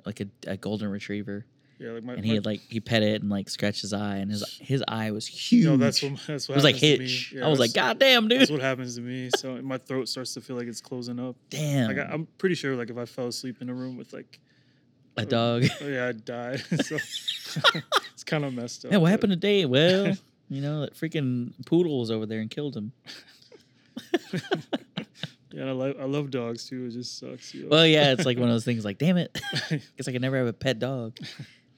like 0.07 0.21
a, 0.21 0.27
a 0.47 0.57
golden 0.57 0.89
retriever 0.89 1.45
yeah, 1.79 1.91
like 1.91 2.03
my, 2.03 2.13
and 2.13 2.25
he 2.25 2.31
my- 2.31 2.35
had 2.35 2.45
like 2.45 2.61
he 2.61 2.79
pet 2.79 3.03
it 3.03 3.21
and 3.21 3.29
like 3.29 3.49
scratched 3.49 3.81
his 3.81 3.93
eye 3.93 4.17
and 4.17 4.31
his 4.31 4.43
his 4.59 4.83
eye 4.87 5.11
was 5.11 5.27
huge. 5.27 5.65
no, 5.65 5.77
that's 5.77 6.01
what 6.01 6.19
that's 6.25 6.45
it 6.45 6.49
what 6.49 6.55
was 6.55 6.63
like 6.63 6.75
happens 6.75 6.81
to 6.81 6.97
me. 6.99 7.05
Hitch. 7.05 7.33
Yeah, 7.33 7.45
I 7.45 7.49
was 7.49 7.59
like, 7.59 7.73
God 7.73 7.99
damn, 7.99 8.27
dude. 8.27 8.41
That's 8.41 8.51
what 8.51 8.61
happens 8.61 8.95
to 8.95 9.01
me. 9.01 9.29
So 9.37 9.61
my 9.61 9.77
throat 9.77 10.09
starts 10.09 10.33
to 10.33 10.41
feel 10.41 10.55
like 10.55 10.67
it's 10.67 10.81
closing 10.81 11.19
up. 11.19 11.35
Damn. 11.49 11.87
Like 11.87 11.99
I, 11.99 12.11
I'm 12.11 12.27
pretty 12.39 12.55
sure, 12.55 12.75
like 12.75 12.89
if 12.89 12.97
I 12.97 13.05
fell 13.05 13.27
asleep 13.27 13.61
in 13.61 13.69
a 13.69 13.73
room 13.73 13.95
with 13.95 14.11
like 14.11 14.39
a 15.17 15.21
uh, 15.21 15.25
dog. 15.25 15.65
Oh 15.81 15.87
yeah, 15.87 16.07
I'd 16.07 16.25
die. 16.25 16.55
so 16.81 16.95
it's 18.13 18.23
kind 18.25 18.43
of 18.43 18.53
messed 18.53 18.85
up. 18.85 18.91
Yeah, 18.91 18.97
what 18.97 19.11
happened 19.11 19.33
today? 19.33 19.65
Well, 19.65 20.15
you 20.49 20.61
know, 20.61 20.81
that 20.81 20.95
freaking 20.95 21.53
poodle 21.67 21.99
was 21.99 22.09
over 22.09 22.25
there 22.25 22.39
and 22.39 22.49
killed 22.49 22.75
him. 22.75 22.91
Yeah, 25.57 25.63
and 25.63 25.71
I 25.71 25.73
love 25.73 25.95
I 25.99 26.03
love 26.05 26.29
dogs 26.29 26.69
too. 26.69 26.85
It 26.85 26.91
just 26.91 27.17
sucks. 27.17 27.51
You 27.55 27.63
know? 27.63 27.69
Well, 27.69 27.87
yeah, 27.87 28.11
it's 28.11 28.25
like 28.25 28.37
one 28.37 28.47
of 28.47 28.53
those 28.53 28.63
things 28.69 28.85
like, 28.85 28.99
damn 28.99 29.17
it. 29.17 29.35
Guess 29.97 30.07
I 30.07 30.11
could 30.11 30.21
never 30.21 30.37
have 30.37 30.45
a 30.45 30.53
pet 30.53 30.77
dog. 30.77 31.17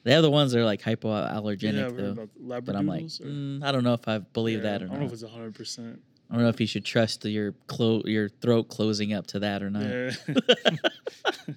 The 0.04 0.14
other 0.16 0.30
ones 0.30 0.54
are 0.54 0.66
like 0.66 0.82
hypoallergenic 0.82 1.74
yeah, 1.98 2.14
though. 2.14 2.60
But 2.60 2.76
I'm 2.76 2.86
like, 2.88 3.06
mm, 3.06 3.64
I 3.64 3.72
don't 3.72 3.86
know 3.86 3.94
if 3.94 4.06
I 4.06 4.18
believe 4.18 4.64
Yeah, 4.64 4.72
that 4.72 4.82
or 4.82 4.88
not. 4.88 4.96
I 4.96 5.00
don't 5.00 5.04
not. 5.06 5.12
know 5.12 5.16
if 5.18 5.24
it's 5.24 5.32
hundred 5.32 5.56
percent. 5.56 6.02
I 6.30 6.34
don't 6.34 6.44
know 6.44 6.50
if 6.50 6.60
you 6.60 6.68
should 6.68 6.84
trust 6.84 7.24
your 7.24 7.54
clo- 7.68 8.04
your 8.04 8.28
throat 8.28 8.68
closing 8.68 9.14
up 9.14 9.28
to 9.28 9.40
that 9.40 9.64
or 9.64 9.70
not. 9.70 9.84
Yeah. 9.84 10.12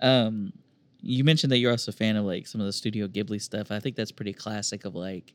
Um, 0.00 0.52
you 1.00 1.24
mentioned 1.24 1.50
that 1.52 1.58
you're 1.58 1.70
also 1.70 1.90
a 1.90 1.94
fan 1.94 2.16
of 2.16 2.24
like 2.26 2.46
some 2.46 2.60
of 2.60 2.66
the 2.66 2.72
Studio 2.72 3.06
Ghibli 3.06 3.40
stuff. 3.40 3.70
I 3.70 3.80
think 3.80 3.96
that's 3.96 4.12
pretty 4.12 4.32
classic. 4.34 4.84
Of 4.84 4.94
like, 4.94 5.32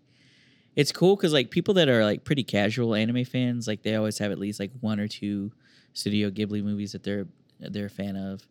it's 0.79 0.93
cool 0.93 1.17
because 1.17 1.33
like 1.33 1.51
people 1.51 1.73
that 1.73 1.89
are 1.89 2.05
like 2.05 2.23
pretty 2.23 2.41
casual 2.41 2.95
anime 2.95 3.25
fans, 3.25 3.67
like 3.67 3.83
they 3.83 3.95
always 3.95 4.17
have 4.19 4.31
at 4.31 4.39
least 4.39 4.61
like 4.61 4.71
one 4.79 4.97
or 4.97 5.09
two 5.09 5.51
Studio 5.91 6.29
Ghibli 6.29 6.63
movies 6.63 6.93
that 6.93 7.03
they're 7.03 7.27
they're 7.59 7.87
a 7.87 7.89
fan 7.89 8.15
of, 8.15 8.47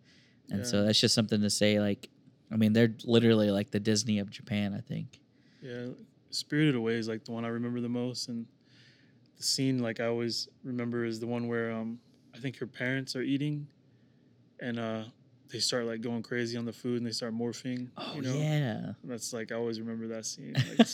and 0.50 0.66
so 0.66 0.84
that's 0.84 1.00
just 1.00 1.14
something 1.14 1.40
to 1.40 1.48
say. 1.48 1.80
Like, 1.80 2.10
I 2.52 2.56
mean, 2.56 2.74
they're 2.74 2.94
literally 3.04 3.50
like 3.50 3.70
the 3.70 3.80
Disney 3.80 4.18
of 4.18 4.28
Japan. 4.28 4.74
I 4.76 4.82
think. 4.82 5.20
yeah, 5.62 5.86
Spirited 6.28 6.74
Away 6.74 6.96
is 6.96 7.08
like 7.08 7.24
the 7.24 7.32
one 7.32 7.46
I 7.46 7.48
remember 7.48 7.80
the 7.80 7.88
most, 7.88 8.28
and 8.28 8.44
the 9.38 9.42
scene 9.42 9.78
like 9.78 9.98
I 9.98 10.04
always 10.04 10.48
remember 10.62 11.06
is 11.06 11.20
the 11.20 11.26
one 11.26 11.48
where 11.48 11.72
um 11.72 11.98
I 12.34 12.38
think 12.40 12.58
her 12.58 12.66
parents 12.66 13.16
are 13.16 13.22
eating, 13.22 13.68
and 14.60 14.78
uh 14.78 15.04
they 15.50 15.60
start 15.60 15.86
like 15.86 16.00
going 16.00 16.22
crazy 16.22 16.56
on 16.56 16.64
the 16.64 16.72
food 16.72 16.98
and 16.98 17.06
they 17.06 17.12
start 17.12 17.34
morphing. 17.34 17.88
Oh 17.96 18.12
you 18.16 18.22
know? 18.22 18.34
yeah, 18.34 18.92
That's 19.04 19.32
like 19.32 19.50
I 19.52 19.54
always 19.54 19.80
remember 19.80 20.08
that 20.08 20.26
scene. 20.26 20.54
Like, 20.78 20.86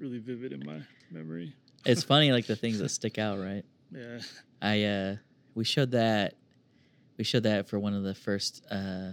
really 0.00 0.18
vivid 0.18 0.52
in 0.52 0.64
my 0.64 0.80
memory. 1.10 1.54
it's 1.84 2.02
funny 2.02 2.32
like 2.32 2.46
the 2.46 2.56
things 2.56 2.78
that 2.78 2.88
stick 2.88 3.18
out, 3.18 3.38
right? 3.38 3.64
Yeah. 3.92 4.18
I 4.60 4.84
uh 4.84 5.16
we 5.54 5.64
showed 5.64 5.92
that 5.92 6.34
we 7.16 7.24
showed 7.24 7.44
that 7.44 7.68
for 7.68 7.78
one 7.78 7.94
of 7.94 8.02
the 8.02 8.14
first 8.14 8.64
uh 8.70 9.10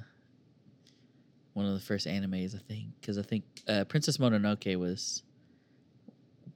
one 1.53 1.65
of 1.65 1.73
the 1.73 1.79
first 1.79 2.07
animes 2.07 2.55
I 2.55 2.59
think 2.67 2.87
because 2.99 3.17
I 3.17 3.21
think 3.21 3.43
uh, 3.67 3.83
Princess 3.85 4.17
Mononoke 4.17 4.75
was 4.77 5.23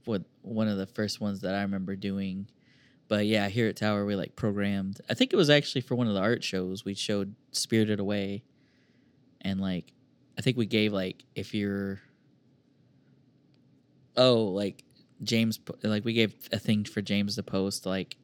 what 0.05 0.23
one 0.41 0.67
of 0.67 0.77
the 0.77 0.87
first 0.87 1.21
ones 1.21 1.41
that 1.41 1.53
I 1.53 1.61
remember 1.61 1.95
doing. 1.95 2.47
But 3.09 3.25
yeah, 3.25 3.47
here 3.47 3.67
at 3.67 3.75
Tower 3.77 4.05
we 4.05 4.15
like 4.15 4.35
programmed. 4.35 4.99
I 5.09 5.13
think 5.13 5.31
it 5.33 5.37
was 5.37 5.49
actually 5.49 5.81
for 5.81 5.95
one 5.95 6.07
of 6.07 6.13
the 6.13 6.19
art 6.21 6.43
shows 6.43 6.83
we 6.83 6.93
showed 6.93 7.35
Spirited 7.51 7.99
Away, 7.99 8.43
and 9.41 9.61
like 9.61 9.93
I 10.37 10.41
think 10.41 10.57
we 10.57 10.65
gave 10.65 10.91
like 10.93 11.23
if 11.35 11.53
you're 11.53 12.01
oh 14.17 14.43
like 14.43 14.83
James 15.23 15.59
like 15.83 16.05
we 16.05 16.13
gave 16.13 16.33
a 16.51 16.59
thing 16.59 16.83
for 16.83 17.01
James 17.01 17.35
to 17.35 17.43
post 17.43 17.85
like 17.85 18.17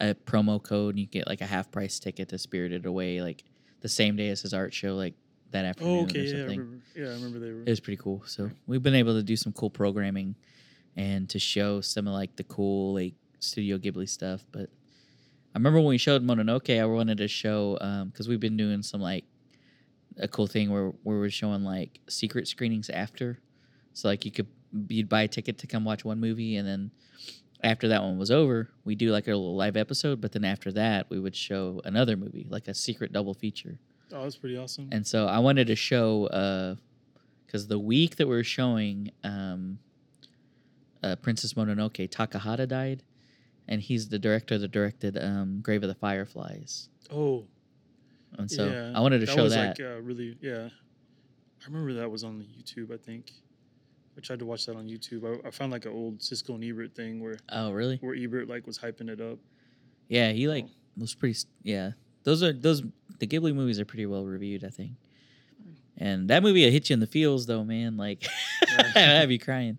a 0.00 0.14
promo 0.14 0.62
code 0.62 0.94
and 0.94 1.00
you 1.00 1.06
get 1.06 1.26
like 1.26 1.40
a 1.40 1.46
half 1.46 1.70
price 1.70 1.98
ticket 1.98 2.28
to 2.28 2.38
Spirited 2.38 2.86
Away 2.86 3.20
like 3.20 3.44
the 3.80 3.88
same 3.88 4.16
day 4.16 4.28
as 4.28 4.42
his 4.42 4.54
art 4.54 4.74
show 4.74 4.94
like 4.94 5.14
that 5.50 5.64
oh, 5.64 5.68
afternoon 5.68 5.96
Oh, 5.96 6.00
or 6.00 6.04
okay. 6.04 6.20
Yeah, 6.20 6.26
I 6.26 6.38
something. 6.40 6.60
remember. 6.60 6.84
Yeah, 6.94 7.06
I 7.06 7.12
remember 7.12 7.38
they 7.38 7.52
were. 7.52 7.62
It 7.62 7.68
was 7.68 7.80
pretty 7.80 7.96
cool. 8.02 8.22
So 8.26 8.50
we've 8.66 8.82
been 8.82 8.94
able 8.94 9.14
to 9.14 9.22
do 9.22 9.36
some 9.36 9.52
cool 9.52 9.70
programming 9.70 10.34
and 10.96 11.28
to 11.30 11.38
show 11.38 11.80
some 11.80 12.06
of 12.06 12.12
like 12.12 12.36
the 12.36 12.44
cool 12.44 12.94
like 12.94 13.14
Studio 13.40 13.78
Ghibli 13.78 14.08
stuff. 14.08 14.44
But 14.52 14.68
I 15.54 15.58
remember 15.58 15.78
when 15.78 15.88
we 15.88 15.98
showed 15.98 16.22
Mononoke, 16.26 16.78
I 16.78 16.84
wanted 16.84 17.18
to 17.18 17.28
show 17.28 17.78
um, 17.80 18.08
because 18.08 18.28
we've 18.28 18.40
been 18.40 18.56
doing 18.56 18.82
some 18.82 19.00
like 19.00 19.24
a 20.18 20.28
cool 20.28 20.46
thing 20.46 20.70
where 20.70 20.88
where 21.02 21.18
we're 21.18 21.30
showing 21.30 21.64
like 21.64 22.00
secret 22.08 22.46
screenings 22.48 22.90
after. 22.90 23.38
So 23.94 24.08
like 24.08 24.24
you 24.24 24.30
could 24.30 24.48
you'd 24.88 25.08
buy 25.08 25.22
a 25.22 25.28
ticket 25.28 25.58
to 25.58 25.66
come 25.66 25.84
watch 25.84 26.04
one 26.04 26.20
movie 26.20 26.56
and 26.56 26.66
then 26.66 26.90
after 27.62 27.88
that 27.88 28.02
one 28.02 28.18
was 28.18 28.30
over, 28.30 28.68
we 28.84 28.94
do 28.94 29.10
like 29.10 29.26
a 29.26 29.30
little 29.30 29.56
live 29.56 29.76
episode. 29.76 30.20
But 30.20 30.32
then 30.32 30.44
after 30.44 30.70
that, 30.72 31.10
we 31.10 31.18
would 31.18 31.34
show 31.34 31.80
another 31.84 32.16
movie, 32.16 32.46
like 32.48 32.68
a 32.68 32.74
secret 32.74 33.12
double 33.12 33.34
feature. 33.34 33.78
Oh, 34.12 34.22
that's 34.22 34.36
pretty 34.36 34.56
awesome. 34.56 34.88
And 34.92 35.06
so 35.06 35.26
I 35.26 35.38
wanted 35.40 35.66
to 35.66 35.76
show 35.76 36.76
because 37.46 37.66
the 37.66 37.78
week 37.78 38.16
that 38.16 38.28
we 38.28 38.36
are 38.36 38.44
showing 38.44 39.10
um, 39.24 39.78
uh, 41.02 41.16
Princess 41.16 41.54
Mononoke, 41.54 42.08
Takahata 42.08 42.66
died, 42.68 43.02
and 43.66 43.82
he's 43.82 44.08
the 44.08 44.18
director 44.18 44.56
that 44.58 44.70
directed 44.70 45.18
um, 45.22 45.60
Grave 45.62 45.82
of 45.82 45.88
the 45.88 45.94
Fireflies. 45.94 46.88
oh, 47.12 47.44
And 48.38 48.50
so 48.50 48.66
yeah. 48.68 48.92
I 48.94 49.00
wanted 49.00 49.20
to 49.20 49.26
show 49.26 49.42
was 49.42 49.54
that. 49.54 49.78
like 49.78 49.86
uh, 49.88 50.00
really, 50.00 50.36
yeah. 50.40 50.68
I 51.60 51.66
remember 51.66 51.94
that 51.94 52.10
was 52.10 52.22
on 52.24 52.38
the 52.38 52.44
YouTube. 52.44 52.94
I 52.94 52.98
think 52.98 53.32
I 54.18 54.20
tried 54.20 54.40
to 54.40 54.46
watch 54.46 54.66
that 54.66 54.74
on 54.74 54.88
YouTube. 54.88 55.24
I, 55.24 55.46
I 55.46 55.50
found 55.52 55.70
like 55.70 55.86
an 55.86 55.92
old 55.92 56.18
Siskel 56.18 56.56
and 56.56 56.64
Ebert 56.64 56.94
thing 56.94 57.22
where 57.22 57.38
oh, 57.50 57.70
really? 57.70 57.98
where 58.00 58.16
Ebert 58.16 58.48
like 58.48 58.66
was 58.66 58.78
hyping 58.78 59.08
it 59.08 59.20
up. 59.20 59.38
Yeah, 60.08 60.32
he 60.32 60.48
like 60.48 60.66
was 60.96 61.14
pretty. 61.14 61.38
Yeah, 61.62 61.92
those 62.24 62.42
are 62.42 62.52
those. 62.52 62.82
The 63.20 63.26
Ghibli 63.26 63.54
movies 63.54 63.78
are 63.78 63.84
pretty 63.84 64.06
well 64.06 64.24
reviewed, 64.24 64.64
I 64.64 64.70
think. 64.70 64.92
And 65.96 66.28
that 66.30 66.42
movie 66.42 66.64
will 66.64 66.70
hit 66.70 66.90
you 66.90 66.94
in 66.94 67.00
the 67.00 67.06
feels, 67.06 67.46
though, 67.46 67.64
man. 67.64 67.96
Like, 67.96 68.24
I 68.94 69.00
have 69.00 69.30
you 69.30 69.38
crying. 69.38 69.78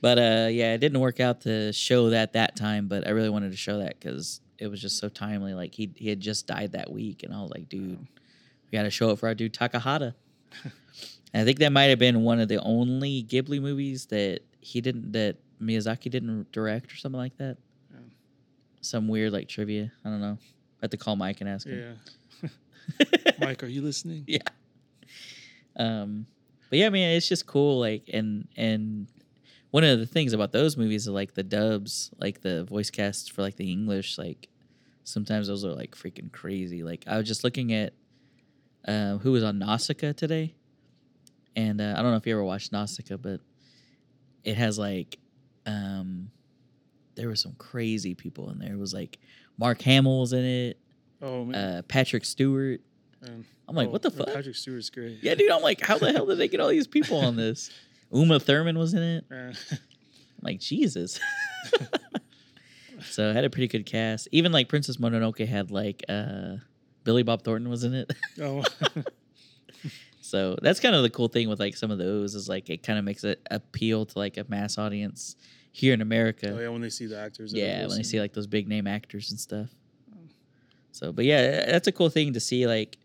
But 0.00 0.18
uh, 0.18 0.48
yeah, 0.50 0.74
it 0.74 0.78
didn't 0.78 1.00
work 1.00 1.20
out 1.20 1.40
to 1.42 1.72
show 1.72 2.10
that 2.10 2.34
that 2.34 2.56
time. 2.56 2.88
But 2.88 3.06
I 3.06 3.10
really 3.10 3.30
wanted 3.30 3.50
to 3.50 3.56
show 3.56 3.78
that 3.78 3.98
because 3.98 4.40
it 4.58 4.68
was 4.68 4.80
just 4.80 4.98
so 4.98 5.08
timely. 5.08 5.54
Like 5.54 5.74
he 5.74 5.90
he 5.96 6.08
had 6.08 6.20
just 6.20 6.46
died 6.46 6.72
that 6.72 6.90
week, 6.90 7.22
and 7.22 7.34
I 7.34 7.40
was 7.42 7.50
like, 7.50 7.68
dude, 7.68 7.98
we 7.98 8.76
got 8.76 8.84
to 8.84 8.90
show 8.90 9.10
it 9.10 9.18
for 9.18 9.26
our 9.26 9.34
dude 9.34 9.52
Takahata. 9.52 10.14
and 11.32 11.42
I 11.42 11.44
think 11.44 11.58
that 11.58 11.72
might 11.72 11.84
have 11.84 11.98
been 11.98 12.22
one 12.22 12.40
of 12.40 12.48
the 12.48 12.60
only 12.62 13.22
Ghibli 13.22 13.60
movies 13.60 14.06
that 14.06 14.40
he 14.60 14.80
didn't 14.80 15.12
that 15.12 15.36
Miyazaki 15.60 16.10
didn't 16.10 16.50
direct 16.52 16.92
or 16.92 16.96
something 16.96 17.18
like 17.18 17.36
that. 17.38 17.58
Some 18.80 19.08
weird 19.08 19.32
like 19.32 19.48
trivia. 19.48 19.92
I 20.04 20.08
don't 20.08 20.20
know. 20.20 20.38
I 20.40 20.82
have 20.82 20.90
to 20.90 20.96
call 20.96 21.16
Mike 21.16 21.40
and 21.40 21.50
ask 21.50 21.66
him. 21.66 21.96
Yeah, 22.42 22.48
Mike, 23.40 23.62
are 23.62 23.66
you 23.66 23.82
listening? 23.82 24.24
Yeah. 24.26 24.38
Um, 25.76 26.26
but 26.70 26.78
yeah, 26.78 26.88
man, 26.90 27.16
it's 27.16 27.28
just 27.28 27.46
cool. 27.46 27.80
Like, 27.80 28.08
and 28.12 28.46
and 28.56 29.08
one 29.70 29.84
of 29.84 29.98
the 29.98 30.06
things 30.06 30.32
about 30.32 30.52
those 30.52 30.76
movies 30.76 31.08
are 31.08 31.12
like 31.12 31.34
the 31.34 31.42
dubs, 31.42 32.10
like 32.18 32.40
the 32.40 32.64
voice 32.64 32.90
casts 32.90 33.28
for 33.28 33.42
like 33.42 33.56
the 33.56 33.70
English. 33.70 34.16
Like, 34.16 34.48
sometimes 35.04 35.48
those 35.48 35.64
are 35.64 35.72
like 35.72 35.94
freaking 35.94 36.32
crazy. 36.32 36.82
Like, 36.82 37.04
I 37.06 37.16
was 37.18 37.26
just 37.26 37.44
looking 37.44 37.72
at 37.72 37.94
uh, 38.86 39.18
who 39.18 39.32
was 39.32 39.42
on 39.42 39.58
Nausicaa 39.58 40.12
today, 40.12 40.54
and 41.58 41.80
uh, 41.80 41.94
I 41.96 42.02
don't 42.02 42.12
know 42.12 42.16
if 42.16 42.26
you 42.26 42.32
ever 42.34 42.44
watched 42.44 42.70
Nausicaa, 42.72 43.16
but 43.16 43.40
it 44.44 44.54
has 44.56 44.78
like, 44.78 45.18
um, 45.66 46.30
there 47.16 47.26
were 47.28 47.36
some 47.36 47.52
crazy 47.58 48.14
people 48.14 48.50
in 48.50 48.58
there. 48.60 48.72
It 48.72 48.78
was 48.78 48.94
like 48.94 49.18
Mark 49.58 49.82
Hamill 49.82 50.20
was 50.20 50.32
in 50.32 50.44
it, 50.44 50.78
Oh 51.20 51.44
man. 51.44 51.54
uh, 51.56 51.82
Patrick 51.88 52.24
Stewart. 52.24 52.80
man. 53.20 53.44
I'm 53.68 53.74
like, 53.74 53.88
Oh, 53.88 53.90
what 53.90 54.02
the 54.02 54.10
fuck? 54.10 54.28
Patrick 54.28 54.54
Stewart's 54.56 54.88
great. 54.88 55.18
Yeah, 55.22 55.34
dude, 55.34 55.50
I'm 55.50 55.62
like, 55.62 55.80
how 55.80 55.98
the 55.98 56.12
hell 56.12 56.26
did 56.26 56.38
they 56.38 56.46
get 56.48 56.60
all 56.60 56.68
these 56.68 56.86
people 56.86 57.18
on 57.18 57.34
this? 57.36 57.70
Uma 58.12 58.38
Thurman 58.40 58.78
was 58.78 58.94
in 58.94 59.02
it. 59.02 59.24
I'm 59.30 59.52
like, 60.42 60.60
Jesus. 60.60 61.18
so 63.02 63.30
it 63.30 63.34
had 63.34 63.44
a 63.44 63.50
pretty 63.50 63.68
good 63.68 63.84
cast. 63.84 64.28
Even 64.32 64.52
like 64.52 64.68
Princess 64.68 64.96
Mononoke 64.96 65.46
had 65.46 65.70
like 65.70 66.04
uh 66.08 66.56
Billy 67.04 67.22
Bob 67.22 67.42
Thornton 67.42 67.68
was 67.70 67.84
in 67.84 67.94
it. 67.94 68.12
oh, 68.40 68.62
so 70.28 70.56
that's 70.60 70.78
kind 70.78 70.94
of 70.94 71.02
the 71.02 71.08
cool 71.08 71.28
thing 71.28 71.48
with 71.48 71.58
like 71.58 71.74
some 71.74 71.90
of 71.90 71.96
those 71.96 72.34
is 72.34 72.50
like 72.50 72.68
it 72.68 72.82
kind 72.82 72.98
of 72.98 73.04
makes 73.04 73.24
it 73.24 73.40
appeal 73.50 74.04
to 74.04 74.18
like 74.18 74.36
a 74.36 74.44
mass 74.46 74.76
audience 74.76 75.36
here 75.72 75.94
in 75.94 76.02
America. 76.02 76.54
oh 76.54 76.60
yeah. 76.60 76.68
When 76.68 76.82
they 76.82 76.90
see 76.90 77.06
the 77.06 77.18
actors. 77.18 77.54
Yeah, 77.54 77.86
when 77.86 77.96
they 77.96 78.02
see 78.02 78.20
like 78.20 78.34
those 78.34 78.46
big 78.46 78.68
name 78.68 78.86
actors 78.86 79.30
and 79.30 79.40
stuff. 79.40 79.70
So, 80.92 81.12
but 81.12 81.24
yeah, 81.24 81.64
that's 81.64 81.88
a 81.88 81.92
cool 81.92 82.10
thing 82.10 82.34
to 82.34 82.40
see. 82.40 82.66
Like, 82.66 82.98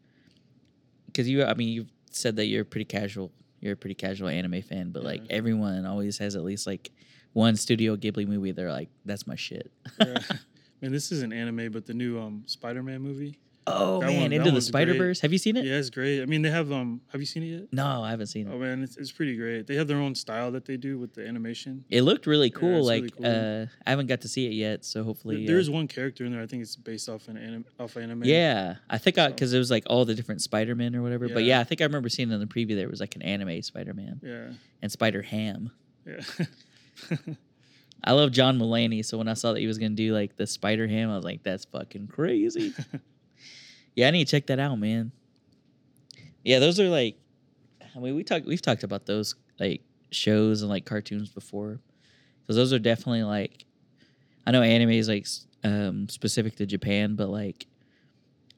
because 1.06 1.30
you, 1.30 1.46
I 1.46 1.54
mean, 1.54 1.70
you've 1.70 1.92
said 2.10 2.36
that 2.36 2.48
you're 2.48 2.66
pretty 2.66 2.86
casual. 2.86 3.32
You're 3.62 3.74
a 3.74 3.78
pretty 3.78 3.96
casual 3.96 4.28
anime 4.28 4.62
fan, 4.62 4.90
but 4.90 5.04
like 5.04 5.22
everyone 5.30 5.86
always 5.86 6.18
has 6.18 6.36
at 6.36 6.44
least 6.44 6.68
like 6.68 6.92
one 7.32 7.56
Studio 7.56 7.96
Ghibli 7.96 8.28
movie, 8.28 8.52
they're 8.52 8.72
like, 8.72 8.90
"That's 9.06 9.26
my 9.26 9.36
shit." 9.36 9.72
yeah. 10.02 10.18
Man, 10.82 10.92
this 10.92 11.14
is 11.14 11.22
an 11.22 11.32
anime, 11.32 11.72
but 11.72 11.86
the 11.86 11.94
new 11.94 12.20
um 12.20 12.44
Spider-Man 12.48 13.02
movie. 13.02 13.40
Oh 13.66 14.02
That 14.02 14.08
man, 14.08 14.22
one- 14.24 14.34
Into 14.34 14.52
the 14.52 14.60
Spider. 14.62 14.94
Verse. 14.94 15.22
Have 15.22 15.32
you 15.32 15.38
seen 15.38 15.56
it? 15.56 15.64
Yeah, 15.66 15.76
it's 15.76 15.90
great. 15.90 16.22
I 16.22 16.26
mean, 16.26 16.42
they 16.42 16.50
have 16.50 16.72
um. 16.72 17.00
Have 17.14 17.22
you 17.22 17.26
seen 17.26 17.44
it 17.44 17.46
yet? 17.48 17.64
No, 17.72 18.04
I 18.04 18.10
haven't 18.10 18.28
seen 18.28 18.48
it. 18.48 18.52
Oh 18.54 18.58
man, 18.58 18.84
it's, 18.84 18.98
it's 18.98 19.12
pretty 19.12 19.38
great. 19.38 19.68
They 19.68 19.76
have 19.76 19.88
their 19.88 19.98
own 20.00 20.16
style 20.16 20.52
that 20.52 20.66
they 20.66 20.76
do 20.76 21.00
with 21.00 21.14
the 21.14 21.26
animation. 21.26 21.86
It 21.90 22.02
looked 22.02 22.28
really 22.28 22.50
cool. 22.50 22.80
it's 22.80 22.88
like, 22.88 23.02
really 23.04 23.10
cool. 23.12 23.26
uh, 23.26 23.66
I 23.86 23.90
haven't 23.90 24.08
got 24.08 24.20
to 24.22 24.28
see 24.28 24.46
it 24.48 24.54
yet, 24.54 24.84
so 24.84 25.04
hopefully. 25.04 25.36
There- 25.38 25.44
uh, 25.46 25.48
there 25.54 25.60
is 25.60 25.70
one 25.70 25.88
character 25.88 26.26
in 26.26 26.34
there. 26.34 26.42
I 26.42 26.46
think 26.48 26.62
it's 26.62 26.76
based 26.76 27.08
off 27.08 27.28
an 27.30 27.38
anim- 27.38 27.66
off 27.80 27.96
anime. 27.96 28.24
Yeah, 28.26 28.76
I 28.90 28.98
think 28.98 29.18
I 29.18 29.28
So- 29.28 29.32
because 29.34 29.54
it 29.54 29.60
was 29.60 29.72
like 29.72 29.84
all 29.88 30.04
the 30.04 30.16
different 30.16 30.42
Spider 30.42 30.76
Men 30.76 30.96
or 30.96 31.02
whatever. 31.02 31.30
But 31.30 31.44
yeah, 31.44 31.56
Yeah. 31.58 31.60
I 31.62 31.64
think 31.64 31.80
I 31.80 31.86
remember 31.86 32.10
seeing 32.10 32.32
in 32.32 32.40
the 32.40 32.46
preview 32.46 32.76
there 32.76 32.90
was 32.90 33.00
like 33.00 33.16
an 33.16 33.22
anime 33.22 33.62
Spider 33.62 33.94
Man 33.94 34.20
Yeah. 34.22 34.48
and 34.82 34.92
Spider 34.92 35.22
Ham. 35.22 35.72
Yeah. 36.06 36.20
I 38.04 38.12
love 38.12 38.32
John 38.34 38.60
Mulaney, 38.60 39.06
so 39.06 39.18
when 39.18 39.30
I 39.30 39.34
saw 39.34 39.54
that 39.54 39.62
he 39.62 39.68
was 39.68 39.78
gonna 39.78 39.92
do 39.96 40.14
like 40.14 40.36
the 40.36 40.46
Spider 40.46 40.86
Ham, 40.88 41.10
I 41.10 41.16
was 41.16 41.24
like, 41.24 41.44
that's 41.44 41.64
fucking 41.66 42.08
crazy. 42.08 42.74
yeah, 43.96 44.08
I 44.08 44.12
need 44.12 44.26
to 44.28 44.32
check 44.32 44.48
that 44.48 44.60
out, 44.60 44.76
man. 44.80 45.12
Yeah, 46.44 46.60
those 46.60 46.80
are 46.80 46.90
like, 46.90 47.18
I 47.96 48.00
mean, 48.00 48.16
we 48.16 48.24
talked 48.24 48.46
we've 48.46 48.62
talked 48.62 48.84
about 48.84 49.06
those 49.06 49.36
like 49.60 49.82
shows 50.12 50.62
and 50.62 50.70
like 50.70 50.86
cartoons 50.86 51.30
before, 51.30 51.80
because 52.42 52.56
those 52.56 52.74
are 52.74 52.80
definitely 52.80 53.24
like, 53.24 53.66
I 54.46 54.52
know 54.52 54.62
anime 54.62 54.90
is 54.92 55.08
like 55.08 55.28
um, 55.64 56.10
specific 56.10 56.56
to 56.58 56.66
Japan, 56.66 57.16
but 57.16 57.30
like, 57.30 57.68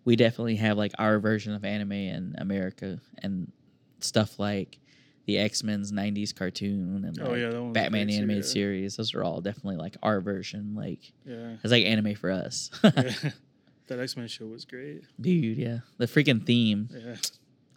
we 0.04 0.16
definitely 0.16 0.56
have 0.58 0.78
like 0.78 0.94
our 0.98 1.20
version 1.20 1.54
of 1.54 1.64
anime 1.66 1.92
in 1.92 2.36
America 2.38 3.00
and 3.20 3.52
stuff 4.00 4.40
like 4.40 4.80
the 5.26 5.38
X 5.40 5.64
Men's 5.64 5.92
'90s 5.92 6.36
cartoon 6.36 7.04
and 7.06 7.20
oh 7.22 7.34
yeah, 7.34 7.50
that 7.50 7.74
Batman 7.74 8.08
great 8.08 8.18
animated 8.18 8.46
series. 8.46 8.96
Those 8.98 9.14
are 9.16 9.24
all 9.24 9.42
definitely 9.42 9.78
like 9.78 9.98
our 10.04 10.22
version. 10.22 10.76
Like 10.76 11.12
Yeah. 11.26 11.56
it's 11.64 11.72
like 11.72 11.86
anime 11.86 12.16
for 12.16 12.32
us, 12.32 12.70
yeah. 12.84 13.12
That 13.88 14.00
X 14.00 14.18
Men 14.18 14.28
show 14.28 14.46
was 14.48 14.66
great. 14.66 15.04
dude. 15.20 15.58
Yeah, 15.58 15.80
the 15.98 16.06
freaking 16.08 16.46
theme, 16.46 16.90
Yeah. 16.92 17.16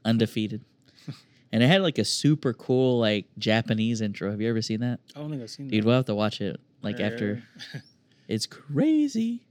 undefeated, 0.04 0.64
and 1.52 1.62
it 1.62 1.66
had 1.66 1.82
like 1.82 1.98
a 1.98 2.04
super 2.04 2.52
cool 2.54 2.98
like 2.98 3.26
Japanese 3.38 4.00
intro. 4.00 4.30
Have 4.30 4.40
you 4.40 4.48
ever 4.48 4.62
seen 4.62 4.80
that, 4.80 5.00
I 5.14 5.20
don't 5.20 5.30
think 5.30 5.42
I've 5.42 5.50
seen 5.50 5.66
that. 5.66 5.72
dude? 5.72 5.82
that. 5.82 5.86
We'll 5.86 5.96
have 5.96 6.04
to 6.06 6.14
watch 6.14 6.40
it 6.40 6.58
like 6.82 6.98
Yeah, 6.98 7.06
after. 7.06 7.42
yeah. 7.74 7.80
It's 8.28 8.44
crazy. 8.46 9.42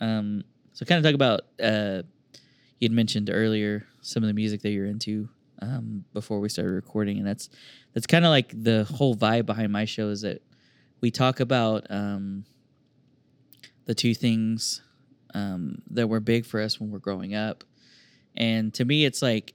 Um, 0.00 0.44
so 0.74 0.84
kind 0.86 0.98
of 0.98 1.04
talk 1.04 1.14
about 1.14 1.40
uh, 1.60 2.02
you'd 2.78 2.92
mentioned 2.92 3.30
earlier 3.32 3.84
some 4.00 4.22
of 4.22 4.28
the 4.28 4.32
music 4.34 4.62
that 4.62 4.70
you're 4.70 4.86
into 4.86 5.28
um, 5.60 6.04
before 6.12 6.38
we 6.40 6.48
started 6.48 6.70
recording, 6.72 7.18
and 7.18 7.26
that's 7.26 7.48
that's 7.92 8.06
kind 8.06 8.24
of 8.24 8.30
like 8.30 8.52
the 8.62 8.84
whole 8.84 9.16
vibe 9.16 9.46
behind 9.46 9.72
my 9.72 9.84
show 9.86 10.08
is 10.10 10.20
that 10.22 10.42
we 11.00 11.10
talk 11.10 11.40
about 11.40 11.86
um, 11.90 12.44
the 13.86 13.94
two 13.94 14.14
things 14.14 14.82
um, 15.34 15.82
that 15.90 16.08
were 16.08 16.20
big 16.20 16.46
for 16.46 16.60
us 16.60 16.80
when 16.80 16.90
we're 16.90 16.98
growing 16.98 17.34
up, 17.34 17.64
and 18.36 18.72
to 18.74 18.84
me, 18.84 19.04
it's 19.04 19.20
like 19.22 19.54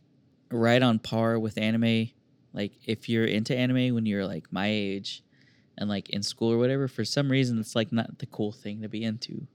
right 0.52 0.82
on 0.82 1.00
par 1.00 1.40
with 1.40 1.58
anime. 1.58 2.10
Like 2.54 2.74
if 2.86 3.08
you're 3.10 3.26
into 3.26 3.56
anime 3.56 3.94
when 3.94 4.06
you're 4.06 4.26
like 4.26 4.52
my 4.52 4.68
age 4.68 5.24
and 5.78 5.88
like 5.90 6.10
in 6.10 6.24
school 6.24 6.52
or 6.52 6.58
whatever, 6.58 6.88
for 6.88 7.06
some 7.06 7.30
reason 7.32 7.60
it's 7.60 7.76
like 7.76 7.92
not 7.92 8.18
the 8.20 8.26
cool 8.26 8.52
thing 8.52 8.82
to 8.82 8.90
be 8.90 9.04
into. 9.04 9.46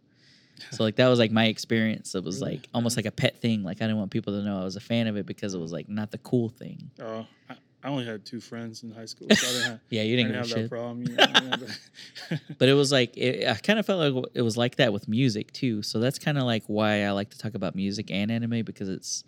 So 0.70 0.84
like 0.84 0.94
that 0.96 1.08
was 1.08 1.18
like 1.18 1.32
my 1.32 1.46
experience. 1.46 2.14
It 2.14 2.22
was 2.22 2.40
Really? 2.40 2.52
like 2.58 2.68
almost 2.72 2.96
like 2.96 3.06
a 3.06 3.10
pet 3.10 3.40
thing. 3.40 3.64
Like 3.64 3.78
I 3.78 3.86
didn't 3.86 3.96
want 3.98 4.12
people 4.12 4.32
to 4.34 4.42
know 4.44 4.60
I 4.60 4.64
was 4.64 4.76
a 4.76 4.80
fan 4.80 5.08
of 5.08 5.16
it 5.16 5.26
because 5.26 5.52
it 5.54 5.58
was 5.58 5.72
like 5.72 5.88
not 5.88 6.12
the 6.12 6.18
cool 6.18 6.48
thing. 6.48 6.90
Oh, 7.02 7.26
I, 7.50 7.56
I 7.85 7.89
only 7.89 8.07
had 8.07 8.24
two 8.24 8.41
friends 8.41 8.82
in 8.82 8.91
high 8.91 9.05
school, 9.05 9.28
so 9.30 9.47
I 9.47 9.53
didn't 9.53 9.64
have, 9.72 9.80
Yeah, 9.91 10.03
you 10.03 10.16
didn't, 10.16 10.32
didn't 10.32 10.49
have 10.49 10.59
a 10.59 10.62
that 10.62 10.70
problem. 10.70 11.03
You 11.03 11.14
know, 11.14 11.22
I 11.22 11.26
didn't 11.26 11.51
have 11.51 11.61
that- 12.30 12.41
But 12.59 12.68
it 12.70 12.72
was 12.72 12.91
like 12.91 13.14
it, 13.16 13.47
I 13.47 13.55
kind 13.55 13.78
of 13.78 13.85
felt 13.87 14.14
like 14.14 14.24
it 14.35 14.43
was 14.43 14.57
like 14.57 14.76
that 14.76 14.93
with 14.93 15.07
music 15.07 15.53
too. 15.53 15.82
So 15.82 15.99
that's 16.01 16.18
kind 16.18 16.39
of 16.39 16.45
like 16.45 16.64
why 16.66 17.05
I 17.05 17.11
like 17.11 17.30
to 17.30 17.39
talk 17.39 17.55
about 17.55 17.74
music 17.74 18.11
and 18.11 18.30
anime 18.32 18.62
because 18.64 18.89
it's 18.89 19.22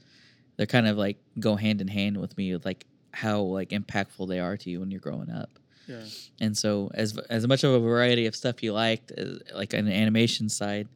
they're 0.57 0.67
kind 0.67 0.89
of 0.89 0.97
like 0.97 1.19
go 1.39 1.55
hand 1.57 1.83
in 1.83 1.89
hand 1.89 2.17
with 2.19 2.37
me 2.39 2.55
with 2.55 2.65
like 2.65 2.87
how 3.13 3.41
like 3.43 3.71
impactful 3.71 4.27
they 4.29 4.41
are 4.41 4.57
to 4.57 4.71
you 4.71 4.81
when 4.81 4.91
you're 4.91 5.01
growing 5.01 5.31
up. 5.31 5.51
yeah. 5.87 6.05
And 6.41 6.57
so, 6.57 6.91
as 6.95 7.19
as 7.29 7.47
much 7.47 7.63
of 7.63 7.73
a 7.73 7.79
variety 7.79 8.25
of 8.27 8.35
stuff 8.35 8.63
you 8.63 8.73
liked, 8.73 9.11
as, 9.13 9.39
like 9.55 9.75
on 9.75 9.85
the 9.85 9.93
animation 9.93 10.49
side, 10.49 10.89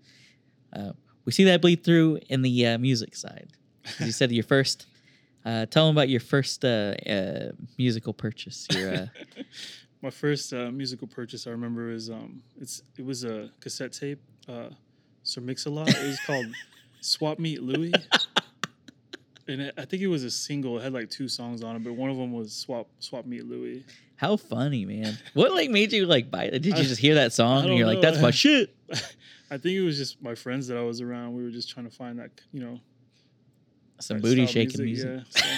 uh, 0.73 0.93
we 1.27 1.33
see 1.33 1.45
that 1.45 1.61
bleed 1.61 1.85
through 1.85 2.21
in 2.31 2.41
the 2.43 2.67
uh, 2.67 2.79
music 2.79 3.15
side. 3.17 3.49
You 4.01 4.13
said 4.13 4.33
your 4.33 4.45
first. 4.45 4.87
Uh, 5.45 5.67
tell 5.67 5.87
them 5.87 5.95
about 5.97 6.09
your 6.09 6.21
first 6.21 6.65
uh, 6.65 6.95
uh, 7.09 7.53
musical 7.79 8.13
purchase. 8.13 8.67
Your 8.73 8.93
uh, 8.95 9.07
My 10.03 10.11
first 10.11 10.53
uh, 10.53 10.71
musical 10.71 11.07
purchase 11.07 11.47
I 11.47 11.51
remember 11.51 11.91
is 11.91 12.09
um 12.11 12.43
it's 12.61 12.83
it 12.97 13.05
was 13.05 13.25
a 13.25 13.51
cassette 13.61 13.93
tape, 13.93 14.21
uh 14.49 14.71
Sir 15.23 15.41
Mix-a-Lot. 15.43 15.89
It 15.91 16.07
was 16.07 16.19
called 16.27 16.47
Swap 17.01 17.39
Meet 17.39 17.63
Louie. 17.63 17.93
And 19.49 19.61
it, 19.63 19.75
I 19.77 19.85
think 19.85 20.03
it 20.03 20.07
was 20.07 20.23
a 20.25 20.31
single. 20.31 20.79
It 20.79 20.83
had 20.85 20.93
like 20.93 21.11
two 21.11 21.29
songs 21.29 21.63
on 21.63 21.75
it, 21.77 21.83
but 21.85 21.95
one 21.95 22.09
of 22.11 22.17
them 22.17 22.33
was 22.33 22.53
Swap 22.53 22.87
Swap 23.01 23.27
Meet 23.27 23.47
Louie. 23.47 23.85
how 24.17 24.37
funny, 24.37 24.85
man! 24.85 25.19
What 25.35 25.53
like 25.53 25.71
made 25.71 25.93
you 25.93 26.07
like 26.07 26.31
buy? 26.31 26.49
Did 26.51 26.65
you 26.67 26.75
I- 26.75 26.83
just 26.83 27.01
hear 27.01 27.15
that 27.17 27.33
song 27.33 27.65
and 27.67 27.77
you're 27.77 27.87
like, 27.87 28.01
"That's 28.01 28.21
my 28.21 28.31
shit"? 28.31 28.75
I 29.51 29.59
think 29.59 29.75
it 29.77 29.83
was 29.83 29.97
just 29.97 30.23
my 30.23 30.35
friends 30.37 30.69
that 30.69 30.77
I 30.77 30.83
was 30.83 31.01
around. 31.01 31.35
We 31.35 31.43
were 31.43 31.51
just 31.51 31.69
trying 31.69 31.89
to 31.89 31.95
find 31.95 32.21
that, 32.21 32.31
you 32.53 32.61
know, 32.61 32.79
Some 34.01 34.21
booty 34.21 34.47
shaking 34.47 34.85
music. 34.85 35.23
Yeah, 35.37 35.53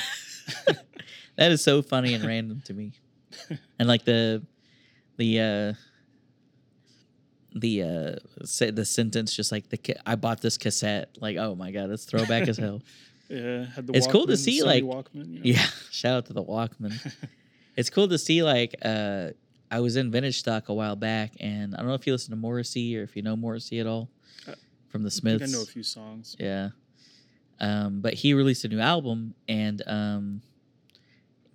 so- 0.66 0.72
That 1.36 1.50
is 1.52 1.62
so 1.64 1.80
funny 1.82 2.14
and 2.14 2.24
random 2.24 2.60
to 2.66 2.74
me. 2.74 2.92
And 3.78 3.88
like 3.88 4.04
the 4.04 4.42
the 5.16 5.40
uh 5.40 5.72
the 7.54 7.82
uh 7.82 8.44
say 8.46 8.70
the 8.70 8.84
sentence 8.84 9.34
just 9.34 9.52
like 9.52 9.68
the 9.68 9.76
ca- 9.76 10.00
I 10.06 10.14
bought 10.16 10.40
this 10.40 10.56
cassette 10.56 11.16
like 11.20 11.36
oh 11.36 11.54
my 11.54 11.70
god 11.70 11.88
that's 11.90 12.04
throwback 12.04 12.48
as 12.48 12.56
hell. 12.56 12.82
yeah, 13.28 13.64
had 13.66 13.86
the 13.86 13.96
It's 13.96 14.06
cool 14.06 14.26
to 14.26 14.36
see, 14.36 14.60
Sony 14.60 14.64
like- 14.66 14.84
Walkman. 14.84 15.28
You 15.28 15.34
know? 15.38 15.40
Yeah, 15.44 15.66
shout 15.90 16.14
out 16.16 16.26
to 16.26 16.32
the 16.32 16.42
Walkman. 16.44 16.94
it's 17.76 17.90
cool 17.90 18.08
to 18.08 18.18
see 18.18 18.42
like 18.42 18.74
uh 18.84 19.28
I 19.70 19.80
was 19.80 19.96
in 19.96 20.10
vintage 20.10 20.38
stock 20.38 20.68
a 20.68 20.74
while 20.74 20.96
back 20.96 21.32
and 21.40 21.74
I 21.74 21.78
don't 21.78 21.86
know 21.88 21.94
if 21.94 22.06
you 22.06 22.12
listen 22.12 22.30
to 22.30 22.36
Morrissey 22.36 22.96
or 22.98 23.02
if 23.02 23.16
you 23.16 23.22
know 23.22 23.36
Morrissey 23.36 23.80
at 23.80 23.86
all 23.86 24.10
Uh, 24.46 24.54
from 24.88 25.02
the 25.02 25.08
I 25.08 25.10
Smiths. 25.10 25.42
I 25.42 25.46
know 25.56 25.62
a 25.62 25.66
few 25.66 25.82
songs. 25.82 26.36
Yeah. 26.38 26.70
Um, 27.60 28.00
but 28.00 28.14
he 28.14 28.34
released 28.34 28.64
a 28.64 28.68
new 28.68 28.80
album 28.80 29.34
and 29.48 29.82
um, 29.86 30.42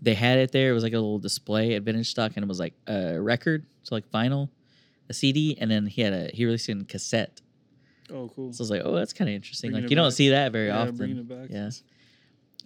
they 0.02 0.14
had 0.14 0.40
it 0.40 0.52
there. 0.52 0.72
It 0.72 0.74
was 0.74 0.84
like 0.84 0.94
a 0.94 0.98
little 0.98 1.20
display 1.20 1.76
at 1.76 1.84
vintage 1.84 2.10
stock 2.10 2.34
and 2.36 2.44
it 2.44 2.48
was 2.48 2.60
like 2.60 2.74
a 2.88 3.20
record, 3.20 3.66
so 3.84 3.96
like 3.96 4.10
vinyl, 4.12 4.50
a 5.10 5.14
CD, 5.14 5.58
and 5.60 5.70
then 5.70 5.86
he 5.86 6.02
had 6.02 6.14
a 6.14 6.30
he 6.34 6.46
released 6.46 6.70
it 6.70 6.74
in 6.74 6.86
cassette. 6.86 7.42
Oh, 8.10 8.32
cool. 8.34 8.54
So 8.54 8.62
I 8.62 8.64
was 8.64 8.72
like, 8.72 8.82
oh, 8.86 8.96
that's 8.96 9.12
kind 9.12 9.30
of 9.30 9.36
interesting. 9.36 9.72
Bringing 9.72 9.84
like 9.86 9.90
you 9.90 9.96
don't 9.98 10.12
see 10.12 10.30
that 10.30 10.52
very 10.52 10.68
yeah, 10.68 10.90
bringing 10.92 11.20
often. 11.20 11.32
it 11.32 11.50
back. 11.50 11.50
Yeah. 11.50 11.70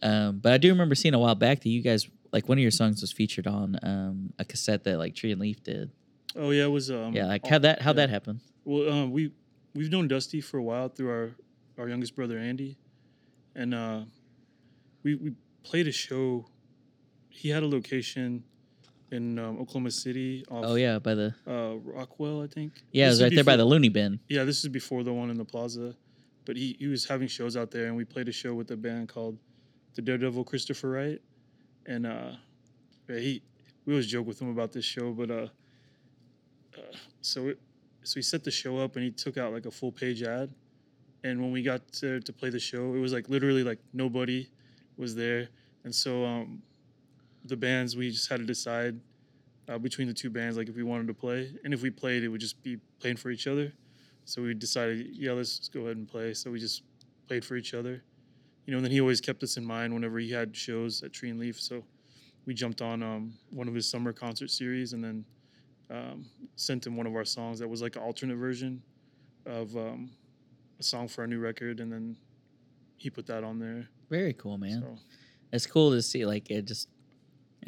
Um, 0.04 0.40
but 0.40 0.54
I 0.54 0.58
do 0.58 0.70
remember 0.70 0.96
seeing 0.96 1.14
a 1.14 1.20
while 1.20 1.36
back 1.36 1.62
that 1.62 1.70
you 1.70 1.82
guys 1.82 2.08
like 2.32 2.48
one 2.48 2.58
of 2.58 2.62
your 2.62 2.72
songs 2.72 3.02
was 3.02 3.12
featured 3.12 3.48
on 3.48 3.78
um, 3.84 4.34
a 4.40 4.46
cassette 4.46 4.84
that 4.84 4.98
like 4.98 5.16
Tree 5.16 5.32
and 5.32 5.42
Leaf 5.42 5.64
did. 5.64 5.92
Oh 6.36 6.52
yeah, 6.52 6.64
it 6.64 6.72
was 6.72 6.90
um. 6.90 7.14
yeah, 7.14 7.26
like 7.26 7.46
how 7.46 7.60
that 7.60 7.82
how 7.82 7.92
yeah. 7.92 7.96
that 7.96 8.10
happened. 8.10 8.40
Well, 8.64 8.92
um, 8.92 9.12
we 9.12 9.32
we've 9.74 9.92
known 9.92 10.08
Dusty 10.08 10.42
for 10.42 10.58
a 10.58 10.64
while 10.64 10.90
through 10.90 11.10
our 11.10 11.32
our 11.78 11.90
youngest 11.90 12.16
brother 12.16 12.38
Andy, 12.38 12.78
and 13.56 13.74
uh, 13.74 14.02
we 15.04 15.16
we 15.16 15.34
played 15.64 15.88
a 15.88 15.92
show. 15.92 16.46
He 17.30 17.50
had 17.50 17.64
a 17.64 17.68
location 17.68 18.44
in 19.12 19.38
um, 19.40 19.60
Oklahoma 19.60 19.92
City. 19.92 20.46
Off, 20.50 20.66
Oh 20.68 20.76
yeah, 20.76 21.00
by 21.00 21.16
the 21.16 21.34
uh, 21.48 21.76
Rockwell, 21.84 22.42
I 22.42 22.48
think. 22.48 22.74
yeah, 22.92 23.06
it 23.06 23.10
was 23.10 23.22
right 23.22 23.34
there 23.34 23.44
by 23.44 23.58
the 23.58 23.66
Looney 23.66 23.90
bin. 23.90 24.20
Yeah, 24.30 24.44
this 24.44 24.64
is 24.64 24.70
before 24.70 25.04
the 25.04 25.14
one 25.14 25.30
in 25.30 25.38
the 25.38 25.46
plaza, 25.46 25.96
but 26.46 26.56
he 26.56 26.76
he 26.80 26.88
was 26.88 27.06
having 27.06 27.28
shows 27.28 27.58
out 27.58 27.72
there, 27.72 27.88
and 27.88 27.96
we 27.96 28.06
played 28.06 28.28
a 28.30 28.32
show 28.32 28.54
with 28.54 28.72
a 28.72 28.78
band 28.78 29.10
called 29.10 29.38
the 29.96 30.02
Daredevil 30.02 30.44
Christopher 30.46 30.90
Wright, 30.90 31.22
and 31.86 32.06
uh, 32.06 32.32
yeah, 33.10 33.20
he 33.20 33.44
we 33.86 33.94
always 33.94 34.08
joke 34.08 34.28
with 34.28 34.42
him 34.42 34.50
about 34.50 34.72
this 34.72 34.86
show, 34.86 35.12
but 35.12 35.30
uh, 35.30 35.48
uh 36.78 36.96
so 37.22 37.50
it, 37.50 37.60
so 38.04 38.16
he 38.16 38.22
set 38.22 38.44
the 38.44 38.52
show 38.52 38.78
up 38.80 38.96
and 38.96 39.06
he 39.06 39.12
took 39.12 39.38
out 39.38 39.54
like 39.54 39.66
a 39.66 39.72
full 39.72 39.92
page 39.92 40.24
ad, 40.24 40.50
and 41.24 41.42
when 41.42 41.52
we 41.52 41.62
got 41.62 41.88
to 41.94 42.20
to 42.22 42.34
play 42.34 42.50
the 42.50 42.60
show, 42.60 42.94
it 42.94 43.00
was 43.00 43.14
like 43.14 43.30
literally 43.30 43.64
like 43.64 43.80
nobody 43.94 44.50
was 44.98 45.16
there, 45.16 45.50
and 45.84 45.94
so 45.94 46.26
um, 46.26 46.62
the 47.46 47.58
bands 47.58 47.96
we 47.96 48.12
just 48.12 48.30
had 48.30 48.40
to 48.40 48.46
decide. 48.46 49.00
Uh, 49.70 49.78
between 49.78 50.08
the 50.08 50.14
two 50.14 50.30
bands, 50.30 50.58
like 50.58 50.68
if 50.68 50.76
we 50.76 50.84
wanted 50.84 51.08
to 51.08 51.14
play, 51.14 51.54
and 51.64 51.74
if 51.74 51.82
we 51.82 51.90
played, 51.90 52.24
it 52.24 52.28
would 52.28 52.42
just 52.42 52.62
be 52.64 52.78
playing 53.00 53.16
for 53.16 53.30
each 53.30 53.48
other. 53.48 53.72
So 54.26 54.42
we 54.42 54.54
decided, 54.54 55.08
yeah, 55.14 55.32
let's 55.32 55.60
just 55.60 55.72
go 55.72 55.82
ahead 55.82 55.98
and 55.98 56.08
play. 56.08 56.34
So 56.34 56.52
we 56.52 56.60
just 56.60 56.84
played 57.28 57.46
for 57.46 57.56
each 57.56 57.74
other, 57.74 58.04
you 58.66 58.72
know. 58.72 58.78
And 58.78 58.86
then 58.86 58.92
he 58.92 59.00
always 59.00 59.22
kept 59.22 59.44
us 59.44 59.58
in 59.58 59.66
mind 59.66 59.94
whenever 59.94 60.20
he 60.20 60.32
had 60.32 60.56
shows 60.56 61.04
at 61.04 61.14
Tree 61.14 61.30
and 61.30 61.40
Leaf. 61.40 61.62
So 61.62 61.84
we 62.46 62.54
jumped 62.54 62.82
on 62.82 63.04
um, 63.04 63.34
one 63.52 63.68
of 63.68 63.76
his 63.76 63.88
summer 63.90 64.12
concert 64.12 64.50
series, 64.50 64.94
and 64.94 65.04
then 65.04 65.26
um, 65.90 66.26
sent 66.56 66.86
him 66.86 66.98
one 66.98 67.06
of 67.06 67.16
our 67.16 67.26
songs 67.26 67.60
that 67.60 67.68
was 67.68 67.82
like 67.82 67.96
an 67.96 68.02
alternate 68.02 68.38
version 68.38 68.82
of 69.46 69.76
um, 69.78 70.10
a 70.82 70.84
song 70.84 71.08
for 71.08 71.24
a 71.24 71.28
new 71.28 71.40
record, 71.40 71.80
and 71.80 71.92
then 71.92 72.18
he 72.98 73.10
put 73.10 73.26
that 73.28 73.44
on 73.44 73.60
there. 73.60 73.88
Very 74.10 74.34
cool, 74.34 74.58
man. 74.58 74.82
So 74.82 74.98
It's 75.54 75.66
cool 75.68 75.92
to 75.92 76.02
see 76.02 76.26
like 76.26 76.50
it 76.52 76.66
just 76.66 76.88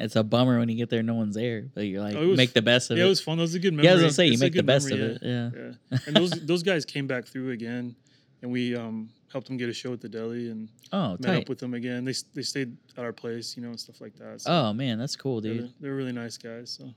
It's 0.00 0.16
a 0.16 0.22
bummer 0.24 0.58
when 0.58 0.68
you 0.68 0.76
get 0.76 0.90
there, 0.90 1.02
no 1.02 1.14
one's 1.14 1.34
there, 1.36 1.68
but 1.74 1.82
you're 1.86 2.02
like 2.02 2.16
Oh, 2.16 2.28
was- 2.28 2.36
make 2.36 2.52
the 2.52 2.62
best 2.62 2.90
of 2.90 2.98
Yeah, 2.98 3.04
it. 3.04 3.06
it 3.06 3.10
was 3.10 3.20
fun. 3.20 3.38
That 3.38 3.42
was 3.42 3.54
a 3.54 3.58
good 3.60 3.72
memory. 3.72 3.84
yeah, 3.86 3.90
I 3.92 3.94
was 3.94 4.02
gonna 4.02 4.12
say 4.12 4.26
you 4.26 4.32
It's 4.32 4.42
a 4.42 4.44
make 4.44 4.54
the 4.54 4.62
best 4.62 4.88
memory, 4.88 5.04
of 5.04 5.10
it. 5.16 5.22
Yeah. 5.22 5.50
Yeah, 5.90 5.98
and 6.06 6.16
those 6.16 6.30
those 6.50 6.62
guys 6.62 6.84
came 6.84 7.06
back 7.06 7.26
through 7.26 7.50
again, 7.50 7.94
and 8.42 8.50
we 8.50 8.74
um, 8.76 9.10
helped 9.32 9.46
them 9.48 9.56
get 9.56 9.68
a 9.68 9.72
show 9.72 9.92
at 9.92 10.00
the 10.00 10.08
deli 10.08 10.50
and 10.50 10.68
Oh, 10.92 11.10
met 11.12 11.22
tight. 11.22 11.42
up 11.42 11.48
with 11.48 11.58
them 11.58 11.74
again. 11.74 12.04
They 12.04 12.14
they 12.34 12.42
stayed 12.42 12.76
at 12.96 13.04
our 13.04 13.12
place, 13.12 13.56
you 13.56 13.62
know, 13.62 13.68
and 13.70 13.78
stuff 13.80 14.00
like 14.00 14.14
that. 14.16 14.40
So 14.42 14.50
Oh 14.52 14.72
man, 14.72 14.98
that's 14.98 15.16
cool, 15.16 15.40
they're, 15.40 15.54
dude. 15.54 15.72
they're 15.80 15.94
really 15.94 16.12
nice 16.12 16.36
guys. 16.38 16.70
So 16.70 16.92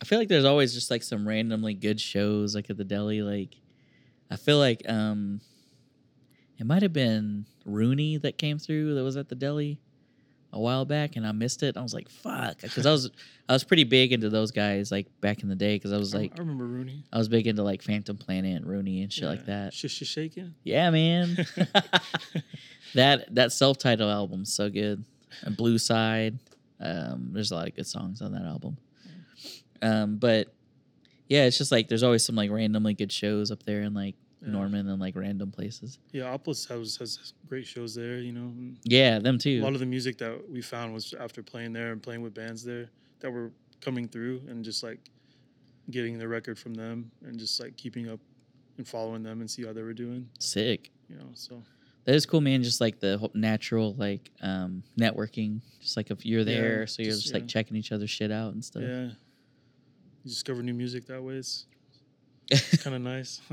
I 0.00 0.04
feel 0.04 0.18
like 0.18 0.28
there's 0.28 0.44
always 0.46 0.72
just 0.72 0.90
like 0.90 1.02
some 1.02 1.26
randomly 1.28 1.74
good 1.74 2.00
shows 2.00 2.54
like 2.54 2.70
at 2.70 2.76
the 2.76 2.84
deli. 2.84 3.22
Like 3.22 3.56
I 4.30 4.36
feel 4.36 4.58
like 4.58 4.82
um 4.88 5.40
it 6.58 6.66
might 6.66 6.82
have 6.82 6.92
been 6.92 7.46
Rooney 7.64 8.16
that 8.18 8.38
came 8.38 8.58
through 8.58 8.94
that 8.94 9.02
was 9.02 9.16
at 9.16 9.28
the 9.28 9.34
deli 9.34 9.78
a 10.52 10.58
while 10.58 10.84
back 10.84 11.14
and 11.14 11.24
I 11.26 11.30
missed 11.32 11.62
it. 11.62 11.76
I 11.76 11.80
was 11.80 11.94
like, 11.94 12.08
fuck. 12.08 12.60
Because 12.60 12.84
I 12.84 12.90
was 12.90 13.10
I 13.48 13.52
was 13.52 13.64
pretty 13.64 13.84
big 13.84 14.12
into 14.12 14.28
those 14.28 14.50
guys 14.50 14.90
like 14.90 15.06
back 15.20 15.42
in 15.42 15.48
the 15.48 15.54
day 15.54 15.76
because 15.76 15.92
I 15.92 15.96
was 15.96 16.12
like 16.14 16.32
I, 16.36 16.40
remember 16.40 16.66
Rooney. 16.66 17.04
I 17.12 17.18
was 17.18 17.28
big 17.28 17.46
into 17.46 17.62
like 17.62 17.82
Phantom 17.82 18.16
Planet 18.16 18.56
and 18.56 18.66
Rooney 18.66 19.02
and 19.02 19.12
shit 19.12 19.24
like 19.28 19.40
Yeah. 19.40 19.64
that. 19.64 19.74
Shish 19.74 19.92
shaking. 19.98 20.54
Yeah, 20.64 20.90
man. 20.90 21.46
that 22.94 23.34
that 23.34 23.52
self 23.52 23.78
titled 23.78 24.10
album's 24.10 24.52
so 24.52 24.68
good. 24.70 25.04
And 25.42 25.56
Blue 25.56 25.78
Side. 25.78 26.38
Um, 26.80 27.30
there's 27.32 27.50
a 27.52 27.54
lot 27.54 27.68
of 27.68 27.76
good 27.76 27.86
songs 27.86 28.20
on 28.22 28.32
that 28.32 28.42
album. 28.42 28.76
Um, 29.82 30.16
but 30.16 30.52
yeah, 31.30 31.44
it's 31.46 31.56
just 31.56 31.72
like 31.72 31.88
there's 31.88 32.02
always 32.02 32.22
some 32.22 32.34
like 32.36 32.50
randomly 32.50 32.92
good 32.92 33.10
shows 33.10 33.50
up 33.50 33.62
there 33.62 33.80
in 33.82 33.94
like 33.94 34.16
Yeah. 34.42 34.50
Norman 34.52 34.88
and 34.88 35.00
like 35.00 35.16
random 35.16 35.50
places. 35.50 35.98
Yeah, 36.12 36.36
Opolis 36.36 36.68
has 36.68 36.96
has 36.96 37.32
great 37.48 37.66
shows 37.66 37.94
there. 37.94 38.18
You 38.18 38.32
know, 38.32 38.52
Yeah, 38.84 39.18
them 39.20 39.38
too. 39.38 39.60
a 39.62 39.64
lot 39.64 39.72
of 39.74 39.80
the 39.80 39.86
music 39.86 40.18
that 40.18 40.50
we 40.50 40.60
found 40.60 40.92
was 40.92 41.14
after 41.18 41.42
playing 41.42 41.72
there 41.72 41.92
and 41.92 42.02
playing 42.02 42.20
with 42.22 42.34
bands 42.34 42.62
there 42.64 42.90
that 43.20 43.30
were 43.30 43.50
coming 43.80 44.06
through 44.08 44.42
and 44.48 44.62
just 44.64 44.82
like 44.82 44.98
getting 45.90 46.18
the 46.18 46.28
record 46.28 46.58
from 46.58 46.74
them 46.74 47.10
and 47.24 47.38
just 47.38 47.60
like 47.60 47.76
keeping 47.76 48.08
up 48.10 48.20
and 48.78 48.86
following 48.86 49.22
them 49.22 49.40
and 49.40 49.50
see 49.50 49.64
how 49.64 49.72
they 49.72 49.82
were 49.82 49.92
doing. 49.94 50.28
Sick. 50.38 50.90
You 51.08 51.16
know, 51.16 51.30
so 51.34 51.62
That 52.06 52.14
is 52.14 52.24
cool, 52.24 52.40
man. 52.40 52.62
Just 52.62 52.80
like 52.80 52.98
the 53.00 53.18
whole 53.18 53.30
natural 53.34 53.94
like 53.94 54.30
um 54.40 54.82
networking. 54.98 55.60
Just 55.80 55.96
like 55.96 56.10
if 56.10 56.24
you're 56.24 56.40
Yeah, 56.40 56.44
there, 56.44 56.86
so 56.86 57.02
you're 57.02 57.10
just, 57.12 57.22
just 57.24 57.34
like 57.34 57.42
yeah. 57.44 57.48
checking 57.48 57.76
each 57.76 57.92
other's 57.92 58.10
shit 58.10 58.30
out 58.32 58.52
and 58.54 58.64
stuff. 58.64 58.82
yeah, 58.82 59.08
you 60.24 60.30
discover 60.30 60.62
new 60.62 60.74
music 60.74 61.06
that 61.06 61.22
way. 61.22 61.34
It's, 61.34 61.66
it's 62.50 62.82
kind 62.82 62.96
of 62.96 63.02
nice. 63.02 63.40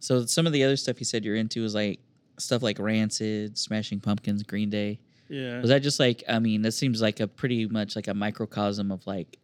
So 0.00 0.24
some 0.26 0.46
of 0.46 0.52
the 0.52 0.62
other 0.62 0.76
stuff 0.76 1.00
you 1.00 1.04
said 1.04 1.24
you're 1.24 1.34
into 1.34 1.64
is 1.64 1.74
like 1.74 1.98
stuff 2.38 2.62
like 2.62 2.78
Rancid, 2.78 3.58
Smashing 3.58 3.98
Pumpkins, 3.98 4.44
Green 4.44 4.70
Day. 4.70 5.00
yeah, 5.28 5.60
Was 5.60 5.70
that 5.70 5.80
just 5.82 5.98
like 5.98 6.22
I 6.28 6.38
mean, 6.38 6.62
that 6.62 6.70
seems 6.70 7.02
like 7.02 7.18
a 7.18 7.26
pretty 7.26 7.66
much 7.66 7.96
like 7.96 8.06
a 8.06 8.14
microcosm 8.14 8.92
of 8.92 9.04
like 9.08 9.38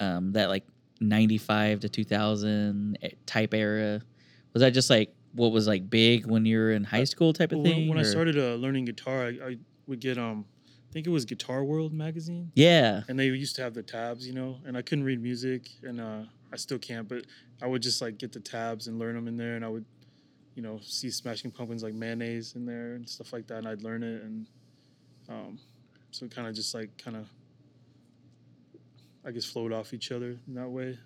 um 0.00 0.32
that 0.32 0.48
like 0.48 0.64
95 1.00 1.80
to 1.80 1.88
2000 1.88 2.98
e- 3.00 3.10
type 3.26 3.54
era. 3.54 4.00
Was 4.54 4.60
that 4.62 4.70
just 4.70 4.90
like 4.90 5.14
what 5.34 5.52
was 5.52 5.68
like 5.68 5.88
big 5.88 6.26
when 6.26 6.44
you 6.44 6.58
were 6.58 6.72
in 6.72 6.82
high 6.82 7.04
school 7.04 7.32
type 7.32 7.52
of 7.52 7.58
Well, 7.58 7.66
when, 7.66 7.74
thing? 7.74 7.88
when 7.88 7.98
I 7.98 8.02
started 8.02 8.36
uh, 8.36 8.54
learning 8.56 8.86
guitar, 8.86 9.26
I, 9.26 9.28
I 9.50 9.56
would 9.86 10.00
get 10.00 10.18
um, 10.18 10.46
think 10.96 11.06
it 11.06 11.10
was 11.10 11.26
Guitar 11.26 11.62
World 11.62 11.92
magazine. 11.92 12.50
Yeah. 12.54 13.02
and 13.06 13.18
they 13.18 13.26
used 13.26 13.54
to 13.56 13.62
have 13.62 13.74
the 13.74 13.82
tabs, 13.82 14.26
you 14.26 14.32
know, 14.32 14.56
and 14.64 14.78
I 14.78 14.80
couldn't 14.80 15.04
read 15.04 15.22
music, 15.22 15.68
and 15.82 16.00
uh, 16.00 16.22
I 16.50 16.56
still 16.56 16.78
can't, 16.78 17.06
but 17.06 17.26
I 17.60 17.66
would 17.66 17.82
just 17.82 18.00
like 18.00 18.16
get 18.16 18.32
the 18.32 18.40
tabs 18.40 18.86
and 18.86 18.98
learn 18.98 19.14
them 19.14 19.28
in 19.28 19.36
there, 19.36 19.56
and 19.56 19.64
I 19.64 19.68
would, 19.68 19.84
you 20.54 20.62
know, 20.62 20.80
see 20.82 21.10
Smashing 21.10 21.50
Pumpkins 21.50 21.82
like 21.82 21.92
mayonnaise 21.92 22.54
in 22.56 22.64
there 22.64 22.94
and 22.94 23.06
stuff 23.06 23.34
like 23.34 23.46
that, 23.48 23.58
and 23.58 23.68
I'd 23.68 23.82
learn 23.82 24.02
it, 24.02 24.22
and 24.22 24.46
um, 25.28 25.58
so 26.12 26.24
it 26.24 26.34
kind 26.34 26.48
of 26.48 26.54
just 26.54 26.72
like 26.74 26.88
kind 26.96 27.18
of, 27.18 27.28
I 29.22 29.32
guess, 29.32 29.44
flowed 29.44 29.74
off 29.74 29.92
each 29.92 30.12
other 30.12 30.38
in 30.48 30.54
that 30.54 30.70
way. 30.70 30.98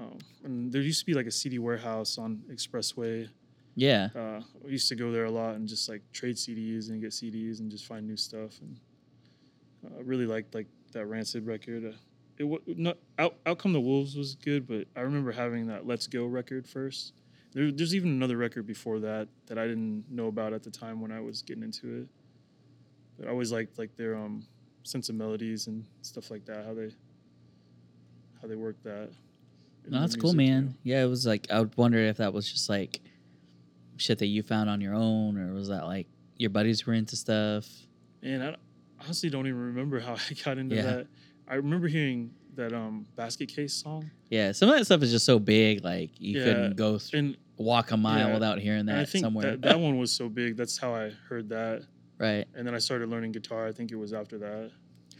Um, 0.00 0.18
and 0.42 0.72
there 0.72 0.82
used 0.82 0.98
to 0.98 1.06
be 1.06 1.14
like 1.14 1.26
a 1.26 1.30
CD 1.30 1.60
warehouse 1.60 2.18
on 2.18 2.42
Expressway. 2.50 3.28
Yeah. 3.78 4.08
Uh, 4.14 4.40
we 4.64 4.72
used 4.72 4.88
to 4.88 4.96
go 4.96 5.12
there 5.12 5.26
a 5.26 5.30
lot 5.30 5.54
and 5.54 5.68
just 5.68 5.88
like 5.88 6.02
trade 6.12 6.34
CDs 6.34 6.90
and 6.90 7.00
get 7.00 7.10
CDs 7.10 7.60
and 7.60 7.70
just 7.70 7.86
find 7.86 8.06
new 8.08 8.16
stuff. 8.16 8.60
And 8.60 8.76
uh, 9.86 9.98
I 9.98 10.02
really 10.02 10.26
liked 10.26 10.52
like 10.52 10.66
that 10.92 11.06
Rancid 11.06 11.46
record. 11.46 11.84
Uh, 11.86 11.96
it 12.38 12.44
was 12.44 12.60
not 12.66 12.98
out, 13.20 13.36
Outcome 13.46 13.72
the 13.72 13.80
Wolves 13.80 14.16
was 14.16 14.34
good, 14.34 14.66
but 14.66 14.88
I 14.96 15.02
remember 15.02 15.30
having 15.30 15.68
that 15.68 15.86
Let's 15.86 16.08
Go 16.08 16.26
record 16.26 16.66
first. 16.66 17.12
There, 17.52 17.70
there's 17.70 17.94
even 17.94 18.10
another 18.10 18.36
record 18.36 18.66
before 18.66 18.98
that 18.98 19.28
that 19.46 19.58
I 19.58 19.68
didn't 19.68 20.06
know 20.10 20.26
about 20.26 20.52
at 20.52 20.64
the 20.64 20.70
time 20.70 21.00
when 21.00 21.12
I 21.12 21.20
was 21.20 21.42
getting 21.42 21.62
into 21.62 22.02
it. 22.02 22.08
But 23.16 23.28
I 23.28 23.30
always 23.30 23.52
liked 23.52 23.78
like 23.78 23.96
their 23.96 24.16
um 24.16 24.44
sense 24.82 25.08
of 25.08 25.14
melodies 25.14 25.68
and 25.68 25.84
stuff 26.02 26.32
like 26.32 26.44
that. 26.46 26.64
How 26.66 26.74
they 26.74 26.90
how 28.42 28.48
they 28.48 28.56
work 28.56 28.76
that. 28.82 29.10
No, 29.88 30.00
that's 30.00 30.16
cool, 30.16 30.34
music, 30.34 30.48
you 30.48 30.54
know. 30.54 30.66
man. 30.66 30.74
Yeah, 30.82 31.04
it 31.04 31.08
was 31.08 31.26
like 31.26 31.46
I 31.48 31.60
would 31.60 31.76
wonder 31.76 31.98
if 31.98 32.16
that 32.16 32.32
was 32.32 32.50
just 32.50 32.68
like 32.68 33.00
shit 33.98 34.18
that 34.18 34.26
you 34.26 34.42
found 34.42 34.70
on 34.70 34.80
your 34.80 34.94
own, 34.94 35.36
or 35.38 35.52
was 35.52 35.68
that 35.68 35.84
like 35.86 36.06
your 36.36 36.50
buddies 36.50 36.86
were 36.86 36.94
into 36.94 37.16
stuff? 37.16 37.66
And 38.22 38.42
I 38.42 38.56
honestly 39.04 39.28
don't 39.30 39.46
even 39.46 39.60
remember 39.60 40.00
how 40.00 40.14
I 40.30 40.34
got 40.44 40.58
into 40.58 40.76
Yeah. 40.76 40.82
that. 40.82 41.06
I 41.46 41.54
remember 41.56 41.88
hearing 41.88 42.32
that 42.54 42.72
um 42.72 43.06
basket 43.14 43.48
case 43.48 43.72
song, 43.74 44.10
Yeah, 44.30 44.50
some 44.52 44.68
of 44.68 44.76
that 44.76 44.84
stuff 44.84 45.02
is 45.02 45.10
just 45.12 45.24
so 45.26 45.38
big, 45.38 45.84
like 45.84 46.10
you 46.20 46.38
Yeah, 46.38 46.44
couldn't 46.44 46.76
go 46.76 46.98
th- 46.98 47.14
and, 47.14 47.36
walk 47.56 47.90
a 47.90 47.96
mile 47.96 48.28
Yeah, 48.28 48.34
without 48.34 48.58
hearing 48.60 48.86
that 48.86 48.98
I 48.98 49.04
think 49.04 49.24
somewhere. 49.24 49.50
that, 49.52 49.62
that 49.62 49.80
one 49.80 49.98
was 49.98 50.12
so 50.12 50.28
big. 50.28 50.56
That's 50.56 50.76
how 50.78 50.94
I 50.94 51.10
heard 51.28 51.48
that. 51.50 51.82
right. 52.18 52.46
And 52.54 52.66
then 52.66 52.74
I 52.74 52.78
started 52.78 53.08
learning 53.08 53.32
guitar. 53.32 53.66
I 53.66 53.72
think 53.72 53.90
it 53.92 53.96
was 53.96 54.12
after 54.12 54.38
that. 54.38 54.70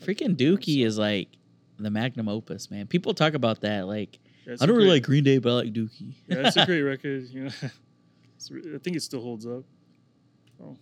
Freaking 0.05 0.37
Dookie 0.37 0.85
is 0.87 0.99
like 0.99 1.29
the 1.79 1.91
magnum 1.91 2.29
opus, 2.29 2.71
man. 2.71 2.87
People 2.87 3.13
talk 3.15 3.35
about 3.35 3.61
that. 3.63 3.87
Like, 3.89 4.19
Yeah, 4.47 4.55
I 4.61 4.67
don't 4.67 4.77
really 4.77 4.87
great- 4.89 4.95
like 4.97 5.03
Green 5.05 5.25
Day, 5.25 5.39
but 5.39 5.51
I 5.51 5.53
like 5.55 5.73
Dookie. 5.73 6.15
Yeah, 6.29 6.47
it's 6.47 6.57
a 6.57 6.67
great 6.67 6.83
record. 6.83 7.25
You 7.29 7.45
know, 7.45 7.51
I 8.51 8.79
think 8.79 8.97
it 8.97 9.03
still 9.03 9.21
holds 9.21 9.47
up. 9.47 9.65
Oh. 10.63 10.77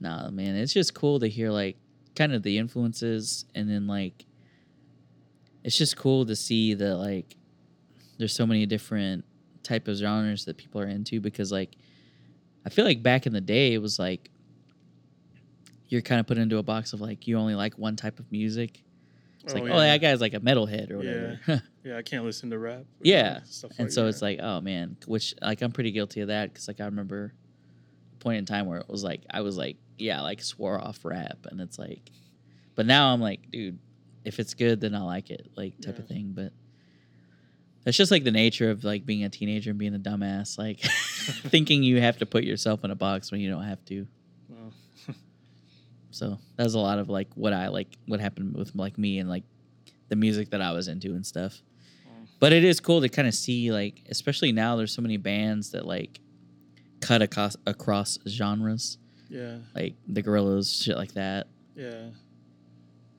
nah, 0.00 0.30
man, 0.30 0.56
it's 0.56 0.72
just 0.72 0.94
cool 0.94 1.20
to 1.20 1.28
hear 1.28 1.50
like 1.50 1.76
kind 2.16 2.32
of 2.32 2.42
the 2.42 2.58
influences, 2.58 3.44
and 3.54 3.70
then 3.70 3.86
like, 3.86 4.24
it's 5.64 5.78
just 5.78 5.96
cool 5.96 6.26
to 6.26 6.34
see 6.34 6.74
that 6.74 6.96
like 6.96 7.36
there's 8.18 8.34
so 8.34 8.46
many 8.46 8.66
different 8.66 9.24
type 9.62 9.88
of 9.88 9.96
genres 9.96 10.44
that 10.44 10.56
people 10.56 10.80
are 10.80 10.88
into 10.88 11.20
because 11.20 11.52
like 11.52 11.76
I 12.66 12.70
feel 12.70 12.84
like 12.84 13.02
back 13.02 13.26
in 13.26 13.32
the 13.32 13.40
day 13.40 13.74
it 13.74 13.78
was 13.78 13.98
like 13.98 14.30
you're 15.88 16.02
kind 16.02 16.20
of 16.20 16.26
put 16.26 16.38
into 16.38 16.58
a 16.58 16.62
box 16.62 16.92
of 16.92 17.00
like 17.00 17.26
you 17.26 17.38
only 17.38 17.54
like 17.54 17.74
one 17.78 17.96
type 17.96 18.18
of 18.18 18.30
music. 18.32 18.82
It's 19.44 19.54
oh, 19.54 19.58
like, 19.58 19.72
oh, 19.72 19.78
that 19.78 20.00
guy's 20.00 20.20
like 20.20 20.34
a 20.34 20.40
metalhead 20.40 20.90
or 20.90 20.98
whatever. 20.98 21.62
yeah, 21.84 21.96
I 21.96 22.02
can't 22.02 22.24
listen 22.24 22.50
to 22.50 22.58
rap. 22.58 22.84
Yeah, 23.00 23.40
and 23.62 23.78
like 23.78 23.90
so 23.90 24.02
that. 24.02 24.08
it's 24.08 24.22
like, 24.22 24.38
oh 24.40 24.60
man, 24.60 24.96
which 25.06 25.34
like 25.42 25.62
I'm 25.62 25.72
pretty 25.72 25.90
guilty 25.90 26.20
of 26.20 26.28
that 26.28 26.52
because 26.52 26.68
like 26.68 26.80
I 26.80 26.84
remember 26.84 27.34
a 28.12 28.16
point 28.22 28.38
in 28.38 28.46
time 28.46 28.66
where 28.66 28.78
it 28.78 28.88
was 28.88 29.02
like 29.02 29.22
I 29.28 29.40
was 29.40 29.56
like, 29.56 29.76
yeah, 29.98 30.20
like 30.20 30.42
swore 30.42 30.80
off 30.80 31.04
rap, 31.04 31.46
and 31.50 31.60
it's 31.60 31.78
like, 31.78 32.10
but 32.76 32.86
now 32.86 33.12
I'm 33.12 33.20
like, 33.20 33.50
dude, 33.50 33.78
if 34.24 34.38
it's 34.38 34.54
good, 34.54 34.80
then 34.80 34.94
I 34.94 35.02
like 35.02 35.30
it, 35.30 35.50
like 35.56 35.80
type 35.80 35.98
of 35.98 36.06
thing. 36.06 36.32
But 36.34 36.52
that's 37.84 37.96
just 37.96 38.12
like 38.12 38.24
the 38.24 38.30
nature 38.30 38.70
of 38.70 38.84
like 38.84 39.04
being 39.04 39.24
a 39.24 39.28
teenager 39.28 39.70
and 39.70 39.78
being 39.78 39.94
a 39.94 39.98
dumbass, 39.98 40.58
like 40.58 40.80
thinking 41.48 41.82
you 41.82 42.00
have 42.00 42.18
to 42.18 42.26
put 42.26 42.44
yourself 42.44 42.84
in 42.84 42.90
a 42.90 42.96
box 42.96 43.32
when 43.32 43.40
you 43.40 43.50
don't 43.50 43.64
have 43.64 43.84
to. 43.86 44.06
So 46.12 46.38
that 46.56 46.62
was 46.64 46.74
a 46.74 46.78
lot 46.78 46.98
of 46.98 47.08
like 47.08 47.28
what 47.34 47.52
I 47.52 47.68
like, 47.68 47.88
what 48.06 48.20
happened 48.20 48.54
with 48.54 48.74
like 48.74 48.96
me 48.98 49.18
and 49.18 49.28
like 49.28 49.44
the 50.08 50.16
music 50.16 50.50
that 50.50 50.60
I 50.62 50.72
was 50.72 50.86
into 50.88 51.08
and 51.14 51.24
stuff. 51.26 51.60
well, 52.06 52.14
But 52.38 52.52
it 52.52 52.64
is 52.64 52.78
cool 52.80 53.00
to 53.00 53.08
kind 53.08 53.26
of 53.26 53.34
see 53.34 53.72
like, 53.72 54.02
especially 54.08 54.52
now, 54.52 54.76
there's 54.76 54.92
so 54.94 55.02
many 55.02 55.16
bands 55.16 55.70
that 55.72 55.86
like 55.86 56.20
cut 57.00 57.20
across 57.22 57.56
across 57.66 58.18
genres, 58.28 58.98
yeah, 59.28 59.56
like 59.74 59.94
the 60.06 60.22
Gorillaz, 60.22 60.82
shit 60.84 60.96
like 60.96 61.12
that. 61.14 61.48
yeah. 61.74 62.10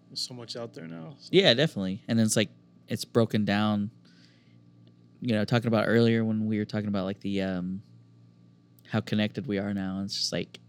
There's 0.09 0.21
so 0.27 0.35
much 0.35 0.55
out 0.55 0.73
there 0.75 0.87
now. 0.87 1.15
so- 1.17 1.29
Yeah, 1.31 1.53
definitely. 1.55 2.03
And 2.07 2.19
then 2.19 2.25
it's 2.27 2.35
like 2.37 2.49
it's 2.87 3.03
broken 3.05 3.45
down. 3.45 3.89
You 5.21 5.33
know, 5.33 5.43
talking 5.45 5.67
about 5.67 5.85
earlier 5.87 6.23
when 6.23 6.45
we 6.45 6.59
were 6.59 6.65
talking 6.65 6.87
about 6.89 7.05
like 7.05 7.19
the 7.21 7.41
um 7.41 7.81
how 8.87 8.99
connected 9.01 9.47
we 9.47 9.57
are 9.57 9.73
now. 9.73 10.01
It's 10.05 10.13
just 10.15 10.31
like 10.31 10.59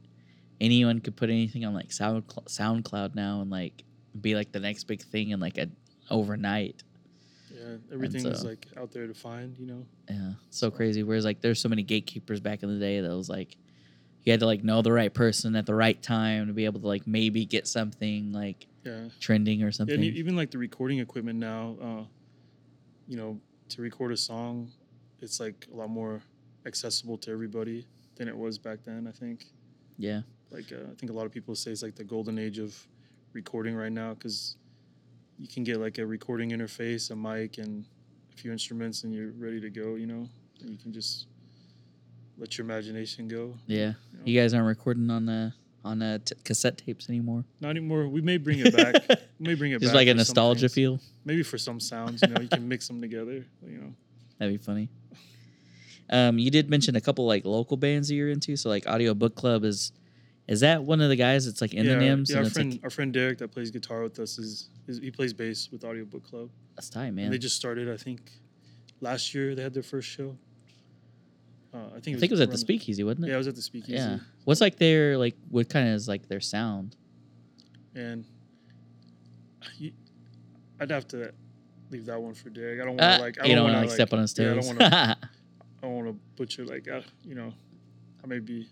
anyone 0.60 1.00
could 1.00 1.16
put 1.16 1.30
anything 1.30 1.64
on 1.64 1.74
like 1.74 1.92
Sound 1.92 2.26
SoundCloud 2.26 3.14
now 3.14 3.40
and 3.40 3.50
like 3.50 3.84
be 4.20 4.34
like 4.34 4.52
the 4.52 4.60
next 4.60 4.84
big 4.84 5.02
thing 5.02 5.30
in 5.30 5.40
like 5.40 5.58
a 5.58 5.68
overnight. 6.10 6.82
Yeah, 7.52 7.76
everything 7.92 8.26
is 8.26 8.40
so- 8.40 8.48
like 8.48 8.66
out 8.76 8.92
there 8.92 9.06
to 9.06 9.14
find. 9.14 9.56
You 9.58 9.66
know. 9.66 9.86
Yeah, 10.10 10.32
so 10.50 10.70
crazy. 10.70 11.02
Whereas 11.02 11.24
like 11.24 11.40
there's 11.40 11.60
so 11.60 11.68
many 11.68 11.82
gatekeepers 11.82 12.40
back 12.40 12.62
in 12.62 12.68
the 12.72 12.78
day 12.78 13.00
that 13.00 13.08
was 13.16 13.28
like 13.28 13.56
you 14.24 14.32
had 14.32 14.40
to 14.40 14.46
like 14.46 14.64
know 14.64 14.80
the 14.82 14.92
right 14.92 15.12
person 15.12 15.54
at 15.56 15.66
the 15.66 15.74
right 15.74 16.00
time 16.02 16.46
to 16.46 16.52
be 16.52 16.64
able 16.64 16.80
to 16.80 16.86
like 16.86 17.06
maybe 17.06 17.44
get 17.44 17.66
something 17.68 18.32
like 18.32 18.66
Yeah. 18.84 19.08
trending 19.20 19.62
or 19.62 19.66
Yeah, 19.66 19.70
something. 19.72 19.94
and 19.96 20.04
e- 20.04 20.18
even 20.18 20.34
like 20.34 20.50
the 20.50 20.56
recording 20.58 20.98
equipment 20.98 21.38
now, 21.38 21.76
uh, 21.82 22.04
you 23.06 23.16
know, 23.18 23.38
to 23.70 23.82
record 23.82 24.12
a 24.12 24.16
song, 24.16 24.70
it's 25.20 25.40
like 25.40 25.66
a 25.72 25.76
lot 25.76 25.90
more 25.90 26.22
accessible 26.64 27.18
to 27.18 27.30
everybody 27.30 27.86
than 28.16 28.28
it 28.28 28.36
was 28.36 28.56
back 28.58 28.78
then. 28.84 29.06
I 29.06 29.12
think. 29.12 29.46
yeah. 29.98 30.22
Like 30.54 30.72
uh, 30.72 30.90
I 30.90 30.94
think 30.94 31.10
a 31.10 31.14
lot 31.14 31.26
of 31.26 31.32
people 31.32 31.54
say 31.56 31.72
it's 31.72 31.82
like 31.82 31.96
the 31.96 32.04
golden 32.04 32.38
age 32.38 32.58
of 32.58 32.76
recording 33.32 33.74
right 33.74 33.90
now 33.90 34.14
because 34.14 34.56
you 35.36 35.48
can 35.48 35.64
get 35.64 35.80
like 35.80 35.98
a 35.98 36.06
recording 36.06 36.50
interface, 36.50 37.10
a 37.10 37.16
mic, 37.16 37.58
and 37.58 37.84
a 38.32 38.36
few 38.36 38.52
instruments, 38.52 39.02
and 39.02 39.12
you're 39.12 39.32
ready 39.32 39.60
to 39.60 39.68
go. 39.68 39.96
You 39.96 40.06
know, 40.06 40.28
and 40.60 40.70
you 40.70 40.78
can 40.78 40.92
just 40.92 41.26
let 42.38 42.56
your 42.56 42.64
imagination 42.64 43.26
go. 43.26 43.54
Yeah. 43.66 43.78
You 43.78 43.86
know? 43.86 44.22
You 44.24 44.40
guys 44.40 44.54
aren't 44.54 44.68
recording 44.68 45.10
on 45.10 45.28
uh 45.28 45.50
on 45.84 46.00
uh, 46.00 46.18
t- 46.24 46.34
cassette 46.44 46.78
tapes 46.78 47.08
anymore. 47.08 47.44
Not 47.60 47.70
anymore. 47.70 48.08
We 48.08 48.22
may 48.22 48.38
bring 48.38 48.60
it 48.60 48.74
back. 48.74 48.94
we 49.38 49.48
may 49.48 49.54
bring 49.54 49.72
it 49.72 49.80
Just 49.80 49.92
back. 49.92 49.96
like 49.96 50.08
a 50.08 50.14
nostalgia 50.14 50.68
feel. 50.68 50.98
Maybe 51.26 51.42
for 51.42 51.58
some 51.58 51.78
sounds, 51.78 52.22
you 52.22 52.28
know, 52.28 52.40
you 52.40 52.48
can 52.48 52.66
mix 52.66 52.88
them 52.88 53.00
together. 53.00 53.44
You 53.66 53.78
know. 53.78 53.94
That'd 54.38 54.58
be 54.58 54.64
funny. 54.64 54.88
Um, 56.10 56.38
you 56.38 56.50
did 56.50 56.70
mention 56.70 56.96
a 56.96 57.00
couple 57.00 57.26
like 57.26 57.44
local 57.44 57.76
bands 57.76 58.08
that 58.08 58.14
you're 58.14 58.30
into. 58.30 58.56
So 58.56 58.68
like 58.68 58.86
Audio 58.86 59.14
Book 59.14 59.34
Club 59.34 59.64
is 59.64 59.92
is 60.46 60.60
that 60.60 60.82
one 60.84 61.00
of 61.00 61.08
the 61.08 61.16
guys 61.16 61.46
that's 61.46 61.60
like 61.60 61.72
in 61.74 61.86
yeah, 61.86 61.94
the 61.94 62.00
Nghiems? 62.04 62.30
Yeah, 62.30 62.38
our 62.38 62.44
friend, 62.50 62.72
like 62.72 62.84
our 62.84 62.90
friend 62.90 63.12
Derek 63.12 63.38
that 63.38 63.48
plays 63.52 63.70
guitar 63.70 64.02
with 64.02 64.18
us 64.18 64.38
is, 64.38 64.68
is 64.86 64.98
he 64.98 65.10
plays 65.10 65.32
bass 65.32 65.68
with 65.72 65.84
Audiobook 65.84 66.24
Club. 66.24 66.50
that's 66.76 66.90
tight, 66.90 67.06
And 67.06 67.16
man. 67.16 67.30
they 67.30 67.38
just 67.38 67.56
started, 67.56 67.90
I 67.90 67.96
think, 67.96 68.30
last 69.00 69.34
year. 69.34 69.54
They 69.54 69.62
had 69.62 69.72
their 69.74 69.82
first 69.82 70.08
show. 70.08 70.36
Uh, 71.72 71.78
I 71.96 72.00
think 72.00 72.16
I 72.16 72.20
think 72.20 72.24
it 72.24 72.30
was 72.32 72.40
at 72.40 72.50
the 72.50 72.58
Speakeasy, 72.58 73.02
wasn't 73.02 73.24
it? 73.24 73.28
Yeah, 73.28 73.34
it 73.34 73.38
was 73.38 73.48
at 73.48 73.56
the 73.56 73.62
Speakeasy. 73.62 73.94
Yeah. 73.94 74.18
What's 74.44 74.60
like 74.60 74.76
their 74.76 75.18
like 75.18 75.34
what 75.50 75.68
kind 75.68 75.88
of 75.88 75.94
is 75.94 76.06
like 76.06 76.28
their 76.28 76.40
sound? 76.40 76.94
And 77.96 78.24
you, 79.78 79.92
I'd 80.78 80.90
have 80.90 81.08
to 81.08 81.32
leave 81.90 82.06
that 82.06 82.20
one 82.20 82.34
for 82.34 82.50
Derek. 82.50 82.80
I 82.80 82.84
don't 82.84 82.96
want 82.96 83.02
Uh, 83.02 83.16
to 83.16 83.22
like. 83.22 83.38
I 83.42 83.46
you 83.46 83.54
don't 83.54 83.64
want 83.64 83.74
want 83.76 83.84
to 83.86 83.88
like 83.88 83.94
step 83.96 84.12
on 84.12 84.20
his 84.20 84.34
Yeah, 84.38 84.52
I 84.52 84.54
toes. 84.54 84.66
don't 84.68 84.78
want 84.78 84.92
to. 84.92 84.98
I 85.82 85.86
don't 85.86 85.94
want 85.96 86.06
to 86.08 86.12
butcher 86.36 86.64
like. 86.64 86.86
Uh, 86.88 87.00
you 87.24 87.34
know, 87.34 87.52
I 88.22 88.26
may 88.26 88.38
be. 88.38 88.68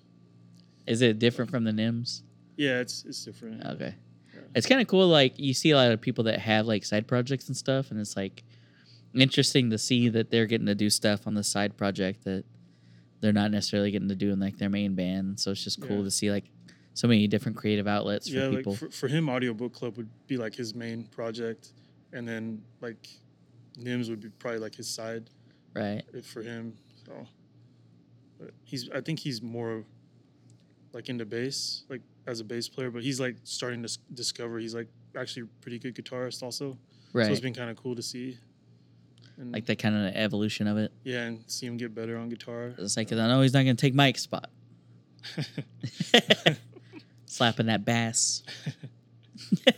Is 0.87 1.03
it 1.03 1.19
different 1.19 1.51
from 1.51 1.65
the 1.65 1.71
Nghiems? 1.73 2.23
Yeah, 2.57 2.81
it's 2.81 3.05
it's 3.05 3.25
different. 3.25 3.65
Okay. 3.65 3.95
Yeah. 4.35 4.41
It's 4.55 4.67
kind 4.67 4.81
of 4.81 4.87
cool. 4.87 5.09
Like 5.09 5.39
you 5.39 5.55
see 5.55 5.71
a 5.71 5.77
lot 5.77 5.91
of 5.91 6.01
people 6.01 6.25
that 6.25 6.39
have 6.39 6.67
like 6.67 6.85
side 6.85 7.07
projects 7.07 7.49
and 7.49 7.57
stuff, 7.57 7.91
and 7.91 8.01
it's 8.01 8.17
like 8.17 8.43
interesting 9.15 9.71
to 9.71 9.79
see 9.79 10.09
that 10.09 10.31
they're 10.31 10.47
getting 10.47 10.67
to 10.67 10.75
do 10.75 10.91
stuff 10.91 11.27
on 11.27 11.35
the 11.35 11.45
side 11.45 11.77
project 11.77 12.25
that 12.25 12.45
they're 13.21 13.33
not 13.33 13.51
necessarily 13.51 13.91
getting 13.91 14.09
to 14.09 14.17
do 14.17 14.33
in 14.33 14.41
like 14.41 14.59
their 14.59 14.71
main 14.71 14.95
band. 14.95 15.39
So 15.39 15.53
it's 15.53 15.63
just 15.63 15.81
cool 15.81 15.99
Yeah. 15.99 16.05
to 16.05 16.11
see 16.11 16.31
like 16.31 16.45
so 16.95 17.09
many 17.09 17.27
different 17.27 17.57
creative 17.57 17.87
outlets 17.87 18.29
for 18.29 18.37
yeah, 18.37 18.47
like 18.47 18.59
people. 18.59 18.77
for, 18.77 18.91
for 18.91 19.09
him, 19.09 19.29
Audiobook 19.29 19.73
Club 19.73 19.97
would 19.97 20.11
be 20.27 20.37
like 20.37 20.55
his 20.55 20.75
main 20.75 21.05
project, 21.05 21.73
and 22.13 22.27
then 22.29 22.63
like 22.81 23.09
Nghiems 23.79 24.11
would 24.11 24.21
be 24.21 24.29
probably 24.29 24.61
like 24.61 24.75
his 24.75 24.89
side 24.89 25.31
right. 25.75 26.03
for 26.25 26.43
him. 26.43 26.75
So, 27.07 27.27
but 28.39 28.51
he's 28.65 28.91
I 28.91 29.01
think 29.01 29.19
he's 29.21 29.41
more 29.41 29.85
like 30.93 31.09
into 31.09 31.25
bass, 31.25 31.85
like 31.89 32.01
as 32.27 32.41
a 32.41 32.45
bass 32.45 32.69
player, 32.69 32.91
but 32.91 33.03
he's 33.03 33.21
like 33.21 33.37
starting 33.45 33.83
to 33.83 33.87
s- 33.87 33.99
discover 34.15 34.59
he's 34.59 34.75
like 34.75 34.89
actually 35.17 35.43
a 35.43 35.47
pretty 35.61 35.79
good 35.79 35.95
guitarist 35.95 36.43
also. 36.43 36.77
So 37.13 37.19
it's 37.19 37.41
been 37.41 37.55
kind 37.55 37.71
of 37.71 37.77
cool 37.77 37.95
to 37.97 38.03
see. 38.03 38.39
And 39.39 39.53
Like 39.53 39.67
that 39.67 39.79
kind 39.79 39.95
of 39.97 40.15
evolution 40.15 40.67
of 40.67 40.77
it. 40.79 40.93
yeah, 41.05 41.23
and 41.25 41.43
see 41.47 41.67
him 41.67 41.77
get 41.77 41.95
better 41.95 42.17
on 42.19 42.29
guitar. 42.29 42.75
It's 42.79 42.97
like 42.97 43.09
'cause 43.09 43.19
I 43.19 43.29
know 43.29 43.41
he's 43.43 43.53
not 43.55 43.61
gonna 43.61 43.75
take 43.75 43.95
Mike's 43.95 44.23
spot. 44.23 44.51
Slapping 47.27 47.67
that 47.67 47.85
bass. 47.85 48.43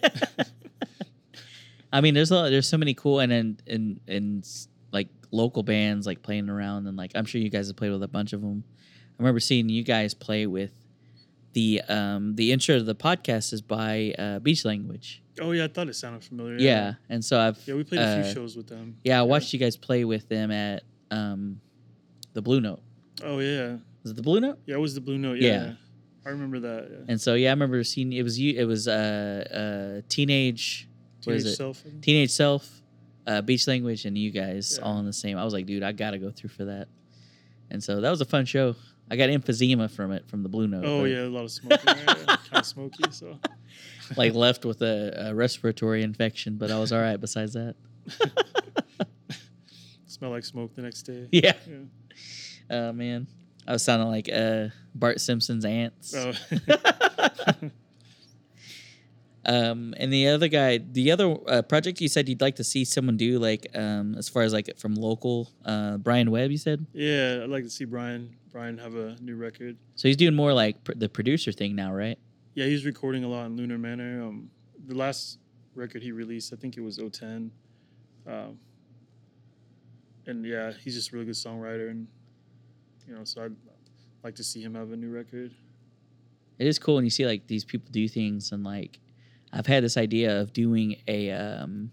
I 1.92 2.00
mean, 2.00 2.14
there's 2.14 2.30
a 2.30 2.34
lot, 2.34 2.50
there's 2.50 2.68
so 2.68 2.76
many 2.76 2.94
cool 2.94 3.20
and 3.20 3.32
and 3.32 3.62
and, 3.66 4.00
and 4.08 4.48
like 4.92 5.08
local 5.30 5.62
bands 5.62 6.06
like 6.06 6.22
playing 6.22 6.48
around 6.48 6.86
and 6.88 6.96
like 6.96 7.12
I'm 7.14 7.24
sure 7.24 7.40
you 7.40 7.50
guys 7.50 7.68
have 7.68 7.76
played 7.76 7.92
with 7.92 8.02
a 8.02 8.08
bunch 8.08 8.32
of 8.32 8.40
them. 8.40 8.64
I 9.18 9.22
remember 9.22 9.40
seeing 9.40 9.68
you 9.68 9.84
guys 9.84 10.12
play 10.14 10.46
with 10.46 10.72
the 11.54 11.80
um 11.88 12.34
the 12.36 12.52
intro 12.52 12.76
to 12.78 12.84
the 12.84 12.94
podcast 12.94 13.52
is 13.52 13.62
by 13.62 14.14
uh, 14.18 14.38
Beach 14.40 14.64
Language. 14.64 15.22
oh 15.40 15.50
yeah, 15.52 15.64
I 15.64 15.68
thought 15.68 15.88
it 15.88 15.94
sounded 15.96 16.22
familiar. 16.22 16.56
Yeah, 16.58 16.94
and 17.08 17.24
so 17.24 17.40
I've 17.40 17.58
Yeah, 17.66 17.74
we 17.74 17.84
played 17.84 18.00
a 18.02 18.22
few 18.22 18.30
uh, 18.30 18.34
shows 18.34 18.56
with 18.56 18.66
them. 18.68 18.96
Yeah, 19.02 19.18
I 19.18 19.22
watched 19.22 19.52
you 19.52 19.58
guys 19.58 19.76
play 19.76 20.04
with 20.04 20.28
them 20.28 20.50
at 20.50 20.82
um 21.10 21.60
the 22.34 22.42
Blue 22.42 22.60
Note. 22.60 22.80
Oh 23.22 23.38
yeah, 23.38 23.78
Was 24.02 24.12
it 24.12 24.16
the 24.16 24.22
Blue 24.22 24.40
Note? 24.40 24.58
yeah, 24.66 24.74
it 24.74 24.78
was 24.80 24.94
the 24.94 25.00
Blue 25.00 25.16
Note. 25.18 25.38
Yeah. 25.38 25.48
Yeah, 25.66 25.72
I 26.26 26.28
remember 26.30 26.60
that. 26.60 26.88
Yeah. 26.90 26.96
And 27.08 27.20
so 27.20 27.34
yeah, 27.34 27.48
I 27.50 27.52
remember 27.52 27.82
seeing 27.84 28.12
it 28.12 28.22
was 28.22 28.38
you. 28.38 28.54
It 28.58 28.64
was 28.64 28.86
uh, 28.88 30.00
uh 30.02 30.02
teenage, 30.08 30.88
Teenage? 31.20 31.56
Self. 31.56 31.82
Teenage 32.02 32.30
self, 32.30 32.82
uh, 33.26 33.40
beach 33.42 33.66
language, 33.66 34.04
and 34.04 34.18
you 34.18 34.30
guys 34.30 34.76
Yeah. 34.78 34.84
all 34.84 34.98
in 34.98 35.06
the 35.06 35.12
same. 35.12 35.38
I 35.38 35.44
was 35.44 35.52
like, 35.54 35.66
dude, 35.66 35.82
I 35.84 35.92
gotta 35.92 36.18
go 36.18 36.30
through 36.30 36.50
for 36.50 36.64
that. 36.66 36.88
And 37.70 37.82
so 37.82 38.00
that 38.00 38.10
was 38.10 38.20
a 38.20 38.24
fun 38.26 38.44
show. 38.44 38.74
I 39.10 39.16
got 39.16 39.28
emphysema 39.28 39.90
from 39.90 40.12
it 40.12 40.26
from 40.28 40.42
the 40.42 40.48
Blue 40.48 40.66
Note. 40.66 40.84
Oh 40.84 41.04
yeah, 41.04 41.22
a 41.22 41.28
lot 41.28 41.44
of 41.44 41.50
smoke. 41.50 41.78
in 41.80 42.06
there, 42.06 42.06
kind 42.26 42.38
of 42.52 42.66
smoky. 42.66 43.04
So 43.10 43.38
like 44.16 44.34
left 44.34 44.64
with 44.64 44.82
a, 44.82 45.28
a 45.28 45.34
respiratory 45.34 46.02
infection, 46.02 46.56
but 46.56 46.70
I 46.70 46.78
was 46.78 46.92
all 46.92 47.00
right. 47.00 47.20
Besides 47.20 47.52
that, 47.54 47.74
smell 50.06 50.30
like 50.30 50.44
smoke 50.44 50.74
the 50.74 50.82
next 50.82 51.02
day. 51.02 51.28
yeah. 51.32 51.52
Yeah. 51.68 51.76
Oh 52.70 52.92
man, 52.92 53.26
I 53.66 53.72
was 53.72 53.82
sounding 53.82 54.08
like 54.08 54.30
uh, 54.32 54.68
Bart 54.94 55.20
Simpson's 55.20 55.64
aunts. 55.64 56.14
Oh. 56.14 56.32
Um, 59.46 59.94
and 59.98 60.12
the 60.12 60.28
other 60.28 60.48
guy, 60.48 60.78
the 60.78 61.10
other 61.10 61.36
uh, 61.46 61.62
project 61.62 62.00
you 62.00 62.08
said 62.08 62.28
you'd 62.28 62.40
like 62.40 62.56
to 62.56 62.64
see 62.64 62.84
someone 62.84 63.16
do, 63.16 63.38
like 63.38 63.66
um, 63.74 64.14
as 64.16 64.28
far 64.28 64.42
as 64.42 64.52
like 64.52 64.78
from 64.78 64.94
local, 64.94 65.50
uh, 65.64 65.98
Brian 65.98 66.30
Webb, 66.30 66.50
you 66.50 66.58
said. 66.58 66.86
yeah, 66.92 67.40
I'd 67.42 67.50
like 67.50 67.64
to 67.64 67.70
see 67.70 67.84
Brian 67.84 68.36
Brian 68.50 68.78
have 68.78 68.94
a 68.94 69.16
new 69.20 69.36
record. 69.36 69.76
So 69.96 70.08
he's 70.08 70.16
doing 70.16 70.34
more 70.34 70.52
like 70.52 70.82
pr- 70.84 70.92
the 70.94 71.08
producer 71.08 71.52
thing 71.52 71.74
now, 71.74 71.92
right? 71.92 72.18
Yeah, 72.54 72.66
he's 72.66 72.84
recording 72.84 73.24
a 73.24 73.28
lot 73.28 73.46
in 73.46 73.56
Lunar 73.56 73.78
Manor. 73.78 74.22
Um, 74.22 74.48
the 74.86 74.94
last 74.94 75.38
record 75.74 76.02
he 76.02 76.12
released, 76.12 76.52
I 76.52 76.56
think 76.56 76.76
it 76.76 76.80
was 76.80 76.98
010. 76.98 77.50
Um, 78.26 78.58
and 80.26 80.44
yeah, 80.46 80.72
he's 80.82 80.94
just 80.94 81.10
a 81.10 81.14
really 81.14 81.26
good 81.26 81.34
songwriter, 81.34 81.90
and 81.90 82.06
you 83.06 83.14
know, 83.14 83.24
so 83.24 83.44
I'd 83.44 83.56
like 84.22 84.36
to 84.36 84.44
see 84.44 84.62
him 84.62 84.74
have 84.74 84.92
a 84.92 84.96
new 84.96 85.10
record. 85.10 85.52
It 86.58 86.66
is 86.66 86.78
cool 86.78 86.94
when 86.94 87.04
you 87.04 87.10
see 87.10 87.26
like 87.26 87.46
these 87.46 87.64
people 87.64 87.88
do 87.90 88.08
things, 88.08 88.52
and 88.52 88.64
like 88.64 89.00
I've 89.54 89.66
had 89.66 89.84
this 89.84 89.96
idea 89.96 90.40
of 90.40 90.52
doing 90.52 90.96
a. 91.06 91.30
Um, 91.30 91.92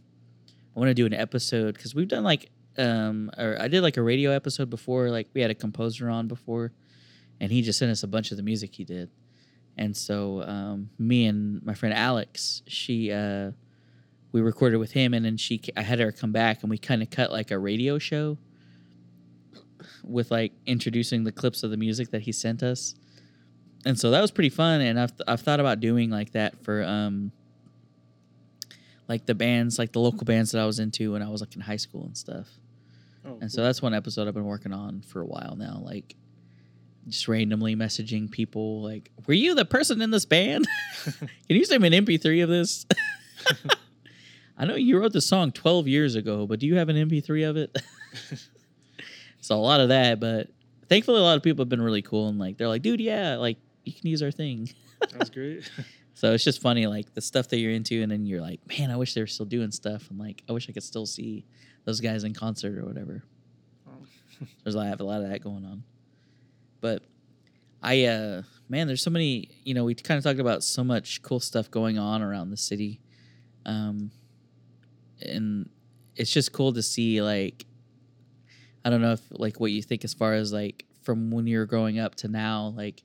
I 0.75 0.79
want 0.79 0.89
to 0.89 0.93
do 0.93 1.05
an 1.05 1.13
episode 1.13 1.75
because 1.75 1.93
we've 1.93 2.07
done 2.07 2.23
like 2.23 2.49
um, 2.77 3.29
or 3.37 3.57
I 3.59 3.67
did 3.67 3.81
like 3.81 3.97
a 3.97 4.01
radio 4.01 4.31
episode 4.31 4.69
before. 4.69 5.09
Like 5.09 5.27
we 5.33 5.41
had 5.41 5.51
a 5.51 5.55
composer 5.55 6.09
on 6.09 6.27
before, 6.27 6.71
and 7.39 7.51
he 7.51 7.61
just 7.61 7.77
sent 7.77 7.91
us 7.91 8.03
a 8.03 8.07
bunch 8.07 8.31
of 8.31 8.37
the 8.37 8.43
music 8.43 8.73
he 8.75 8.83
did. 8.83 9.09
And 9.77 9.95
so 9.95 10.41
um, 10.43 10.89
me 10.97 11.25
and 11.27 11.63
my 11.63 11.73
friend 11.73 11.93
Alex, 11.93 12.63
she 12.67 13.11
uh, 13.11 13.51
we 14.31 14.41
recorded 14.41 14.77
with 14.77 14.91
him, 14.91 15.13
and 15.13 15.23
then 15.23 15.37
she 15.37 15.61
I 15.77 15.81
had 15.81 15.99
her 15.99 16.11
come 16.11 16.31
back, 16.31 16.63
and 16.63 16.69
we 16.69 16.77
kind 16.77 17.01
of 17.03 17.09
cut 17.09 17.31
like 17.31 17.51
a 17.51 17.59
radio 17.59 17.99
show 17.99 18.37
with 20.03 20.31
like 20.31 20.53
introducing 20.65 21.23
the 21.23 21.31
clips 21.31 21.63
of 21.63 21.71
the 21.71 21.77
music 21.77 22.09
that 22.11 22.23
he 22.23 22.31
sent 22.31 22.63
us. 22.63 22.95
And 23.85 23.99
so 23.99 24.11
that 24.11 24.21
was 24.21 24.31
pretty 24.31 24.49
fun, 24.49 24.81
and 24.81 24.99
I've 24.99 25.13
I've 25.27 25.41
thought 25.41 25.59
about 25.59 25.79
doing 25.79 26.09
like 26.09 26.31
that 26.31 26.63
for 26.63 26.83
um 26.83 27.31
like 29.11 29.25
the 29.25 29.35
bands, 29.35 29.77
like 29.77 29.91
the 29.91 29.99
local 29.99 30.23
bands 30.23 30.53
that 30.53 30.61
I 30.61 30.65
was 30.65 30.79
into 30.79 31.11
when 31.11 31.21
I 31.21 31.27
was 31.27 31.41
like 31.41 31.53
in 31.53 31.61
high 31.61 31.75
school 31.75 32.05
and 32.05 32.17
stuff. 32.17 32.47
Oh, 33.25 33.37
And 33.41 33.51
so 33.51 33.61
that's 33.61 33.81
one 33.81 33.93
episode 33.93 34.25
I've 34.25 34.33
been 34.33 34.45
working 34.45 34.71
on 34.71 35.01
for 35.01 35.19
a 35.19 35.25
while 35.25 35.57
now, 35.57 35.81
like 35.83 36.15
just 37.09 37.27
randomly 37.27 37.75
messaging 37.75 38.31
people 38.31 38.81
like, 38.81 39.11
"Were 39.27 39.33
you 39.33 39.53
the 39.53 39.65
person 39.65 40.01
in 40.01 40.11
this 40.11 40.23
band? 40.23 40.65
Can 41.03 41.27
you 41.49 41.65
send 41.65 41.81
me 41.83 41.93
an 41.93 42.05
MP3 42.05 42.41
of 42.41 42.47
this?" 42.47 42.85
I 44.57 44.63
know 44.65 44.75
you 44.75 44.97
wrote 44.97 45.11
the 45.11 45.19
song 45.19 45.51
12 45.51 45.89
years 45.89 46.15
ago, 46.15 46.47
but 46.47 46.59
do 46.59 46.67
you 46.67 46.77
have 46.77 46.87
an 46.87 46.95
MP3 46.95 47.49
of 47.49 47.57
it? 47.57 47.77
so 49.41 49.55
a 49.55 49.57
lot 49.57 49.81
of 49.81 49.89
that, 49.89 50.21
but 50.21 50.47
thankfully 50.87 51.19
a 51.19 51.23
lot 51.23 51.35
of 51.35 51.43
people 51.43 51.63
have 51.63 51.69
been 51.69 51.81
really 51.81 52.01
cool 52.01 52.29
and 52.29 52.39
like 52.39 52.57
they're 52.57 52.69
like, 52.69 52.81
"Dude, 52.81 53.01
yeah, 53.01 53.35
like 53.35 53.57
you 53.83 53.91
can 53.91 54.07
use 54.07 54.23
our 54.23 54.31
thing." 54.31 54.69
that 55.01 55.19
was 55.19 55.29
great. 55.29 55.69
So 56.21 56.33
it's 56.33 56.43
just 56.43 56.61
funny, 56.61 56.85
like 56.85 57.15
the 57.15 57.21
stuff 57.21 57.47
that 57.47 57.57
you're 57.57 57.71
into, 57.71 58.03
and 58.03 58.11
then 58.11 58.27
you're 58.27 58.41
like, 58.41 58.59
man, 58.67 58.91
I 58.91 58.95
wish 58.95 59.15
they 59.15 59.21
were 59.21 59.25
still 59.25 59.47
doing 59.47 59.71
stuff, 59.71 60.07
and 60.11 60.19
like, 60.19 60.43
I 60.47 60.51
wish 60.51 60.69
I 60.69 60.71
could 60.71 60.83
still 60.83 61.07
see 61.07 61.47
those 61.83 61.99
guys 61.99 62.23
in 62.23 62.35
concert 62.35 62.77
or 62.77 62.85
whatever. 62.85 63.23
Oh. 63.89 64.05
There's 64.63 64.75
a 64.75 64.77
lot, 64.77 64.85
I 64.85 64.89
have 64.89 65.01
a 65.01 65.03
lot 65.03 65.23
of 65.23 65.29
that 65.29 65.43
going 65.43 65.65
on. 65.65 65.81
But 66.79 67.01
I, 67.81 68.05
uh, 68.05 68.43
man, 68.69 68.85
there's 68.85 69.01
so 69.01 69.09
many. 69.09 69.49
You 69.63 69.73
know, 69.73 69.83
we 69.83 69.95
kind 69.95 70.19
of 70.19 70.23
talked 70.23 70.39
about 70.39 70.63
so 70.63 70.83
much 70.83 71.23
cool 71.23 71.39
stuff 71.39 71.71
going 71.71 71.97
on 71.97 72.21
around 72.21 72.51
the 72.51 72.57
city, 72.57 72.99
um, 73.65 74.11
and 75.23 75.71
it's 76.15 76.31
just 76.31 76.51
cool 76.53 76.71
to 76.73 76.83
see. 76.83 77.19
Like, 77.23 77.65
I 78.85 78.91
don't 78.91 79.01
know 79.01 79.13
if 79.13 79.21
like 79.31 79.59
what 79.59 79.71
you 79.71 79.81
think 79.81 80.03
as 80.03 80.13
far 80.13 80.35
as 80.35 80.53
like 80.53 80.85
from 81.01 81.31
when 81.31 81.47
you 81.47 81.57
were 81.57 81.65
growing 81.65 81.97
up 81.97 82.13
to 82.17 82.27
now, 82.27 82.73
like 82.77 83.01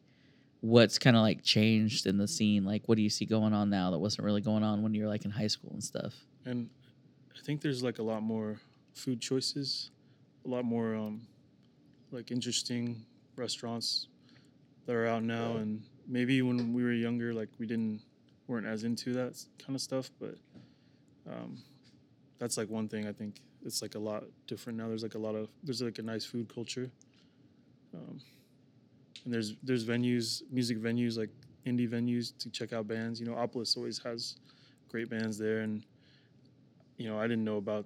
what's 0.60 0.98
kind 0.98 1.16
of 1.16 1.22
like 1.22 1.42
changed 1.42 2.06
in 2.06 2.16
the 2.16 2.26
scene 2.26 2.64
like 2.64 2.82
what 2.86 2.96
do 2.96 3.02
you 3.02 3.10
see 3.10 3.24
going 3.24 3.52
on 3.52 3.70
now 3.70 3.90
that 3.90 3.98
wasn't 3.98 4.24
really 4.24 4.40
going 4.40 4.62
on 4.62 4.82
when 4.82 4.94
you 4.94 5.02
were 5.02 5.08
like 5.08 5.24
in 5.24 5.30
high 5.30 5.46
school 5.46 5.70
and 5.72 5.84
stuff 5.84 6.14
and 6.44 6.70
I 7.36 7.42
think 7.42 7.60
there's 7.60 7.82
like 7.82 7.98
a 7.98 8.02
lot 8.02 8.22
more 8.22 8.58
food 8.94 9.20
choices, 9.20 9.90
a 10.44 10.48
lot 10.48 10.64
more 10.64 10.94
um, 10.94 11.26
like 12.10 12.30
interesting 12.30 13.04
restaurants 13.36 14.08
that 14.86 14.94
are 14.94 15.06
out 15.06 15.22
now. 15.22 15.56
And 15.56 15.82
maybe 16.08 16.40
when 16.42 16.72
we 16.72 16.82
were 16.82 16.92
younger, 16.92 17.34
like 17.34 17.48
we 17.58 17.66
didn't 17.66 18.00
weren't 18.48 18.66
as 18.66 18.84
into 18.84 19.12
that 19.12 19.38
kind 19.58 19.74
of 19.74 19.80
stuff, 19.80 20.10
but 20.20 20.36
um, 21.28 21.58
that's 22.38 22.56
like 22.56 22.70
one 22.70 22.88
thing 22.88 23.06
I 23.06 23.12
think 23.12 23.40
it's 23.64 23.82
like 23.82 23.96
a 23.96 23.98
lot 23.98 24.24
different 24.46 24.78
now. 24.78 24.88
There's 24.88 25.02
like 25.02 25.14
a 25.14 25.18
lot 25.18 25.34
of 25.34 25.48
there's 25.62 25.82
like 25.82 25.98
a 25.98 26.02
nice 26.02 26.24
food 26.24 26.52
culture, 26.52 26.90
um, 27.94 28.20
and 29.26 29.34
there's 29.34 29.56
there's 29.62 29.84
venues, 29.84 30.42
music 30.50 30.78
venues 30.78 31.18
like 31.18 31.30
indie 31.66 31.88
venues 31.88 32.32
to 32.38 32.48
check 32.48 32.72
out 32.72 32.86
bands. 32.88 33.20
You 33.20 33.26
know, 33.26 33.34
Opolis 33.34 33.76
always 33.76 33.98
has 33.98 34.36
great 34.88 35.10
bands 35.10 35.36
there, 35.36 35.58
and 35.60 35.84
you 36.96 37.08
know 37.08 37.18
I 37.18 37.24
didn't 37.24 37.44
know 37.44 37.56
about 37.58 37.84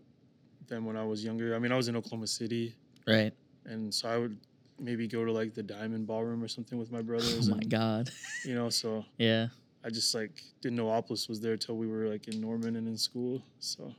them 0.68 0.84
when 0.84 0.96
I 0.96 1.04
was 1.04 1.24
younger. 1.24 1.56
I 1.56 1.58
mean, 1.58 1.72
I 1.72 1.76
was 1.76 1.88
in 1.88 1.96
Oklahoma 1.96 2.26
City, 2.28 2.74
Right. 3.08 3.32
and 3.64 3.92
so 3.92 4.08
I 4.08 4.18
would 4.18 4.36
maybe 4.78 5.08
go 5.08 5.24
to 5.24 5.32
like 5.32 5.54
the 5.54 5.62
Diamond 5.62 6.06
Ballroom 6.06 6.44
or 6.44 6.48
something 6.48 6.78
with 6.78 6.92
my 6.92 7.02
brothers. 7.02 7.48
Oh 7.48 7.52
my 7.52 7.58
and, 7.58 7.70
god. 7.70 8.10
You 8.44 8.54
know, 8.54 8.68
so 8.68 9.04
yeah. 9.18 9.48
I 9.82 9.88
just 9.88 10.14
like 10.14 10.42
didn't 10.60 10.76
know 10.76 10.86
Opolis 10.86 11.26
was 11.26 11.40
there 11.40 11.56
till 11.56 11.76
we 11.78 11.86
were 11.86 12.06
like 12.06 12.28
in 12.28 12.38
Norman 12.38 12.76
and 12.76 12.86
in 12.86 12.98
school. 12.98 13.42
So, 13.60 13.94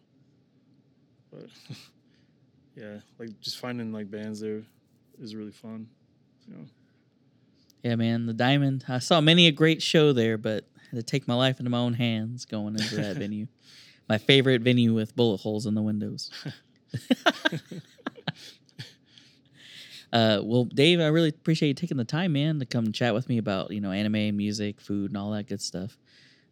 but 1.31 1.47
yeah, 2.75 2.97
like 3.17 3.39
just 3.41 3.57
finding 3.57 3.91
like 3.91 4.09
bands 4.11 4.39
there 4.39 4.61
is 5.19 5.35
really 5.35 5.51
fun. 5.51 5.87
You 6.47 6.53
know, 6.55 6.65
Yeah, 7.83 7.95
man. 7.95 8.25
The 8.25 8.33
Diamond. 8.33 8.85
I 8.87 8.99
saw 8.99 9.21
many 9.21 9.47
a 9.47 9.51
great 9.51 9.81
show 9.81 10.13
there, 10.13 10.37
but 10.37 10.65
I 10.77 10.95
had 10.95 10.99
to 10.99 11.03
take 11.03 11.27
my 11.27 11.33
life 11.33 11.59
into 11.59 11.69
my 11.69 11.79
own 11.79 11.93
hands 11.93 12.45
going 12.45 12.75
into 12.75 12.95
that 12.95 13.17
venue. 13.17 13.47
My 14.07 14.17
favorite 14.17 14.61
venue 14.61 14.93
with 14.93 15.15
bullet 15.15 15.41
holes 15.41 15.65
in 15.65 15.73
the 15.75 15.81
windows. 15.81 16.29
Uh, 20.13 20.41
well, 20.43 20.65
Dave, 20.65 20.99
I 20.99 21.07
really 21.07 21.29
appreciate 21.29 21.69
you 21.69 21.73
taking 21.73 21.95
the 21.95 22.03
time, 22.03 22.33
man, 22.33 22.59
to 22.59 22.65
come 22.65 22.91
chat 22.91 23.13
with 23.13 23.29
me 23.29 23.37
about 23.37 23.71
you 23.71 23.79
know 23.79 23.91
anime, 23.91 24.35
music, 24.35 24.81
food, 24.81 25.11
and 25.11 25.17
all 25.17 25.31
that 25.31 25.47
good 25.47 25.61
stuff. 25.61 25.97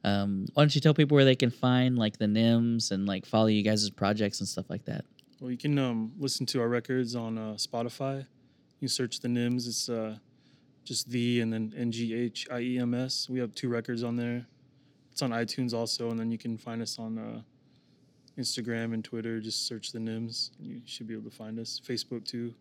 Um, 0.06 0.46
why 0.54 0.64
don't 0.64 0.74
you 0.74 0.80
tell 0.80 0.94
people 0.94 1.16
where 1.16 1.26
they 1.26 1.36
can 1.36 1.52
find 1.52 1.98
like 1.98 2.18
the 2.18 2.26
Nghiems 2.26 2.92
and 2.92 3.06
like 3.06 3.26
follow 3.26 3.48
you 3.48 3.62
guys' 3.62 3.90
projects 3.90 4.40
and 4.40 4.48
stuff 4.48 4.70
like 4.70 4.86
that? 4.86 5.04
well, 5.42 5.52
you 5.52 5.58
can 5.58 5.78
um, 5.78 6.12
listen 6.18 6.46
to 6.46 6.62
our 6.62 6.68
records 6.68 7.16
on 7.16 7.38
uh, 7.38 7.54
Spotify. 7.54 8.26
You 8.80 8.88
search 8.88 9.20
the 9.20 9.28
Nghiems. 9.28 9.68
It's 9.68 9.90
uh, 9.90 10.18
just 10.90 11.10
the 11.12 11.40
and 11.40 11.54
then 11.54 11.72
N 11.78 11.92
G 11.92 12.16
H 12.16 12.48
I 12.52 12.60
E 12.62 12.80
M 12.80 12.96
S. 12.96 13.30
We 13.30 13.40
have 13.40 13.54
two 13.54 13.70
records 13.70 14.04
on 14.04 14.16
there. 14.16 14.46
It's 15.12 15.22
on 15.22 15.30
iTunes 15.30 15.72
also, 15.72 16.10
and 16.10 16.20
then 16.20 16.32
you 16.32 16.38
can 16.40 16.58
find 16.58 16.82
us 16.82 16.98
on 16.98 17.20
uh, 17.20 17.42
Instagram 18.40 18.96
and 18.96 19.06
Twitter. 19.06 19.40
Just 19.40 19.68
search 19.68 19.92
the 19.92 20.00
Nghiems. 20.00 20.50
You 20.60 20.82
should 20.86 21.08
be 21.08 21.14
able 21.14 21.30
to 21.30 21.36
find 21.36 21.60
us. 21.60 21.80
Facebook 21.88 22.26
too. 22.26 22.56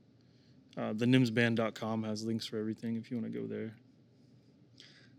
Uh, 0.76 0.92
the 0.92 1.06
nimsband.com 1.06 2.02
has 2.04 2.22
links 2.22 2.44
for 2.44 2.58
everything 2.58 2.96
if 2.96 3.10
you 3.10 3.16
want 3.16 3.32
to 3.32 3.40
go 3.40 3.46
there. 3.46 3.72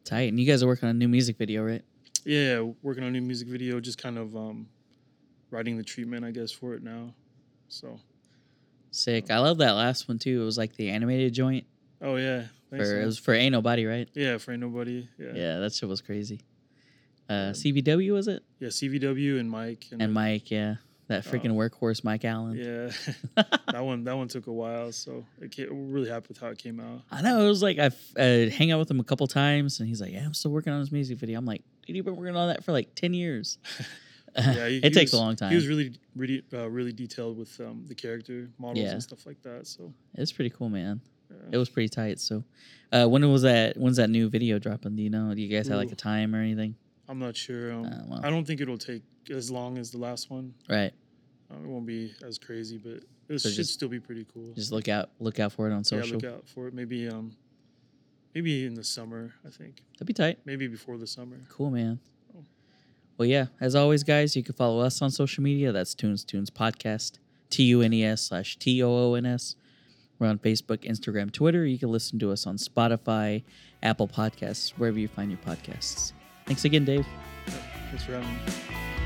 Tight. 0.05 0.29
And 0.29 0.39
you 0.39 0.45
guys 0.45 0.61
are 0.61 0.67
working 0.67 0.87
on 0.87 0.95
a 0.95 0.99
new 0.99 1.07
music 1.07 1.35
video, 1.37 1.65
right? 1.65 1.83
Yeah, 2.25 2.61
working 2.83 3.03
on 3.03 3.09
a 3.09 3.11
new 3.11 3.21
music 3.21 3.47
video, 3.47 3.79
just 3.79 3.97
kind 3.97 4.19
of 4.19 4.35
um, 4.37 4.67
writing 5.49 5.77
the 5.77 5.83
treatment, 5.83 6.23
I 6.23 6.31
guess, 6.31 6.51
for 6.51 6.75
it 6.75 6.83
now. 6.83 7.13
So, 7.69 7.99
Sick. 8.91 9.31
I 9.31 9.39
love 9.39 9.57
that 9.57 9.71
last 9.71 10.07
one 10.07 10.19
too. 10.19 10.43
It 10.43 10.45
was 10.45 10.59
like 10.59 10.75
the 10.75 10.89
animated 10.91 11.33
joint. 11.33 11.65
oh 12.01 12.15
yeah, 12.15 12.43
For, 12.69 13.01
it 13.01 13.05
was 13.05 13.17
for 13.17 13.33
Ain't 13.33 13.51
Nobody, 13.53 13.85
right? 13.85 14.07
yeah, 14.13 14.37
for 14.37 14.51
ain't 14.51 14.61
nobody. 14.61 15.07
Yeah, 15.17 15.31
yeah, 15.33 15.59
that 15.59 15.73
shit 15.73 15.89
was 15.89 16.01
crazy. 16.01 16.41
Uh, 17.27 17.51
CVW 17.51 18.11
was 18.13 18.27
it? 18.27 18.43
Yeah, 18.59 18.69
CVW 18.69 19.39
and 19.39 19.49
Mike 19.49 19.85
And 19.91 20.01
then- 20.01 20.13
Mike, 20.13 20.49
yeah, 20.51 20.75
that 21.07 21.23
freaking 21.25 21.51
workhorse 21.55 22.03
Mike 22.03 22.25
Allen. 22.25 22.55
Yeah, 22.57 22.91
that 23.71 23.83
one 23.83 24.03
that 24.03 24.15
one 24.17 24.27
took 24.27 24.47
a 24.47 24.51
while, 24.53 24.91
so 24.91 25.25
it 25.41 25.51
came, 25.51 25.67
we're 25.69 25.93
really 25.95 26.09
happy 26.09 26.27
with 26.29 26.39
how 26.39 26.47
it 26.47 26.57
came 26.59 26.79
out. 26.79 27.01
I 27.11 27.21
know 27.21 27.43
it 27.43 27.47
was 27.47 27.61
like 27.63 27.77
I 27.79 27.87
uh, 27.87 28.49
hang 28.49 28.71
out 28.71 28.79
with 28.79 28.89
him 28.91 28.99
a 28.99 29.03
couple 29.03 29.25
times, 29.27 29.79
and 29.79 29.87
he's 29.89 30.01
like, 30.01 30.11
"Yeah, 30.13 30.25
I'm 30.25 30.33
still 30.35 30.51
working 30.51 30.71
on 30.73 30.79
this 30.79 30.91
music 30.91 31.17
video." 31.17 31.37
I'm 31.39 31.45
like, 31.45 31.63
"Dude, 31.87 31.95
you've 31.95 32.05
been 32.05 32.15
working 32.15 32.35
on 32.35 32.49
that 32.49 32.63
for 32.63 32.71
like 32.71 32.93
ten 32.95 33.13
years." 33.13 33.57
Yeah, 34.37 34.67
he- 34.67 34.77
it 34.77 34.83
he 34.83 34.89
takes 34.91 35.11
was- 35.11 35.19
a 35.19 35.23
long 35.23 35.35
time. 35.35 35.49
He 35.49 35.55
was 35.55 35.67
really 35.67 35.93
really 36.15 36.43
uh, 36.53 36.69
really 36.69 36.93
detailed 36.93 37.35
with 37.37 37.59
um, 37.59 37.85
the 37.87 37.95
character 37.95 38.47
models 38.59 38.85
Yeah. 38.85 38.91
and 38.91 39.01
stuff 39.03 39.25
like 39.25 39.41
that. 39.41 39.65
So 39.65 39.91
it's 40.13 40.31
pretty 40.31 40.51
cool, 40.51 40.69
man. 40.69 41.01
It 41.51 41.57
was 41.57 41.69
pretty 41.69 41.89
tight. 41.89 42.19
So, 42.19 42.43
uh, 42.91 43.05
when 43.07 43.29
was 43.31 43.41
that? 43.43 43.77
When's 43.77 43.97
that 43.97 44.09
new 44.09 44.29
video 44.29 44.59
dropping? 44.59 44.95
Do 44.95 45.03
you 45.03 45.09
know? 45.09 45.33
Do 45.33 45.41
you 45.41 45.47
guys 45.47 45.67
have 45.67 45.77
like 45.77 45.91
a 45.91 45.95
time 45.95 46.35
or 46.35 46.39
anything? 46.41 46.75
I'm 47.07 47.19
not 47.19 47.35
sure. 47.35 47.71
Um, 47.73 47.85
Uh, 47.85 48.03
well. 48.07 48.21
I 48.23 48.29
don't 48.29 48.45
think 48.45 48.61
it'll 48.61 48.77
take 48.77 49.01
as 49.29 49.49
long 49.49 49.77
as 49.77 49.91
the 49.91 49.97
last 49.97 50.29
one. 50.29 50.53
Right. 50.69 50.91
Um, 51.51 51.63
it 51.65 51.67
won't 51.67 51.85
be 51.87 52.13
as 52.23 52.37
crazy, 52.37 52.77
but 52.77 53.03
it 53.27 53.39
So 53.39 53.49
should 53.49 53.55
just- 53.55 53.73
still 53.73 53.89
be 53.89 53.99
pretty 53.99 54.25
cool. 54.31 54.53
Just 54.53 54.71
look 54.71 54.87
out, 54.87 55.09
look 55.19 55.39
out 55.39 55.51
for 55.51 55.67
it 55.69 55.73
on 55.73 55.83
social. 55.83 56.07
yeah, 56.21 56.29
look 56.29 56.37
out 56.39 56.47
for 56.47 56.67
it. 56.67 56.73
Maybe 56.75 57.07
um, 57.07 57.35
maybe 58.35 58.65
in 58.65 58.75
the 58.75 58.83
summer. 58.83 59.33
I 59.45 59.49
think 59.49 59.81
That'd 59.93 60.07
be 60.07 60.13
tight. 60.13 60.39
maybe 60.45 60.67
before 60.67 60.97
the 60.97 61.07
summer. 61.07 61.37
Cool, 61.49 61.71
man. 61.71 61.99
Oh. 62.37 62.43
Well, 63.17 63.27
yeah. 63.27 63.47
As 63.59 63.75
always, 63.75 64.03
guys, 64.03 64.35
you 64.35 64.43
can 64.43 64.53
follow 64.55 64.79
us 64.79 65.01
on 65.01 65.09
social 65.11 65.43
media. 65.43 65.71
That's 65.71 65.93
Tunes 65.95 66.23
Toons 66.23 66.49
Podcast, 66.51 67.13
T 67.49 67.63
U 67.63 67.81
N 67.81 67.93
E 67.93 68.03
S 68.03 68.21
slash 68.23 68.57
T 68.57 68.81
O 68.83 68.89
O 68.91 69.13
N 69.15 69.25
S. 69.25 69.55
We're 70.19 70.27
on 70.27 70.37
Facebook, 70.37 70.89
Instagram, 70.89 71.31
Twitter. 71.31 71.65
You 71.65 71.79
can 71.79 71.91
listen 71.91 72.19
to 72.19 72.31
us 72.31 72.45
on 72.45 72.57
Spotify, 72.57 73.43
Apple 73.81 74.07
Podcasts, 74.07 74.71
wherever 74.71 74.99
you 74.99 75.07
find 75.07 75.31
your 75.31 75.39
podcasts. 75.39 76.11
Thanks 76.45 76.65
again, 76.65 76.83
Dave. 76.83 77.07
Thanks 77.89 78.03
for 78.03 78.13
having 78.13 78.29
me. 78.29 78.98